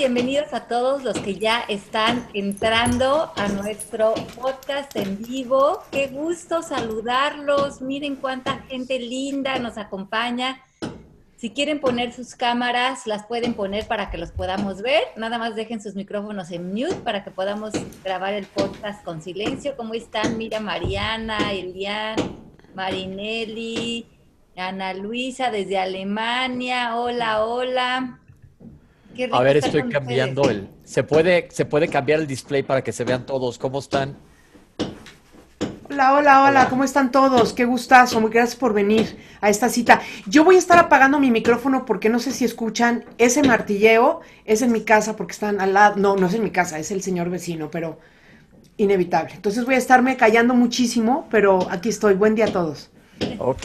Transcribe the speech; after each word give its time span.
Bienvenidos 0.00 0.54
a 0.54 0.66
todos 0.66 1.04
los 1.04 1.18
que 1.18 1.34
ya 1.34 1.60
están 1.68 2.26
entrando 2.32 3.30
a 3.36 3.48
nuestro 3.48 4.14
podcast 4.40 4.96
en 4.96 5.22
vivo. 5.22 5.82
Qué 5.92 6.06
gusto 6.06 6.62
saludarlos. 6.62 7.82
Miren 7.82 8.16
cuánta 8.16 8.60
gente 8.60 8.98
linda 8.98 9.58
nos 9.58 9.76
acompaña. 9.76 10.62
Si 11.36 11.50
quieren 11.50 11.80
poner 11.80 12.14
sus 12.14 12.34
cámaras, 12.34 13.06
las 13.06 13.26
pueden 13.26 13.52
poner 13.52 13.86
para 13.88 14.10
que 14.10 14.16
los 14.16 14.32
podamos 14.32 14.80
ver. 14.80 15.02
Nada 15.16 15.36
más 15.36 15.54
dejen 15.54 15.82
sus 15.82 15.94
micrófonos 15.94 16.50
en 16.50 16.72
mute 16.72 16.94
para 17.04 17.22
que 17.22 17.30
podamos 17.30 17.74
grabar 18.02 18.32
el 18.32 18.46
podcast 18.46 19.04
con 19.04 19.20
silencio. 19.20 19.76
¿Cómo 19.76 19.92
están? 19.92 20.38
Mira, 20.38 20.60
Mariana, 20.60 21.52
Elian, 21.52 22.16
Marinelli, 22.74 24.06
Ana 24.56 24.94
Luisa 24.94 25.50
desde 25.50 25.76
Alemania. 25.76 26.96
Hola, 26.96 27.44
hola. 27.44 28.20
A 29.32 29.42
ver, 29.42 29.56
estoy 29.58 29.88
cambiando 29.88 30.48
el. 30.48 30.68
¿Se 30.84 31.02
puede, 31.02 31.48
¿Se 31.50 31.64
puede 31.64 31.88
cambiar 31.88 32.20
el 32.20 32.26
display 32.26 32.62
para 32.62 32.82
que 32.82 32.92
se 32.92 33.04
vean 33.04 33.26
todos? 33.26 33.58
¿Cómo 33.58 33.78
están? 33.78 34.16
Hola, 35.90 36.14
hola, 36.14 36.44
hola, 36.44 36.68
¿cómo 36.70 36.84
están 36.84 37.10
todos? 37.10 37.52
Qué 37.52 37.64
gustazo, 37.64 38.20
muy 38.20 38.30
gracias 38.30 38.56
por 38.56 38.72
venir 38.72 39.18
a 39.40 39.50
esta 39.50 39.68
cita. 39.68 40.00
Yo 40.26 40.44
voy 40.44 40.54
a 40.54 40.58
estar 40.58 40.78
apagando 40.78 41.18
mi 41.18 41.32
micrófono 41.32 41.84
porque 41.84 42.08
no 42.08 42.20
sé 42.20 42.30
si 42.30 42.44
escuchan 42.44 43.04
ese 43.18 43.42
martilleo, 43.42 44.20
es 44.44 44.62
en 44.62 44.70
mi 44.70 44.82
casa 44.82 45.16
porque 45.16 45.32
están 45.32 45.60
al 45.60 45.74
lado, 45.74 45.96
no, 45.96 46.16
no 46.16 46.28
es 46.28 46.34
en 46.34 46.44
mi 46.44 46.50
casa, 46.50 46.78
es 46.78 46.92
el 46.92 47.02
señor 47.02 47.28
vecino, 47.28 47.70
pero 47.72 47.98
inevitable. 48.76 49.34
Entonces 49.34 49.64
voy 49.64 49.74
a 49.74 49.78
estarme 49.78 50.16
callando 50.16 50.54
muchísimo, 50.54 51.26
pero 51.28 51.68
aquí 51.70 51.88
estoy. 51.88 52.14
Buen 52.14 52.36
día 52.36 52.46
a 52.46 52.52
todos. 52.52 52.90
Ok, 53.38 53.64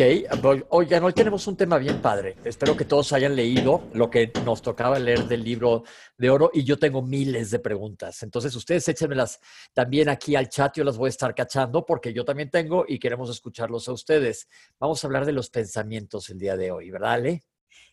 oigan, 0.70 1.04
hoy 1.04 1.14
tenemos 1.14 1.48
un 1.48 1.58
tema 1.58 1.78
bien 1.78 2.02
padre. 2.02 2.36
Espero 2.44 2.78
que 2.78 2.86
todos 2.86 3.12
hayan 3.14 3.36
leído 3.36 3.90
lo 3.94 4.10
que 4.10 4.32
nos 4.46 4.62
tocaba 4.62 5.00
leer 5.00 5.26
del 5.26 5.44
libro 5.44 5.84
de 6.18 6.30
oro 6.30 6.50
y 6.54 6.64
yo 6.64 6.78
tengo 6.78 7.02
miles 7.02 7.52
de 7.52 7.60
preguntas. 7.60 8.24
Entonces 8.24 8.56
ustedes 8.56 8.88
échenmelas 8.88 9.40
también 9.74 10.10
aquí 10.10 10.36
al 10.36 10.50
chat, 10.50 10.76
yo 10.78 10.84
las 10.84 10.98
voy 10.98 11.08
a 11.08 11.10
estar 11.10 11.36
cachando 11.36 11.86
porque 11.86 12.14
yo 12.14 12.24
también 12.24 12.50
tengo 12.50 12.86
y 12.88 13.00
queremos 13.00 13.30
escucharlos 13.30 13.88
a 13.88 13.94
ustedes. 13.94 14.48
Vamos 14.80 15.04
a 15.04 15.08
hablar 15.08 15.26
de 15.26 15.34
los 15.34 15.50
pensamientos 15.50 16.30
el 16.30 16.40
día 16.40 16.56
de 16.56 16.72
hoy, 16.72 16.90
¿verdad, 16.92 17.14
Ale? 17.14 17.44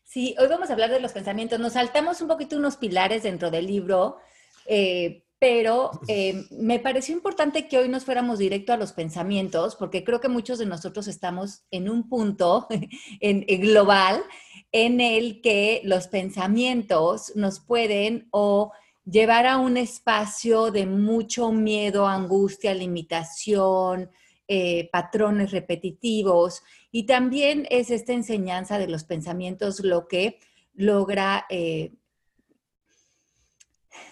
Sí, 0.05 0.35
hoy 0.39 0.49
vamos 0.49 0.71
a 0.71 0.75
hablar 0.75 0.91
de 0.91 1.01
los 1.01 1.13
pensamientos. 1.13 1.59
Nos 1.59 1.73
saltamos 1.73 2.21
un 2.21 2.29
poquito 2.29 2.57
unos 2.57 2.77
pilares 2.77 3.23
dentro 3.23 3.51
del 3.51 3.67
libro. 3.67 4.19
Eh, 4.67 5.25
pero 5.43 5.91
eh, 6.07 6.47
me 6.53 6.79
pareció 6.79 7.17
importante 7.17 7.67
que 7.67 7.77
hoy 7.77 7.89
nos 7.89 8.05
fuéramos 8.05 8.39
directo 8.39 8.73
a 8.73 8.77
los 8.77 8.93
pensamientos, 8.93 9.75
porque 9.75 10.05
creo 10.05 10.21
que 10.21 10.29
muchos 10.29 10.61
de 10.61 10.67
nosotros 10.67 11.09
estamos 11.09 11.65
en 11.73 11.91
un 11.91 12.09
punto 12.09 12.69
en, 13.21 13.45
global 13.61 14.23
en 14.71 15.01
el 15.01 15.41
que 15.41 15.81
los 15.83 16.07
pensamientos 16.07 17.33
nos 17.35 17.59
pueden 17.59 18.29
o 18.31 18.71
llevar 19.05 19.49
a 19.49 19.59
un 19.59 19.77
espacio 19.77 20.71
de 20.71 20.87
mucho 20.87 21.51
miedo, 21.51 22.07
angustia, 22.07 22.73
limitación, 22.73 24.13
eh, 24.47 24.89
patrones 24.93 25.51
repetitivos. 25.51 26.63
Y 26.93 27.05
también 27.07 27.67
es 27.69 27.91
esta 27.91 28.13
enseñanza 28.13 28.79
de 28.79 28.87
los 28.87 29.03
pensamientos 29.03 29.81
lo 29.81 30.07
que 30.07 30.39
logra 30.73 31.47
eh, 31.51 31.95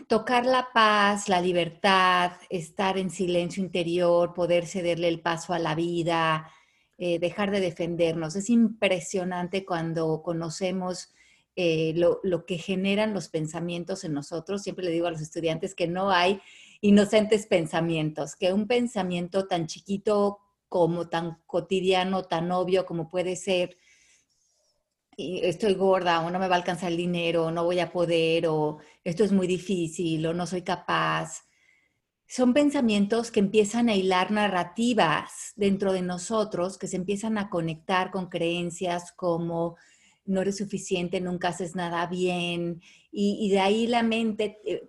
tocar 0.08 0.46
la 0.46 0.68
paz, 0.72 1.28
la 1.28 1.40
libertad, 1.40 2.32
estar 2.48 2.98
en 2.98 3.10
silencio 3.10 3.62
interior, 3.62 4.34
poder 4.34 4.66
cederle 4.66 5.08
el 5.08 5.20
paso 5.20 5.52
a 5.52 5.58
la 5.58 5.74
vida, 5.74 6.50
eh, 6.98 7.18
dejar 7.18 7.50
de 7.50 7.60
defendernos. 7.60 8.36
Es 8.36 8.50
impresionante 8.50 9.64
cuando 9.64 10.22
conocemos 10.22 11.12
eh, 11.56 11.92
lo, 11.96 12.20
lo, 12.22 12.46
que 12.46 12.58
generan 12.58 13.14
los 13.14 13.28
pensamientos 13.28 14.04
en 14.04 14.12
nosotros. 14.12 14.62
Siempre 14.62 14.84
le 14.84 14.90
digo 14.90 15.06
a 15.06 15.10
los 15.10 15.20
estudiantes 15.20 15.74
que 15.74 15.88
no 15.88 16.10
hay 16.10 16.40
inocentes 16.80 17.46
pensamientos, 17.46 18.36
que 18.36 18.52
un 18.52 18.66
pensamiento 18.66 19.46
tan 19.46 19.66
chiquito 19.66 20.38
como 20.69 21.08
tan 21.08 21.38
cotidiano, 21.46 22.24
tan 22.24 22.52
obvio 22.52 22.86
como 22.86 23.08
puede 23.08 23.36
ser, 23.36 23.76
estoy 25.16 25.75
gorda 25.75 26.21
o 26.21 26.31
no 26.31 26.38
me 26.38 26.48
va 26.48 26.54
a 26.54 26.59
alcanzar 26.59 26.91
el 26.91 26.97
dinero, 26.97 27.47
o 27.47 27.50
no 27.50 27.65
voy 27.65 27.81
a 27.81 27.93
poder 27.93 28.47
o 28.47 28.78
esto 29.04 29.25
es 29.25 29.32
muy 29.32 29.47
difícil 29.47 30.26
o 30.26 30.34
no 30.34 30.47
soy 30.47 30.62
capaz. 30.62 31.44
Son 32.26 32.54
pensamientos 32.54 33.31
que 33.31 33.41
empiezan 33.41 33.88
a 33.88 33.97
hilar 33.97 34.31
narrativas 34.31 35.53
dentro 35.56 35.93
de 35.93 36.03
nosotros, 36.03 36.78
que 36.78 36.87
se 36.87 36.97
empiezan 36.97 37.38
a 37.38 37.50
conectar 37.50 38.10
con 38.12 38.28
creencias 38.28 39.12
como 39.12 39.76
no 40.25 40.43
eres 40.43 40.59
suficiente, 40.59 41.20
nunca 41.20 41.49
haces 41.49 41.75
nada 41.75 42.06
bien, 42.06 42.81
y, 43.10 43.50
de 43.50 43.59
ahí 43.59 43.88
la 43.88 44.04
mente 44.04 44.59
eh, 44.65 44.88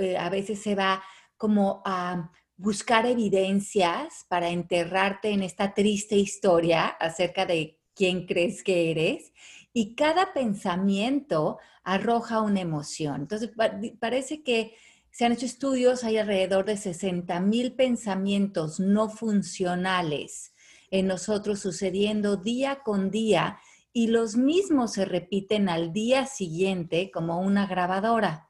eh, 0.00 0.16
a 0.16 0.28
veces 0.30 0.60
se 0.60 0.74
va 0.74 1.02
como 1.36 1.80
a 1.84 2.32
buscar 2.56 3.06
evidencias 3.06 4.26
para 4.28 4.50
enterrarte 4.50 5.30
en 5.30 5.44
esta 5.44 5.72
triste 5.74 6.16
historia 6.16 6.86
acerca 6.86 7.46
de 7.46 7.78
quién 7.94 8.26
crees 8.26 8.62
que 8.64 8.90
eres 8.90 9.32
y 9.72 9.94
cada 9.94 10.32
pensamiento 10.32 11.58
arroja 11.84 12.40
una 12.40 12.60
emoción. 12.60 13.22
Entonces, 13.22 13.50
parece 13.98 14.42
que 14.42 14.74
se 15.10 15.24
han 15.24 15.32
hecho 15.32 15.46
estudios, 15.46 16.04
hay 16.04 16.18
alrededor 16.18 16.64
de 16.64 16.76
60 16.76 17.40
mil 17.40 17.72
pensamientos 17.72 18.80
no 18.80 19.08
funcionales 19.08 20.52
en 20.90 21.06
nosotros 21.06 21.60
sucediendo 21.60 22.36
día 22.36 22.80
con 22.84 23.10
día 23.10 23.58
y 23.92 24.08
los 24.08 24.36
mismos 24.36 24.92
se 24.92 25.04
repiten 25.04 25.68
al 25.68 25.92
día 25.92 26.26
siguiente 26.26 27.10
como 27.10 27.40
una 27.40 27.66
grabadora. 27.66 28.48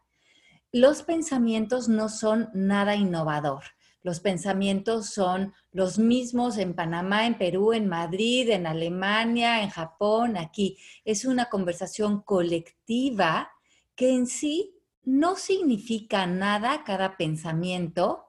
Los 0.73 1.03
pensamientos 1.03 1.89
no 1.89 2.09
son 2.09 2.51
nada 2.53 2.95
innovador. 2.95 3.65
Los 4.03 4.21
pensamientos 4.21 5.11
son 5.11 5.53
los 5.73 5.99
mismos 5.99 6.57
en 6.57 6.75
Panamá, 6.75 7.27
en 7.27 7.37
Perú, 7.37 7.73
en 7.73 7.87
Madrid, 7.87 8.49
en 8.51 8.67
Alemania, 8.67 9.63
en 9.63 9.69
Japón, 9.69 10.37
aquí. 10.37 10.79
Es 11.05 11.25
una 11.25 11.51
conversación 11.51 12.23
colectiva 12.23 13.51
que 13.95 14.15
en 14.15 14.27
sí 14.27 14.75
no 15.05 15.37
significa 15.37 16.27
nada 16.27 16.85
cada 16.85 17.17
pensamiento 17.17 18.25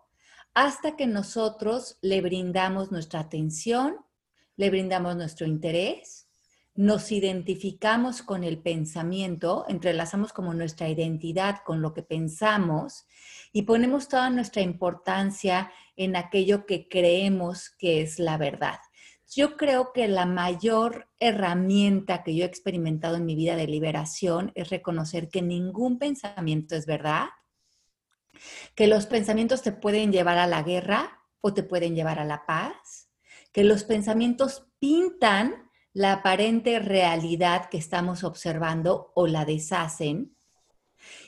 hasta 0.53 0.97
que 0.97 1.07
nosotros 1.07 1.97
le 2.01 2.21
brindamos 2.21 2.91
nuestra 2.91 3.21
atención, 3.21 3.95
le 4.57 4.69
brindamos 4.69 5.15
nuestro 5.15 5.47
interés, 5.47 6.20
nos 6.73 7.11
identificamos 7.11 8.21
con 8.21 8.43
el 8.43 8.57
pensamiento, 8.59 9.65
entrelazamos 9.67 10.31
como 10.31 10.53
nuestra 10.53 10.87
identidad 10.87 11.57
con 11.65 11.81
lo 11.81 11.93
que 11.93 12.01
pensamos 12.01 13.05
y 13.51 13.63
ponemos 13.63 14.07
toda 14.07 14.29
nuestra 14.29 14.61
importancia 14.61 15.71
en 15.95 16.15
aquello 16.15 16.65
que 16.65 16.87
creemos 16.87 17.69
que 17.69 18.01
es 18.01 18.19
la 18.19 18.37
verdad. 18.37 18.79
Yo 19.33 19.55
creo 19.55 19.93
que 19.93 20.07
la 20.07 20.25
mayor 20.25 21.09
herramienta 21.19 22.23
que 22.23 22.35
yo 22.35 22.43
he 22.43 22.47
experimentado 22.47 23.15
en 23.15 23.25
mi 23.25 23.35
vida 23.35 23.55
de 23.55 23.67
liberación 23.67 24.51
es 24.55 24.69
reconocer 24.69 25.29
que 25.29 25.41
ningún 25.41 25.99
pensamiento 25.99 26.75
es 26.75 26.85
verdad, 26.85 27.27
que 28.75 28.87
los 28.87 29.05
pensamientos 29.05 29.61
te 29.61 29.71
pueden 29.71 30.11
llevar 30.11 30.37
a 30.37 30.47
la 30.47 30.63
guerra 30.63 31.21
o 31.41 31.53
te 31.53 31.63
pueden 31.63 31.95
llevar 31.95 32.19
a 32.19 32.25
la 32.25 32.45
paz, 32.45 33.09
que 33.51 33.63
los 33.63 33.83
pensamientos 33.83 34.67
pintan 34.79 35.70
la 35.93 36.13
aparente 36.13 36.79
realidad 36.79 37.69
que 37.69 37.77
estamos 37.77 38.23
observando 38.23 39.11
o 39.15 39.27
la 39.27 39.45
deshacen 39.45 40.35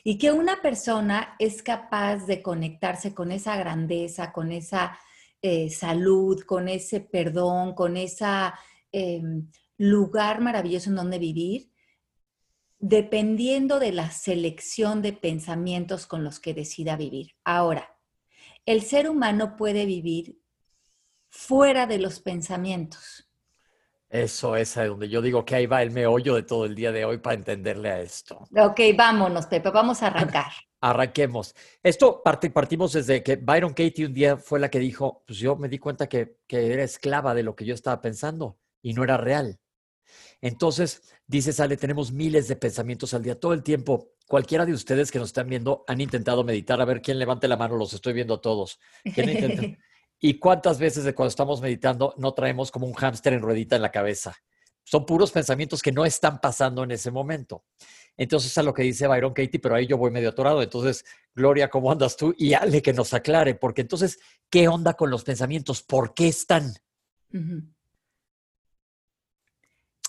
y 0.03 0.17
que 0.17 0.31
una 0.31 0.61
persona 0.61 1.35
es 1.39 1.63
capaz 1.63 2.25
de 2.25 2.41
conectarse 2.41 3.13
con 3.13 3.31
esa 3.31 3.57
grandeza, 3.57 4.31
con 4.31 4.51
esa 4.51 4.97
eh, 5.41 5.69
salud, 5.69 6.41
con 6.45 6.67
ese 6.67 7.01
perdón, 7.01 7.73
con 7.73 7.97
ese 7.97 8.25
em, 8.91 9.49
lugar 9.77 10.39
maravilloso 10.41 10.89
en 10.89 10.95
donde 10.95 11.19
vivir, 11.19 11.71
dependiendo 12.79 13.79
de 13.79 13.91
la 13.91 14.11
selección 14.11 15.01
de 15.01 15.13
pensamientos 15.13 16.05
con 16.05 16.23
los 16.23 16.39
que 16.39 16.53
decida 16.53 16.95
vivir. 16.95 17.31
Ahora, 17.43 17.97
el 18.65 18.81
ser 18.83 19.09
humano 19.09 19.55
puede 19.57 19.85
vivir 19.85 20.39
fuera 21.29 21.87
de 21.87 21.97
los 21.97 22.19
pensamientos. 22.19 23.29
Eso 24.13 24.55
es 24.55 24.75
donde 24.75 25.09
yo 25.09 25.23
digo 25.23 25.43
que 25.43 25.55
ahí 25.55 25.65
va 25.65 25.81
el 25.81 25.89
meollo 25.89 26.35
de 26.35 26.43
todo 26.43 26.65
el 26.65 26.75
día 26.75 26.91
de 26.91 27.03
hoy 27.03 27.17
para 27.17 27.33
entenderle 27.33 27.89
a 27.89 27.99
esto. 27.99 28.47
Ok, 28.55 28.79
vámonos, 28.95 29.47
Pepe, 29.47 29.71
vamos 29.71 30.03
a 30.03 30.07
arrancar. 30.07 30.51
Arranquemos. 30.81 31.55
Esto 31.81 32.21
partimos 32.23 32.93
desde 32.93 33.23
que 33.23 33.37
Byron 33.37 33.73
Katie 33.73 34.05
un 34.05 34.13
día 34.13 34.37
fue 34.37 34.59
la 34.59 34.69
que 34.69 34.77
dijo, 34.77 35.23
pues 35.25 35.39
yo 35.39 35.55
me 35.55 35.67
di 35.67 35.79
cuenta 35.79 36.07
que, 36.07 36.37
que 36.45 36.71
era 36.71 36.83
esclava 36.83 37.33
de 37.33 37.41
lo 37.41 37.55
que 37.55 37.65
yo 37.65 37.73
estaba 37.73 38.01
pensando 38.01 38.59
y 38.83 38.93
no 38.93 39.03
era 39.03 39.17
real. 39.17 39.59
Entonces, 40.41 41.01
dice 41.25 41.51
Sale, 41.51 41.75
tenemos 41.75 42.11
miles 42.11 42.47
de 42.47 42.55
pensamientos 42.55 43.15
al 43.15 43.23
día, 43.23 43.39
todo 43.39 43.53
el 43.53 43.63
tiempo. 43.63 44.11
Cualquiera 44.27 44.67
de 44.67 44.73
ustedes 44.73 45.09
que 45.09 45.17
nos 45.17 45.29
están 45.29 45.49
viendo 45.49 45.85
han 45.87 46.01
intentado 46.01 46.43
meditar, 46.43 46.79
a 46.79 46.85
ver 46.85 47.01
quién 47.01 47.17
levante 47.17 47.47
la 47.47 47.57
mano, 47.57 47.77
los 47.77 47.93
estoy 47.93 48.13
viendo 48.13 48.35
a 48.35 48.41
todos. 48.41 48.79
¿Quién 49.15 49.79
¿Y 50.25 50.39
cuántas 50.39 50.79
veces 50.79 51.03
de 51.03 51.13
cuando 51.13 51.31
estamos 51.31 51.61
meditando 51.61 52.13
no 52.17 52.33
traemos 52.33 52.71
como 52.71 52.87
un 52.87 52.93
hámster 52.93 53.33
en 53.33 53.41
ruedita 53.41 53.75
en 53.75 53.81
la 53.81 53.91
cabeza? 53.91 54.33
Son 54.85 55.05
puros 55.05 55.33
pensamientos 55.33 55.81
que 55.81 55.91
no 55.91 56.05
están 56.05 56.39
pasando 56.39 56.85
en 56.85 56.91
ese 56.91 57.11
momento. 57.11 57.65
Entonces, 58.15 58.51
es 58.51 58.57
a 58.57 58.63
lo 58.63 58.73
que 58.73 58.83
dice 58.83 59.05
Byron 59.05 59.33
Katie, 59.33 59.59
pero 59.59 59.75
ahí 59.75 59.85
yo 59.85 59.97
voy 59.97 60.11
medio 60.11 60.29
atorado. 60.29 60.63
Entonces, 60.63 61.03
Gloria, 61.35 61.69
¿cómo 61.69 61.91
andas 61.91 62.15
tú? 62.15 62.33
Y 62.37 62.53
Ale 62.53 62.81
que 62.81 62.93
nos 62.93 63.13
aclare, 63.13 63.55
porque 63.55 63.81
entonces, 63.81 64.17
¿qué 64.49 64.69
onda 64.69 64.93
con 64.93 65.09
los 65.09 65.25
pensamientos? 65.25 65.83
¿Por 65.83 66.13
qué 66.13 66.29
están? 66.29 66.71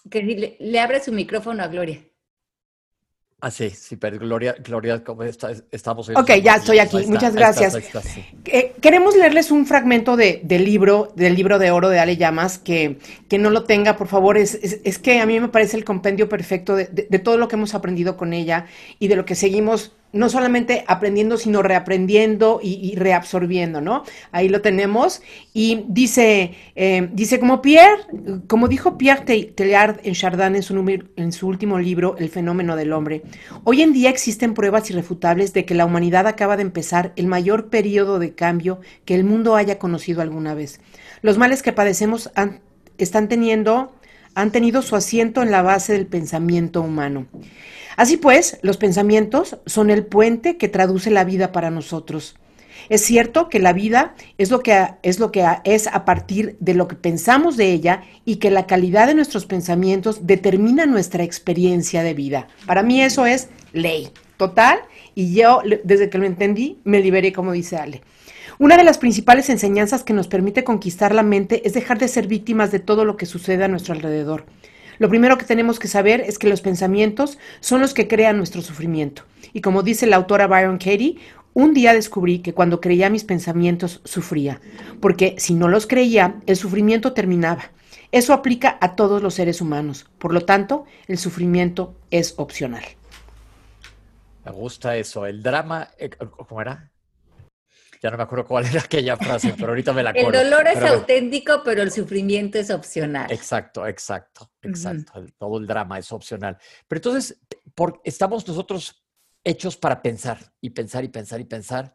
Que 0.08 0.22
le, 0.22 0.56
le 0.61 0.78
abre 0.78 1.02
su 1.02 1.11
micrófono 1.11 1.61
a 1.61 1.66
Gloria. 1.66 2.06
Ah, 3.44 3.50
sí, 3.50 3.69
sí, 3.69 3.96
pero 3.96 4.19
Gloria, 4.19 4.56
Gloria, 4.64 5.05
¿cómo 5.05 5.23
está? 5.23 5.50
estamos 5.70 6.08
Ok, 6.08 6.31
ya 6.43 6.55
estoy 6.55 6.79
aquí. 6.79 7.05
Muchas 7.06 7.35
gracias. 7.35 7.76
Eh, 8.46 8.73
queremos 8.81 9.14
leerles 9.14 9.50
un 9.50 9.67
fragmento 9.67 10.17
de, 10.17 10.41
del 10.43 10.64
libro, 10.64 11.12
del 11.14 11.35
libro 11.35 11.58
de 11.58 11.70
oro 11.70 11.91
de 11.91 11.99
Ale 11.99 12.17
Llamas, 12.17 12.56
que, 12.56 12.99
que 13.29 13.37
no 13.37 13.50
lo 13.50 13.64
tenga, 13.64 13.99
por 13.99 14.08
favor. 14.08 14.38
Es, 14.38 14.55
es, 14.55 14.99
que 14.99 15.20
a 15.20 15.26
mí 15.26 15.38
me 15.41 15.49
parece 15.49 15.76
el 15.76 15.85
compendio 15.85 16.26
perfecto 16.26 16.75
de, 16.75 16.87
de 16.87 17.19
todo 17.19 17.37
lo 17.37 17.46
que 17.46 17.56
hemos 17.56 17.75
aprendido 17.75 18.17
con 18.17 18.32
ella 18.32 18.64
y 18.99 19.08
de 19.08 19.17
lo 19.17 19.26
que 19.26 19.35
seguimos 19.35 19.93
no 20.14 20.28
solamente 20.28 20.84
aprendiendo, 20.87 21.37
sino 21.37 21.62
reaprendiendo 21.62 22.61
y, 22.62 22.94
reabsorbiendo, 22.96 23.81
¿no? 23.81 24.05
Ahí 24.32 24.49
lo 24.49 24.62
tenemos. 24.62 25.20
Y 25.52 25.84
dice, 25.88 26.55
eh, 26.76 27.08
dice 27.12 27.40
como 27.40 27.61
Pierre, 27.61 28.02
como 28.46 28.69
dijo 28.69 28.96
Pierre 28.96 29.25
Teilhard 29.55 30.00
en 30.05 30.14
Chardin 30.14 30.56
en 30.56 30.62
su, 30.62 31.02
en 31.16 31.32
su 31.32 31.49
último 31.49 31.78
libro, 31.78 32.16
El 32.19 32.31
fenómeno 32.31 32.76
del 32.76 32.93
hombre, 32.93 33.22
hoy 33.64 33.82
en 33.82 33.93
día 33.93 34.11
existen 34.11 34.55
pruebas 34.55 34.88
irrefutables 34.90 35.52
de 35.52 35.64
que 35.64 35.75
la 35.75 35.84
humanidad 35.84 36.26
acaba 36.26 36.56
de 36.56 36.62
empezar 36.62 37.12
el 37.16 37.26
mayor 37.26 37.69
periodo 37.69 38.19
de 38.19 38.34
cambio 38.34 38.81
que 39.05 39.14
el 39.14 39.25
mundo 39.25 39.56
haya 39.56 39.78
conocido 39.78 40.22
alguna 40.22 40.55
vez. 40.55 40.81
Los 41.22 41.38
males 41.38 41.62
que 41.62 41.72
padecemos 41.72 42.31
están 42.99 43.28
teniendo, 43.28 43.94
han 44.34 44.52
tenido 44.52 44.82
su 44.82 44.96
asiento 44.96 45.42
en 45.42 45.50
la 45.50 45.62
base 45.62 45.92
del 45.92 46.06
pensamiento 46.06 46.81
humano. 46.82 47.26
Así 47.96 48.16
pues, 48.16 48.58
los 48.62 48.76
pensamientos 48.76 49.58
son 49.66 49.90
el 49.90 50.04
puente 50.04 50.56
que 50.56 50.69
traduce 50.69 51.10
la 51.10 51.25
vida 51.25 51.52
para 51.52 51.70
nosotros. 51.70 52.36
Es 52.88 53.02
cierto 53.02 53.48
que 53.48 53.60
la 53.60 53.72
vida 53.72 54.14
es 54.36 54.50
lo 54.50 54.60
que, 54.60 54.88
es 55.02 55.19
lo 55.19 55.32
que 55.32 55.46
es 55.64 55.86
a 55.86 56.04
partir 56.04 56.56
de 56.60 56.75
lo 56.75 56.88
que 56.88 56.96
pensamos 56.96 57.56
de 57.56 57.72
ella 57.72 58.02
y 58.25 58.36
que 58.36 58.50
la 58.50 58.66
calidad 58.66 59.06
de 59.06 59.14
nuestros 59.14 59.46
pensamientos 59.46 60.26
determina 60.26 60.84
nuestra 60.84 61.22
experiencia 61.22 62.02
de 62.02 62.14
vida. 62.14 62.48
Para 62.66 62.82
mí 62.82 63.00
eso 63.00 63.26
es 63.26 63.48
ley 63.72 64.10
total 64.37 64.80
y 65.14 65.34
yo 65.34 65.60
desde 65.84 66.10
que 66.10 66.19
lo 66.19 66.26
entendí 66.26 66.78
me 66.84 67.00
liberé 67.00 67.32
como 67.32 67.52
dice 67.52 67.76
Ale. 67.76 68.02
Una 68.58 68.76
de 68.76 68.84
las 68.84 68.98
principales 68.98 69.50
enseñanzas 69.50 70.04
que 70.04 70.12
nos 70.12 70.28
permite 70.28 70.62
conquistar 70.62 71.12
la 71.12 71.24
mente 71.24 71.66
es 71.66 71.74
dejar 71.74 71.98
de 71.98 72.06
ser 72.06 72.28
víctimas 72.28 72.70
de 72.70 72.78
todo 72.78 73.04
lo 73.04 73.16
que 73.16 73.26
sucede 73.26 73.64
a 73.64 73.68
nuestro 73.68 73.94
alrededor. 73.94 74.46
Lo 74.98 75.08
primero 75.08 75.36
que 75.38 75.44
tenemos 75.44 75.80
que 75.80 75.88
saber 75.88 76.20
es 76.20 76.38
que 76.38 76.48
los 76.48 76.60
pensamientos 76.60 77.38
son 77.58 77.80
los 77.80 77.94
que 77.94 78.06
crean 78.06 78.36
nuestro 78.36 78.62
sufrimiento. 78.62 79.24
Y 79.52 79.60
como 79.60 79.82
dice 79.82 80.06
la 80.06 80.16
autora 80.16 80.46
Byron 80.46 80.78
Katie, 80.78 81.16
un 81.52 81.74
día 81.74 81.92
descubrí 81.94 82.38
que 82.40 82.54
cuando 82.54 82.80
creía 82.80 83.10
mis 83.10 83.24
pensamientos 83.24 84.00
sufría, 84.04 84.60
porque 85.00 85.34
si 85.36 85.54
no 85.54 85.66
los 85.66 85.88
creía, 85.88 86.36
el 86.46 86.56
sufrimiento 86.56 87.12
terminaba. 87.12 87.72
Eso 88.12 88.32
aplica 88.32 88.78
a 88.80 88.94
todos 88.94 89.20
los 89.20 89.34
seres 89.34 89.60
humanos. 89.60 90.06
Por 90.18 90.32
lo 90.32 90.42
tanto, 90.42 90.84
el 91.08 91.18
sufrimiento 91.18 91.96
es 92.12 92.34
opcional. 92.36 92.84
Me 94.44 94.52
gusta 94.52 94.96
eso. 94.96 95.26
El 95.26 95.42
drama, 95.42 95.88
eh, 95.98 96.10
¿cómo 96.10 96.60
era? 96.60 96.92
Ya 98.04 98.10
no 98.10 98.18
me 98.18 98.24
acuerdo 98.24 98.44
cuál 98.44 98.66
era 98.66 98.82
aquella 98.82 99.16
frase, 99.16 99.54
pero 99.56 99.68
ahorita 99.68 99.94
me 99.94 100.02
la 100.02 100.10
acuerdo. 100.10 100.38
El 100.38 100.50
dolor 100.50 100.68
es 100.68 100.82
auténtico, 100.82 101.62
pero 101.64 101.80
el 101.80 101.90
sufrimiento 101.90 102.58
es 102.58 102.70
opcional. 102.70 103.32
Exacto, 103.32 103.86
exacto, 103.86 104.52
exacto. 104.60 105.24
todo 105.38 105.56
el 105.56 105.66
drama 105.66 105.98
es 105.98 106.12
opcional. 106.12 106.58
Pero 106.86 106.98
entonces, 106.98 107.40
por, 107.74 108.02
estamos 108.04 108.46
nosotros 108.46 109.06
hechos 109.42 109.78
para 109.78 110.02
pensar 110.02 110.52
y 110.60 110.68
pensar 110.68 111.02
y 111.02 111.08
pensar 111.08 111.40
y 111.40 111.44
pensar. 111.44 111.94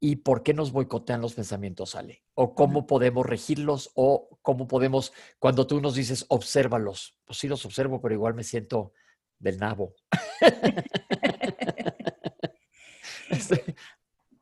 ¿Y 0.00 0.16
por 0.16 0.42
qué 0.42 0.54
nos 0.54 0.72
boicotean 0.72 1.20
los 1.20 1.34
pensamientos, 1.34 1.96
Ale? 1.96 2.24
¿O 2.32 2.54
cómo 2.54 2.86
podemos 2.86 3.26
regirlos? 3.26 3.90
¿O 3.92 4.38
cómo 4.40 4.66
podemos, 4.66 5.12
cuando 5.38 5.66
tú 5.66 5.82
nos 5.82 5.94
dices, 5.96 6.24
obsérvalos? 6.28 7.20
Pues 7.26 7.38
sí 7.38 7.46
los 7.46 7.66
observo, 7.66 8.00
pero 8.00 8.14
igual 8.14 8.32
me 8.32 8.42
siento 8.42 8.94
del 9.38 9.58
nabo. 9.58 9.96
Este, 13.28 13.74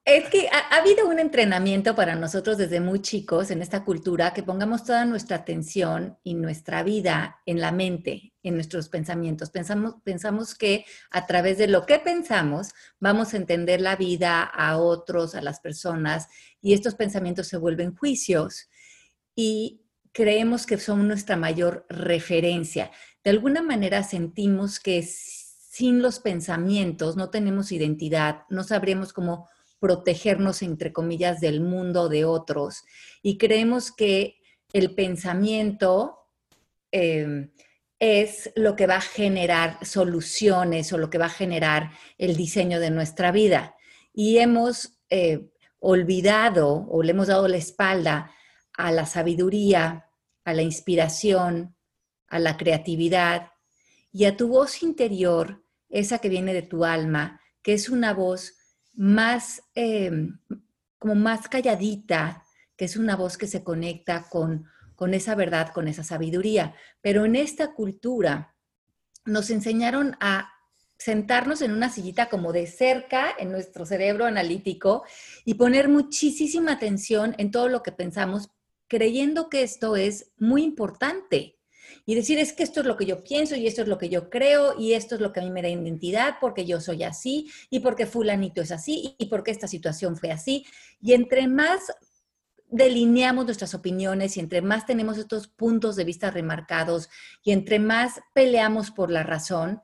es 0.05 0.29
que 0.31 0.49
ha, 0.71 0.77
habido 0.77 1.09
un 1.09 1.19
entrenamiento 1.19 1.95
para 1.97 2.15
nosotros 2.15 2.57
desde 2.57 2.81
muy 2.81 3.03
chicos 3.03 3.51
en 3.51 3.61
esta 3.61 3.85
cultura 3.85 4.33
que 4.33 4.43
pongamos 4.45 4.85
toda 4.85 5.05
nuestra 5.05 5.39
atención 5.39 6.17
y 6.23 6.35
nuestra 6.35 6.83
vida 6.83 7.41
en 7.45 7.61
la 7.61 7.73
mente, 7.73 8.33
en 8.43 8.55
nuestros 8.55 8.89
pensamientos. 8.89 9.51
Pensamos, 9.51 9.97
pensamos 10.05 10.55
que 10.55 10.85
a 11.11 11.27
través 11.27 11.59
de 11.59 11.67
lo 11.67 11.87
que 11.87 11.99
pensamos 11.99 12.71
vamos 13.01 13.35
a 13.35 13.37
entender 13.37 13.81
la 13.81 13.97
vida 13.97 14.43
a 14.43 14.79
otros, 14.79 15.35
a 15.35 15.43
las 15.43 15.59
personas, 15.59 16.29
y 16.63 16.73
estos 16.73 16.95
pensamientos 16.95 17.49
se 17.49 17.57
vuelven 17.57 17.97
juicios 17.97 18.69
y 19.35 19.83
creemos 20.13 20.67
que 20.67 20.79
son 20.79 21.09
nuestra 21.09 21.37
mayor 21.37 21.85
referencia. 21.89 22.91
De 23.25 23.31
alguna 23.31 23.63
manera 23.63 24.03
sentimos 24.03 24.79
que 24.79 25.03
sin 25.03 26.01
los 26.03 26.21
pensamientos 26.21 27.17
no 27.17 27.31
tenemos 27.31 27.73
identidad, 27.73 28.43
no 28.51 28.63
sabríamos 28.63 29.13
cómo 29.13 29.49
protegernos, 29.81 30.63
entre 30.63 30.93
comillas, 30.93 31.41
del 31.41 31.61
mundo 31.61 32.09
de 32.09 32.25
otros. 32.25 32.85
Y 33.23 33.39
creemos 33.39 33.91
que 33.91 34.37
el 34.73 34.95
pensamiento 34.95 36.19
em, 36.93 37.51
es 37.99 38.53
lo 38.55 38.77
que 38.77 38.87
va 38.87 38.97
a 38.97 39.01
generar 39.01 39.85
soluciones 39.85 40.93
o 40.93 40.99
lo 40.99 41.11
que 41.11 41.19
va 41.19 41.27
a 41.27 41.31
generar 41.31 41.91
el 42.19 42.37
diseño 42.37 42.79
de 42.79 42.91
nuestra 42.91 43.33
vida. 43.33 43.75
Y 44.13 44.39
hemos 44.39 45.01
eh, 45.09 45.51
olvidado 45.81 46.87
o 46.89 47.03
le 47.03 47.11
hemos 47.13 47.29
dado 47.29 47.49
la 47.49 47.57
espalda 47.57 48.33
a 48.75 48.93
la 48.93 49.07
sabiduría, 49.07 50.09
a 50.45 50.55
la 50.55 50.63
inspiración, 50.63 51.77
a 52.29 52.39
la 52.39 52.57
creatividad 52.57 53.53
y 54.13 54.25
a 54.25 54.37
tu 54.37 54.49
voz 54.49 54.83
interior, 54.83 55.65
esa 55.89 56.19
que 56.19 56.29
viene 56.29 56.55
de 56.55 56.63
tu 56.63 56.85
alma, 56.85 57.41
que 57.63 57.75
es 57.75 57.89
una 57.89 58.15
voz 58.15 58.55
más, 58.93 59.63
em, 59.75 60.39
como 60.99 61.15
más 61.15 61.49
calladita, 61.49 62.45
que 62.77 62.85
es 62.85 62.97
una 62.97 63.17
voz 63.17 63.37
que 63.39 63.47
se 63.47 63.63
conecta 63.63 64.27
con, 64.29 64.67
con 64.97 65.15
esa 65.15 65.35
verdad, 65.35 65.73
con 65.73 65.89
esa 65.89 66.05
sabiduría. 66.05 66.75
Pero 67.01 67.25
en 67.25 67.37
esta 67.37 67.75
cultura 67.75 68.55
nos 69.25 69.51
enseñaron 69.51 70.17
a 70.21 70.53
sentarnos 70.99 71.63
en 71.63 71.73
una 71.73 71.89
sillita 71.89 72.29
como 72.29 72.53
de 72.53 72.67
cerca 72.67 73.35
en 73.39 73.51
nuestro 73.51 73.87
cerebro 73.87 74.27
analítico 74.27 75.05
y 75.45 75.55
poner 75.55 75.89
muchísima 75.89 76.73
atención 76.73 77.35
en 77.39 77.51
todo 77.51 77.69
lo 77.69 77.83
que 77.83 77.93
pensamos, 77.93 78.51
creyendo 78.87 79.49
que 79.49 79.63
esto 79.63 79.97
es 79.97 80.33
muy 80.37 80.63
importante 80.63 81.60
y 82.07 82.15
decir 82.15 82.39
es 82.39 82.53
que 82.53 82.63
esto 82.63 82.81
es 82.81 82.87
lo 82.87 82.97
que 82.97 83.07
yo 83.07 83.23
pienso 83.23 83.57
y 83.57 83.67
esto 83.67 83.83
es 83.83 83.89
lo 83.89 83.99
que 83.99 84.09
yo 84.09 84.31
creo 84.31 84.79
y 84.79 84.95
esto 84.95 85.15
es 85.15 85.21
lo 85.21 85.33
que 85.33 85.41
a 85.41 85.43
mí 85.43 85.51
me 85.51 85.63
da 85.63 85.69
identidad 85.69 86.37
porque 86.41 86.67
yo 86.67 86.81
soy 86.81 87.03
así 87.03 87.51
y 87.71 87.81
porque 87.81 88.07
fulanito 88.07 88.61
es 88.63 88.73
así 88.73 89.15
y 89.19 89.27
porque 89.27 89.51
esta 89.51 89.69
situación 89.69 90.17
fue 90.17 90.31
así. 90.31 90.65
Y 91.01 91.13
entre 91.13 91.49
más 91.49 91.93
delineamos 92.69 93.45
nuestras 93.45 93.75
opiniones 93.75 94.37
y 94.37 94.41
entre 94.41 94.63
más 94.63 94.87
tenemos 94.87 95.19
estos 95.19 95.49
puntos 95.49 95.97
de 95.97 96.05
vista 96.05 96.31
remarcados 96.31 97.09
y 97.43 97.53
entre 97.53 97.79
más 97.79 98.21
peleamos 98.33 98.91
por 98.91 99.11
la 99.11 99.23
razón, 99.23 99.83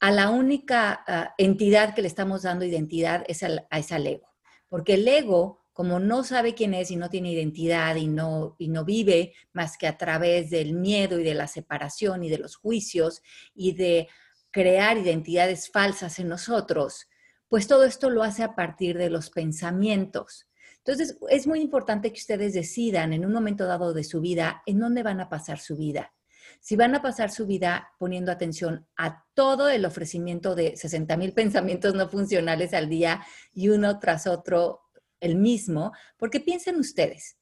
a 0.00 0.10
la 0.10 0.30
única 0.30 1.04
ah, 1.06 1.34
entidad 1.38 1.94
que 1.94 2.02
le 2.02 2.08
estamos 2.08 2.42
dando 2.42 2.64
identidad 2.64 3.24
es 3.26 3.42
al, 3.42 3.66
es 3.70 3.92
al 3.92 4.06
ego. 4.06 4.28
Porque 4.68 4.94
el 4.94 5.06
ego 5.06 5.63
como 5.74 5.98
no 5.98 6.22
sabe 6.22 6.54
quién 6.54 6.72
es 6.72 6.92
y 6.92 6.96
no 6.96 7.10
tiene 7.10 7.32
identidad 7.32 7.96
y 7.96 8.06
no, 8.06 8.54
y 8.58 8.68
no 8.68 8.84
vive 8.84 9.34
más 9.52 9.76
que 9.76 9.88
a 9.88 9.98
través 9.98 10.48
del 10.48 10.72
miedo 10.72 11.18
y 11.18 11.24
de 11.24 11.34
la 11.34 11.48
separación 11.48 12.22
y 12.22 12.30
de 12.30 12.38
los 12.38 12.54
juicios 12.56 13.22
y 13.54 13.72
de 13.72 14.08
crear 14.52 14.96
identidades 14.96 15.68
falsas 15.68 16.20
en 16.20 16.28
nosotros, 16.28 17.08
pues 17.48 17.66
todo 17.66 17.84
esto 17.84 18.08
lo 18.08 18.22
hace 18.22 18.44
a 18.44 18.54
partir 18.54 18.96
de 18.96 19.10
los 19.10 19.30
pensamientos. 19.30 20.48
Entonces, 20.78 21.18
es 21.28 21.46
muy 21.48 21.60
importante 21.60 22.12
que 22.12 22.20
ustedes 22.20 22.54
decidan 22.54 23.12
en 23.12 23.26
un 23.26 23.32
momento 23.32 23.66
dado 23.66 23.92
de 23.92 24.04
su 24.04 24.20
vida 24.20 24.62
en 24.66 24.78
dónde 24.78 25.02
van 25.02 25.20
a 25.20 25.28
pasar 25.28 25.58
su 25.58 25.76
vida. 25.76 26.14
Si 26.60 26.76
van 26.76 26.94
a 26.94 27.02
pasar 27.02 27.32
su 27.32 27.46
vida 27.46 27.90
poniendo 27.98 28.30
atención 28.30 28.86
a 28.96 29.24
todo 29.34 29.68
el 29.68 29.84
ofrecimiento 29.84 30.54
de 30.54 30.76
60 30.76 31.16
mil 31.16 31.32
pensamientos 31.34 31.94
no 31.94 32.08
funcionales 32.08 32.74
al 32.74 32.88
día 32.88 33.26
y 33.52 33.70
uno 33.70 33.98
tras 33.98 34.28
otro 34.28 34.83
el 35.24 35.36
mismo, 35.36 35.92
porque 36.16 36.40
piensen 36.40 36.76
ustedes, 36.76 37.36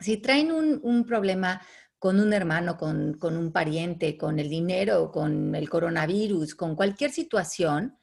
si 0.00 0.18
traen 0.18 0.52
un, 0.52 1.04
problema 1.04 1.60
con 1.98 2.20
un 2.20 2.32
hermano, 2.32 2.76
con, 2.76 3.14
con, 3.14 3.36
un 3.36 3.50
pariente, 3.50 4.16
con 4.16 4.38
el 4.38 4.48
dinero, 4.48 5.10
con 5.10 5.54
el 5.54 5.68
coronavirus, 5.68 6.54
con 6.54 6.76
cualquier 6.76 7.10
situación, 7.10 7.98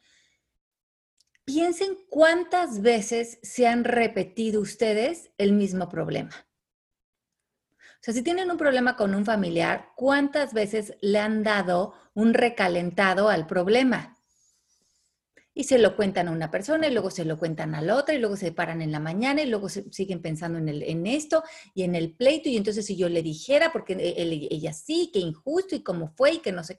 piensen 1.44 1.96
cuántas 2.10 2.82
veces 2.82 3.38
se 3.42 3.66
han 3.66 3.84
repetido 3.84 4.60
ustedes 4.60 5.30
el 5.38 5.52
mismo 5.52 5.88
problema. 5.88 6.32
O 7.78 7.98
sea, 8.06 8.12
si 8.12 8.22
tienen 8.22 8.50
un 8.50 8.58
problema 8.58 8.96
con 8.96 9.14
un 9.14 9.24
familiar, 9.24 9.92
¿cuántas 9.96 10.52
veces 10.52 10.94
le 11.00 11.18
han 11.18 11.42
dado 11.42 11.94
un 12.14 12.34
recalentado 12.34 13.28
al 13.28 13.46
problema? 13.46 14.15
Y 15.58 15.64
se 15.64 15.78
lo 15.78 15.96
cuentan 15.96 16.28
a 16.28 16.32
una 16.32 16.50
persona 16.50 16.86
y 16.86 16.92
luego 16.92 17.10
se 17.10 17.24
lo 17.24 17.38
cuentan 17.38 17.74
a 17.74 17.80
la 17.80 17.96
otra 17.96 18.14
y 18.14 18.18
luego 18.18 18.36
se 18.36 18.52
paran 18.52 18.82
en 18.82 18.92
la 18.92 19.00
mañana 19.00 19.40
y 19.40 19.46
luego 19.46 19.70
se 19.70 19.90
siguen 19.90 20.20
pensando 20.20 20.58
en, 20.58 20.68
el, 20.68 20.82
en 20.82 21.06
esto 21.06 21.42
y 21.74 21.84
en 21.84 21.94
el 21.94 22.12
pleito 22.12 22.50
y 22.50 22.58
entonces 22.58 22.84
si 22.84 22.94
yo 22.94 23.08
le 23.08 23.22
dijera, 23.22 23.72
porque 23.72 23.94
e, 23.94 24.48
ella 24.50 24.74
sí, 24.74 25.08
que 25.10 25.18
injusto 25.18 25.74
y 25.74 25.80
cómo 25.80 26.12
fue 26.14 26.34
y 26.34 26.38
que 26.40 26.52
no 26.52 26.62
sé. 26.62 26.78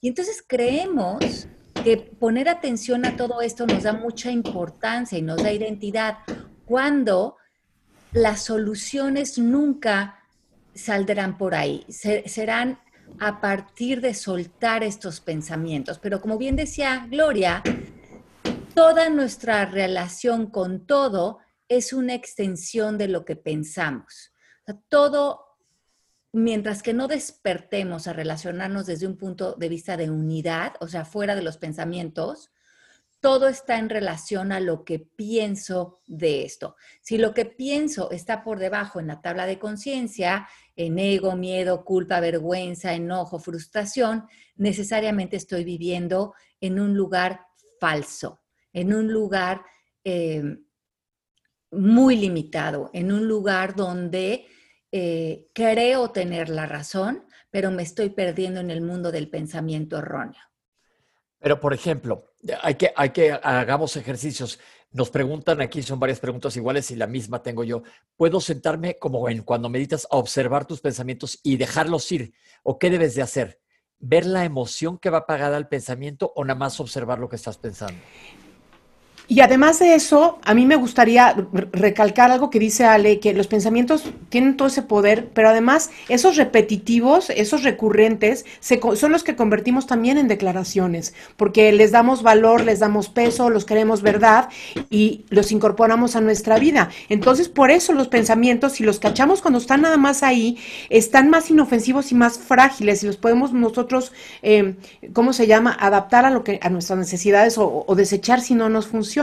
Y 0.00 0.08
entonces 0.08 0.42
creemos 0.44 1.48
que 1.84 1.98
poner 1.98 2.48
atención 2.48 3.04
a 3.04 3.14
todo 3.14 3.42
esto 3.42 3.66
nos 3.66 3.82
da 3.82 3.92
mucha 3.92 4.30
importancia 4.30 5.18
y 5.18 5.22
nos 5.22 5.42
da 5.42 5.52
identidad, 5.52 6.16
cuando 6.64 7.36
las 8.12 8.42
soluciones 8.42 9.36
nunca 9.36 10.18
saldrán 10.74 11.36
por 11.36 11.54
ahí, 11.54 11.84
serán 11.90 12.78
a 13.20 13.42
partir 13.42 14.00
de 14.00 14.14
soltar 14.14 14.82
estos 14.82 15.20
pensamientos. 15.20 15.98
Pero 15.98 16.22
como 16.22 16.38
bien 16.38 16.56
decía 16.56 17.06
Gloria, 17.10 17.62
toda 18.74 19.08
nuestra 19.08 19.66
relación 19.66 20.50
con 20.50 20.86
todo 20.86 21.38
es 21.68 21.92
una 21.92 22.14
extensión 22.14 22.98
de 22.98 23.08
lo 23.08 23.24
que 23.24 23.36
pensamos. 23.36 24.32
todo, 24.88 25.58
mientras 26.32 26.82
que 26.82 26.94
no 26.94 27.06
despertemos 27.06 28.08
a 28.08 28.12
relacionarnos 28.12 28.86
desde 28.86 29.06
un 29.06 29.16
punto 29.16 29.54
de 29.54 29.68
vista 29.68 29.96
de 29.96 30.10
unidad, 30.10 30.72
o 30.80 30.88
sea, 30.88 31.04
fuera 31.04 31.36
de 31.36 31.42
los 31.42 31.58
pensamientos, 31.58 32.50
todo 33.20 33.48
está 33.48 33.78
en 33.78 33.88
relación 33.88 34.52
a 34.52 34.60
lo 34.60 34.84
que 34.84 34.98
pienso 34.98 36.00
de 36.06 36.44
esto. 36.44 36.76
Si 37.00 37.16
lo 37.16 37.32
que 37.32 37.44
pienso 37.44 38.10
está 38.10 38.42
por 38.42 38.58
debajo 38.58 39.00
en 39.00 39.06
la 39.06 39.22
tabla 39.22 39.46
de 39.46 39.58
conciencia, 39.58 40.48
en 40.76 40.98
ego, 40.98 41.36
miedo, 41.36 41.84
culpa, 41.84 42.20
vergüenza, 42.20 42.92
enojo, 42.94 43.38
frustración, 43.38 44.26
necesariamente 44.56 45.36
estoy 45.36 45.64
viviendo 45.64 46.34
en 46.60 46.80
un 46.80 46.96
lugar 46.96 47.46
falso 47.78 48.43
en 48.74 48.92
un 48.92 49.10
lugar 49.10 49.62
eh, 50.04 50.58
muy 51.70 52.16
limitado, 52.16 52.90
en 52.92 53.10
un 53.10 53.26
lugar 53.26 53.74
donde 53.74 54.46
eh, 54.92 55.48
creo 55.54 56.10
tener 56.10 56.50
la 56.50 56.66
razón, 56.66 57.24
pero 57.50 57.70
me 57.70 57.82
estoy 57.82 58.10
perdiendo 58.10 58.60
en 58.60 58.70
el 58.70 58.82
mundo 58.82 59.10
del 59.10 59.30
pensamiento 59.30 59.98
erróneo. 59.98 60.42
Pero, 61.38 61.60
por 61.60 61.72
ejemplo, 61.72 62.32
hay 62.62 62.74
que, 62.74 62.92
hay 62.96 63.10
que 63.10 63.32
hagamos 63.32 63.96
ejercicios. 63.96 64.58
Nos 64.92 65.10
preguntan 65.10 65.60
aquí, 65.60 65.82
son 65.82 66.00
varias 66.00 66.20
preguntas 66.20 66.56
iguales 66.56 66.90
y 66.90 66.96
la 66.96 67.06
misma 67.06 67.42
tengo 67.42 67.64
yo. 67.64 67.82
¿Puedo 68.16 68.40
sentarme 68.40 68.98
como 68.98 69.28
en 69.28 69.42
cuando 69.42 69.68
meditas 69.68 70.06
a 70.10 70.16
observar 70.16 70.64
tus 70.66 70.80
pensamientos 70.80 71.38
y 71.42 71.56
dejarlos 71.56 72.10
ir? 72.12 72.32
¿O 72.62 72.78
qué 72.78 72.90
debes 72.90 73.14
de 73.14 73.22
hacer? 73.22 73.60
¿Ver 73.98 74.26
la 74.26 74.44
emoción 74.44 74.98
que 74.98 75.10
va 75.10 75.26
pagada 75.26 75.56
al 75.56 75.68
pensamiento 75.68 76.32
o 76.34 76.44
nada 76.44 76.58
más 76.58 76.80
observar 76.80 77.18
lo 77.18 77.28
que 77.28 77.36
estás 77.36 77.58
pensando? 77.58 78.00
Y 79.26 79.40
además 79.40 79.78
de 79.78 79.94
eso, 79.94 80.38
a 80.44 80.52
mí 80.52 80.66
me 80.66 80.76
gustaría 80.76 81.34
recalcar 81.72 82.30
algo 82.30 82.50
que 82.50 82.58
dice 82.58 82.84
Ale, 82.84 83.20
que 83.20 83.32
los 83.32 83.46
pensamientos 83.46 84.04
tienen 84.28 84.54
todo 84.58 84.68
ese 84.68 84.82
poder, 84.82 85.30
pero 85.32 85.48
además 85.48 85.90
esos 86.10 86.36
repetitivos, 86.36 87.30
esos 87.30 87.62
recurrentes, 87.62 88.44
son 88.60 89.12
los 89.12 89.24
que 89.24 89.34
convertimos 89.34 89.86
también 89.86 90.18
en 90.18 90.28
declaraciones, 90.28 91.14
porque 91.38 91.72
les 91.72 91.90
damos 91.90 92.22
valor, 92.22 92.64
les 92.64 92.80
damos 92.80 93.08
peso, 93.08 93.48
los 93.48 93.64
queremos 93.64 94.02
verdad 94.02 94.50
y 94.90 95.24
los 95.30 95.52
incorporamos 95.52 96.16
a 96.16 96.20
nuestra 96.20 96.58
vida. 96.58 96.90
Entonces, 97.08 97.48
por 97.48 97.70
eso 97.70 97.94
los 97.94 98.08
pensamientos, 98.08 98.72
si 98.72 98.84
los 98.84 98.98
cachamos 98.98 99.40
cuando 99.40 99.58
están 99.58 99.80
nada 99.80 99.96
más 99.96 100.22
ahí, 100.22 100.58
están 100.90 101.30
más 101.30 101.50
inofensivos 101.50 102.12
y 102.12 102.14
más 102.14 102.38
frágiles 102.38 103.02
y 103.02 103.06
los 103.06 103.16
podemos 103.16 103.54
nosotros, 103.54 104.12
eh, 104.42 104.74
¿cómo 105.14 105.32
se 105.32 105.46
llama?, 105.46 105.74
adaptar 105.80 106.26
a, 106.26 106.30
lo 106.30 106.44
que, 106.44 106.60
a 106.62 106.68
nuestras 106.68 106.98
necesidades 106.98 107.56
o, 107.56 107.84
o 107.86 107.94
desechar 107.94 108.42
si 108.42 108.54
no 108.54 108.68
nos 108.68 108.86
funciona. 108.86 109.13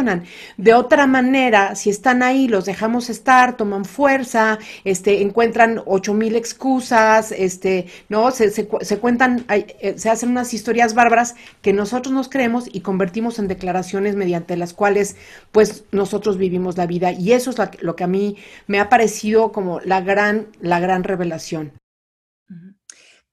De 0.57 0.73
otra 0.73 1.07
manera, 1.07 1.75
si 1.75 1.89
están 1.89 2.23
ahí, 2.23 2.47
los 2.47 2.65
dejamos 2.65 3.09
estar, 3.09 3.57
toman 3.57 3.85
fuerza, 3.85 4.57
este, 4.83 5.21
encuentran 5.21 5.81
ocho 5.85 6.13
mil 6.13 6.35
excusas, 6.35 7.31
este, 7.31 7.87
¿no? 8.09 8.31
Se, 8.31 8.49
se, 8.49 8.67
cuentan, 8.99 9.45
eh, 9.49 9.95
se 9.97 10.09
hacen 10.09 10.29
unas 10.29 10.53
historias 10.53 10.93
bárbaras 10.93 11.35
que 11.61 11.73
nosotros 11.73 12.13
nos 12.13 12.29
creemos 12.29 12.69
y 12.71 12.81
convertimos 12.81 13.39
en 13.39 13.47
declaraciones 13.47 14.15
mediante 14.15 14.55
las 14.55 14.73
cuales, 14.73 15.17
pues, 15.51 15.83
nosotros 15.91 16.37
vivimos 16.37 16.77
la 16.77 16.85
vida. 16.85 17.11
Y 17.11 17.33
eso 17.33 17.51
es 17.51 17.57
lo 17.81 17.95
que 17.95 18.03
a 18.03 18.07
mí 18.07 18.37
me 18.67 18.79
ha 18.79 18.89
parecido 18.89 19.51
como 19.51 19.79
la 19.81 20.01
gran, 20.01 20.47
la 20.61 20.79
gran 20.79 21.03
revelación. 21.03 21.73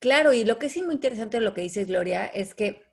Claro, 0.00 0.32
y 0.32 0.44
lo 0.44 0.58
que 0.58 0.66
es 0.66 0.76
muy 0.76 0.94
interesante 0.94 1.38
de 1.38 1.44
lo 1.44 1.54
que 1.54 1.62
dices, 1.62 1.88
Gloria, 1.88 2.26
es 2.26 2.54
que 2.54 2.87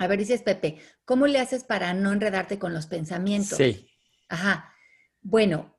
a 0.00 0.06
ver, 0.06 0.18
dices 0.18 0.40
Pepe, 0.40 0.78
¿cómo 1.04 1.26
le 1.26 1.38
haces 1.38 1.62
para 1.62 1.92
no 1.92 2.10
enredarte 2.10 2.58
con 2.58 2.72
los 2.72 2.86
pensamientos? 2.86 3.58
Sí. 3.58 3.86
Ajá. 4.30 4.72
Bueno, 5.20 5.76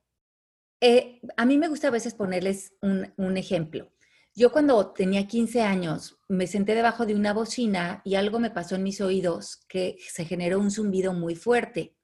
eh, 0.79 1.19
a 1.37 1.45
mí 1.47 1.57
me 1.57 1.67
gusta 1.67 1.87
a 1.87 1.91
veces 1.91 2.13
ponerles 2.13 2.75
un, 2.83 3.11
un, 3.17 3.35
ejemplo. 3.35 3.91
Yo 4.35 4.51
cuando 4.51 4.91
tenía 4.91 5.25
15 5.25 5.63
años 5.63 6.19
me 6.27 6.45
senté 6.45 6.75
debajo 6.75 7.07
de 7.07 7.15
una 7.15 7.33
bocina 7.33 8.03
y 8.05 8.13
algo 8.13 8.37
me 8.37 8.51
pasó 8.51 8.75
en 8.75 8.83
mis 8.83 9.01
oídos 9.01 9.65
que 9.67 9.97
se 10.07 10.23
generó 10.25 10.59
un 10.59 10.69
zumbido 10.69 11.13
muy 11.13 11.33
fuerte. 11.33 11.95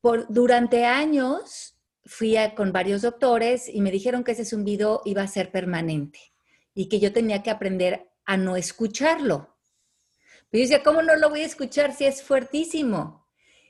Por, 0.00 0.26
durante 0.28 0.84
años 0.84 1.78
fui 2.04 2.34
con 2.56 2.72
varios 2.72 3.02
doctores 3.02 3.68
y 3.68 3.82
me 3.82 3.92
dijeron 3.92 4.24
que 4.24 4.32
ese 4.32 4.44
zumbido 4.44 5.02
iba 5.04 5.22
a 5.22 5.28
ser 5.28 5.52
permanente 5.52 6.18
y 6.74 6.88
que 6.88 6.98
yo 6.98 7.12
tenía 7.12 7.44
que 7.44 7.50
aprender 7.50 8.10
a 8.24 8.36
no 8.36 8.56
escucharlo. 8.56 9.57
Pero 10.50 10.64
yo 10.64 10.68
decía, 10.70 10.82
¿cómo 10.82 11.02
no 11.02 11.16
lo 11.16 11.30
voy 11.30 11.40
a 11.40 11.46
escuchar 11.46 11.94
si 11.94 12.04
es 12.04 12.22
fuertísimo? 12.22 13.26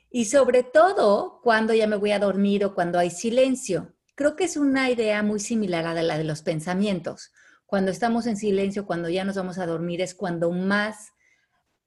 Y 0.09 0.25
sobre 0.25 0.63
todo 0.63 1.39
cuando 1.43 1.73
ya 1.73 1.87
me 1.87 1.97
voy 1.97 2.11
a 2.11 2.19
dormir 2.19 2.65
o 2.65 2.73
cuando 2.73 2.97
hay 2.99 3.11
silencio. 3.11 3.95
Creo 4.15 4.35
que 4.35 4.45
es 4.45 4.57
una 4.57 4.89
idea 4.89 5.21
muy 5.23 5.39
similar 5.39 5.85
a 5.85 6.01
la 6.01 6.17
de 6.17 6.23
los 6.23 6.41
pensamientos. 6.41 7.31
Cuando 7.65 7.91
estamos 7.91 8.25
en 8.25 8.37
silencio, 8.37 8.85
cuando 8.85 9.09
ya 9.09 9.23
nos 9.23 9.35
vamos 9.35 9.59
a 9.59 9.65
dormir, 9.65 10.01
es 10.01 10.15
cuando 10.15 10.51
más 10.51 11.11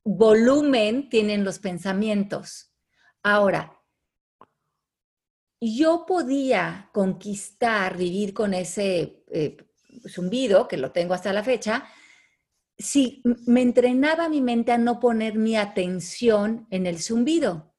volumen 0.04 1.08
tienen 1.08 1.44
los 1.44 1.58
pensamientos. 1.58 2.72
Ahora, 3.22 3.78
yo 5.60 6.06
podía 6.06 6.90
conquistar, 6.92 7.96
vivir 7.96 8.34
con 8.34 8.52
ese 8.54 9.24
eh, 9.30 9.56
zumbido, 10.08 10.66
que 10.66 10.76
lo 10.76 10.90
tengo 10.90 11.14
hasta 11.14 11.32
la 11.32 11.44
fecha, 11.44 11.84
si 12.78 13.22
me 13.46 13.62
entrenaba 13.62 14.28
mi 14.28 14.40
mente 14.40 14.72
a 14.72 14.78
no 14.78 15.00
poner 15.00 15.36
mi 15.36 15.56
atención 15.56 16.66
en 16.70 16.86
el 16.86 17.00
zumbido, 17.00 17.74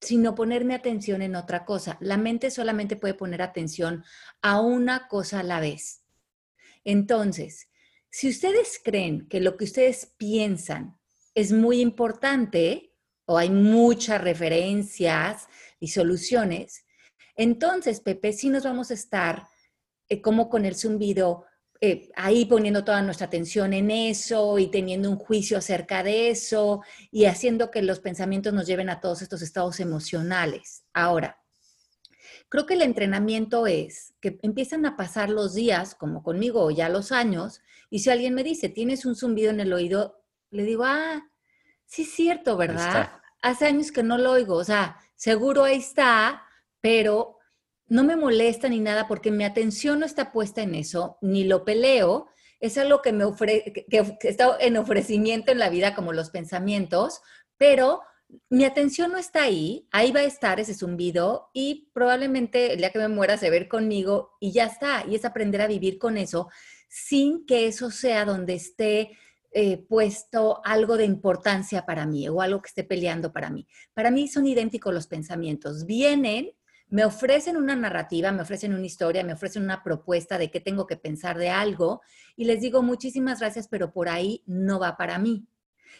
sino 0.00 0.34
poner 0.34 0.64
mi 0.64 0.74
atención 0.74 1.22
en 1.22 1.36
otra 1.36 1.64
cosa. 1.64 1.96
La 2.00 2.16
mente 2.16 2.50
solamente 2.50 2.96
puede 2.96 3.14
poner 3.14 3.42
atención 3.42 4.04
a 4.42 4.60
una 4.60 5.08
cosa 5.08 5.40
a 5.40 5.42
la 5.42 5.60
vez. 5.60 6.04
Entonces, 6.84 7.68
si 8.10 8.28
ustedes 8.28 8.80
creen 8.82 9.26
que 9.28 9.40
lo 9.40 9.56
que 9.56 9.64
ustedes 9.64 10.14
piensan 10.16 10.98
es 11.34 11.52
muy 11.52 11.80
importante 11.80 12.94
o 13.26 13.38
hay 13.38 13.50
muchas 13.50 14.20
referencias 14.20 15.48
y 15.80 15.88
soluciones, 15.88 16.86
entonces, 17.34 18.00
Pepe, 18.00 18.32
sí 18.32 18.48
nos 18.48 18.64
vamos 18.64 18.90
a 18.90 18.94
estar 18.94 19.46
eh, 20.08 20.22
como 20.22 20.48
con 20.48 20.64
el 20.64 20.74
zumbido 20.76 21.44
eh, 21.80 22.08
ahí 22.16 22.46
poniendo 22.46 22.84
toda 22.84 23.02
nuestra 23.02 23.26
atención 23.26 23.72
en 23.72 23.90
eso 23.90 24.58
y 24.58 24.68
teniendo 24.68 25.10
un 25.10 25.16
juicio 25.16 25.58
acerca 25.58 26.02
de 26.02 26.30
eso 26.30 26.82
y 27.10 27.26
haciendo 27.26 27.70
que 27.70 27.82
los 27.82 28.00
pensamientos 28.00 28.52
nos 28.52 28.66
lleven 28.66 28.88
a 28.88 29.00
todos 29.00 29.22
estos 29.22 29.42
estados 29.42 29.80
emocionales. 29.80 30.84
Ahora, 30.94 31.42
creo 32.48 32.66
que 32.66 32.74
el 32.74 32.82
entrenamiento 32.82 33.66
es 33.66 34.14
que 34.20 34.38
empiezan 34.42 34.86
a 34.86 34.96
pasar 34.96 35.28
los 35.28 35.54
días, 35.54 35.94
como 35.94 36.22
conmigo, 36.22 36.64
o 36.64 36.70
ya 36.70 36.88
los 36.88 37.12
años, 37.12 37.60
y 37.90 38.00
si 38.00 38.10
alguien 38.10 38.34
me 38.34 38.44
dice, 38.44 38.68
tienes 38.68 39.04
un 39.04 39.14
zumbido 39.14 39.50
en 39.50 39.60
el 39.60 39.72
oído, 39.72 40.22
le 40.50 40.64
digo, 40.64 40.84
ah, 40.84 41.28
sí 41.84 42.02
es 42.02 42.12
cierto, 42.12 42.56
¿verdad? 42.56 43.12
Hace 43.42 43.66
años 43.66 43.92
que 43.92 44.02
no 44.02 44.18
lo 44.18 44.32
oigo, 44.32 44.56
o 44.56 44.64
sea, 44.64 44.98
seguro 45.14 45.64
ahí 45.64 45.76
está, 45.76 46.42
pero 46.80 47.35
no 47.88 48.04
me 48.04 48.16
molesta 48.16 48.68
ni 48.68 48.80
nada 48.80 49.06
porque 49.06 49.30
mi 49.30 49.44
atención 49.44 50.00
no 50.00 50.06
está 50.06 50.32
puesta 50.32 50.62
en 50.62 50.74
eso, 50.74 51.18
ni 51.20 51.44
lo 51.44 51.64
peleo, 51.64 52.26
es 52.60 52.78
algo 52.78 53.02
que 53.02 53.12
me 53.12 53.24
ofrece, 53.24 53.72
que, 53.72 54.16
está 54.22 54.56
en 54.60 54.76
ofrecimiento 54.76 55.52
en 55.52 55.58
la 55.58 55.68
vida 55.68 55.94
como 55.94 56.12
los 56.12 56.30
pensamientos, 56.30 57.20
pero 57.56 58.00
mi 58.50 58.64
atención 58.64 59.12
no 59.12 59.18
está 59.18 59.42
ahí, 59.42 59.86
ahí 59.92 60.10
va 60.10 60.20
a 60.20 60.24
estar 60.24 60.58
ese 60.58 60.74
zumbido 60.74 61.50
y 61.52 61.90
probablemente 61.92 62.72
el 62.72 62.78
día 62.78 62.90
que 62.90 62.98
me 62.98 63.08
muera 63.08 63.36
se 63.36 63.50
ver 63.50 63.68
conmigo 63.68 64.32
y 64.40 64.52
ya 64.52 64.64
está, 64.64 65.04
y 65.08 65.14
es 65.14 65.24
aprender 65.24 65.60
a 65.60 65.68
vivir 65.68 65.98
con 65.98 66.16
eso 66.16 66.48
sin 66.88 67.46
que 67.46 67.66
eso 67.66 67.90
sea 67.90 68.24
donde 68.24 68.54
esté 68.54 69.16
eh, 69.52 69.78
puesto 69.78 70.60
algo 70.64 70.96
de 70.96 71.04
importancia 71.04 71.86
para 71.86 72.06
mí 72.06 72.28
o 72.28 72.40
algo 72.40 72.60
que 72.60 72.68
esté 72.68 72.84
peleando 72.84 73.32
para 73.32 73.50
mí. 73.50 73.66
Para 73.94 74.10
mí 74.10 74.28
son 74.28 74.46
idénticos 74.46 74.92
los 74.92 75.06
pensamientos, 75.06 75.86
vienen 75.86 76.52
me 76.88 77.04
ofrecen 77.04 77.56
una 77.56 77.74
narrativa, 77.74 78.30
me 78.32 78.42
ofrecen 78.42 78.74
una 78.74 78.86
historia, 78.86 79.24
me 79.24 79.32
ofrecen 79.32 79.62
una 79.64 79.82
propuesta 79.82 80.38
de 80.38 80.50
qué 80.50 80.60
tengo 80.60 80.86
que 80.86 80.96
pensar 80.96 81.36
de 81.36 81.50
algo 81.50 82.00
y 82.36 82.44
les 82.44 82.60
digo 82.60 82.82
muchísimas 82.82 83.40
gracias, 83.40 83.68
pero 83.68 83.92
por 83.92 84.08
ahí 84.08 84.42
no 84.46 84.78
va 84.78 84.96
para 84.96 85.18
mí. 85.18 85.46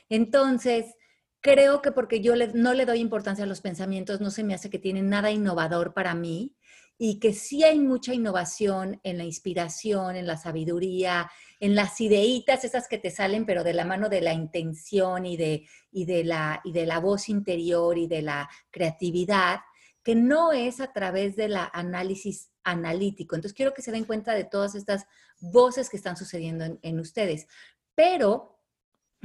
Entonces, 0.08 0.94
creo 1.40 1.82
que 1.82 1.92
porque 1.92 2.20
yo 2.20 2.34
no 2.54 2.74
le 2.74 2.86
doy 2.86 3.00
importancia 3.00 3.44
a 3.44 3.48
los 3.48 3.60
pensamientos, 3.60 4.20
no 4.20 4.30
se 4.30 4.44
me 4.44 4.54
hace 4.54 4.70
que 4.70 4.78
tienen 4.78 5.08
nada 5.08 5.30
innovador 5.30 5.92
para 5.92 6.14
mí 6.14 6.54
y 6.98 7.18
que 7.18 7.32
sí 7.32 7.62
hay 7.62 7.78
mucha 7.78 8.14
innovación 8.14 9.00
en 9.02 9.18
la 9.18 9.24
inspiración, 9.24 10.16
en 10.16 10.26
la 10.26 10.36
sabiduría, 10.36 11.30
en 11.60 11.74
las 11.74 12.00
ideitas 12.00 12.64
esas 12.64 12.88
que 12.88 12.98
te 12.98 13.10
salen, 13.10 13.44
pero 13.44 13.64
de 13.64 13.74
la 13.74 13.84
mano 13.84 14.08
de 14.08 14.22
la 14.22 14.32
intención 14.32 15.26
y 15.26 15.36
de, 15.36 15.66
la 16.24 17.00
voz 17.00 17.28
interior 17.28 17.98
y 17.98 18.06
de 18.06 18.22
la 18.22 18.48
creatividad, 18.70 19.60
que 20.06 20.14
no 20.14 20.52
es 20.52 20.80
a 20.80 20.92
través 20.92 21.34
del 21.34 21.56
análisis 21.56 22.52
analítico. 22.62 23.34
Entonces 23.34 23.56
quiero 23.56 23.74
que 23.74 23.82
se 23.82 23.90
den 23.90 24.04
cuenta 24.04 24.34
de 24.34 24.44
todas 24.44 24.76
estas 24.76 25.04
voces 25.40 25.90
que 25.90 25.96
están 25.96 26.16
sucediendo 26.16 26.78
en, 26.80 27.00
ustedes. 27.00 27.48
Pero 27.96 28.60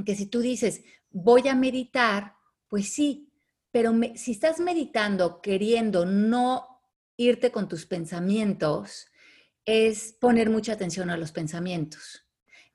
que 0.03 0.15
si 0.15 0.25
tú 0.25 0.39
dices, 0.39 0.81
voy 1.11 1.47
a 1.49 1.53
meditar, 1.53 2.33
pues 2.67 2.91
sí, 2.91 3.31
pero 3.69 3.93
si 4.15 4.31
estás 4.31 4.59
meditando 4.59 5.39
queriendo 5.39 6.07
no 6.07 6.81
irte 7.15 7.51
con 7.51 7.67
tus 7.67 7.85
pensamientos 7.85 9.05
es 9.65 10.13
poner 10.13 10.49
mucha 10.49 10.73
atención 10.73 11.11
a 11.11 11.17
los 11.17 11.31
pensamientos. 11.31 12.25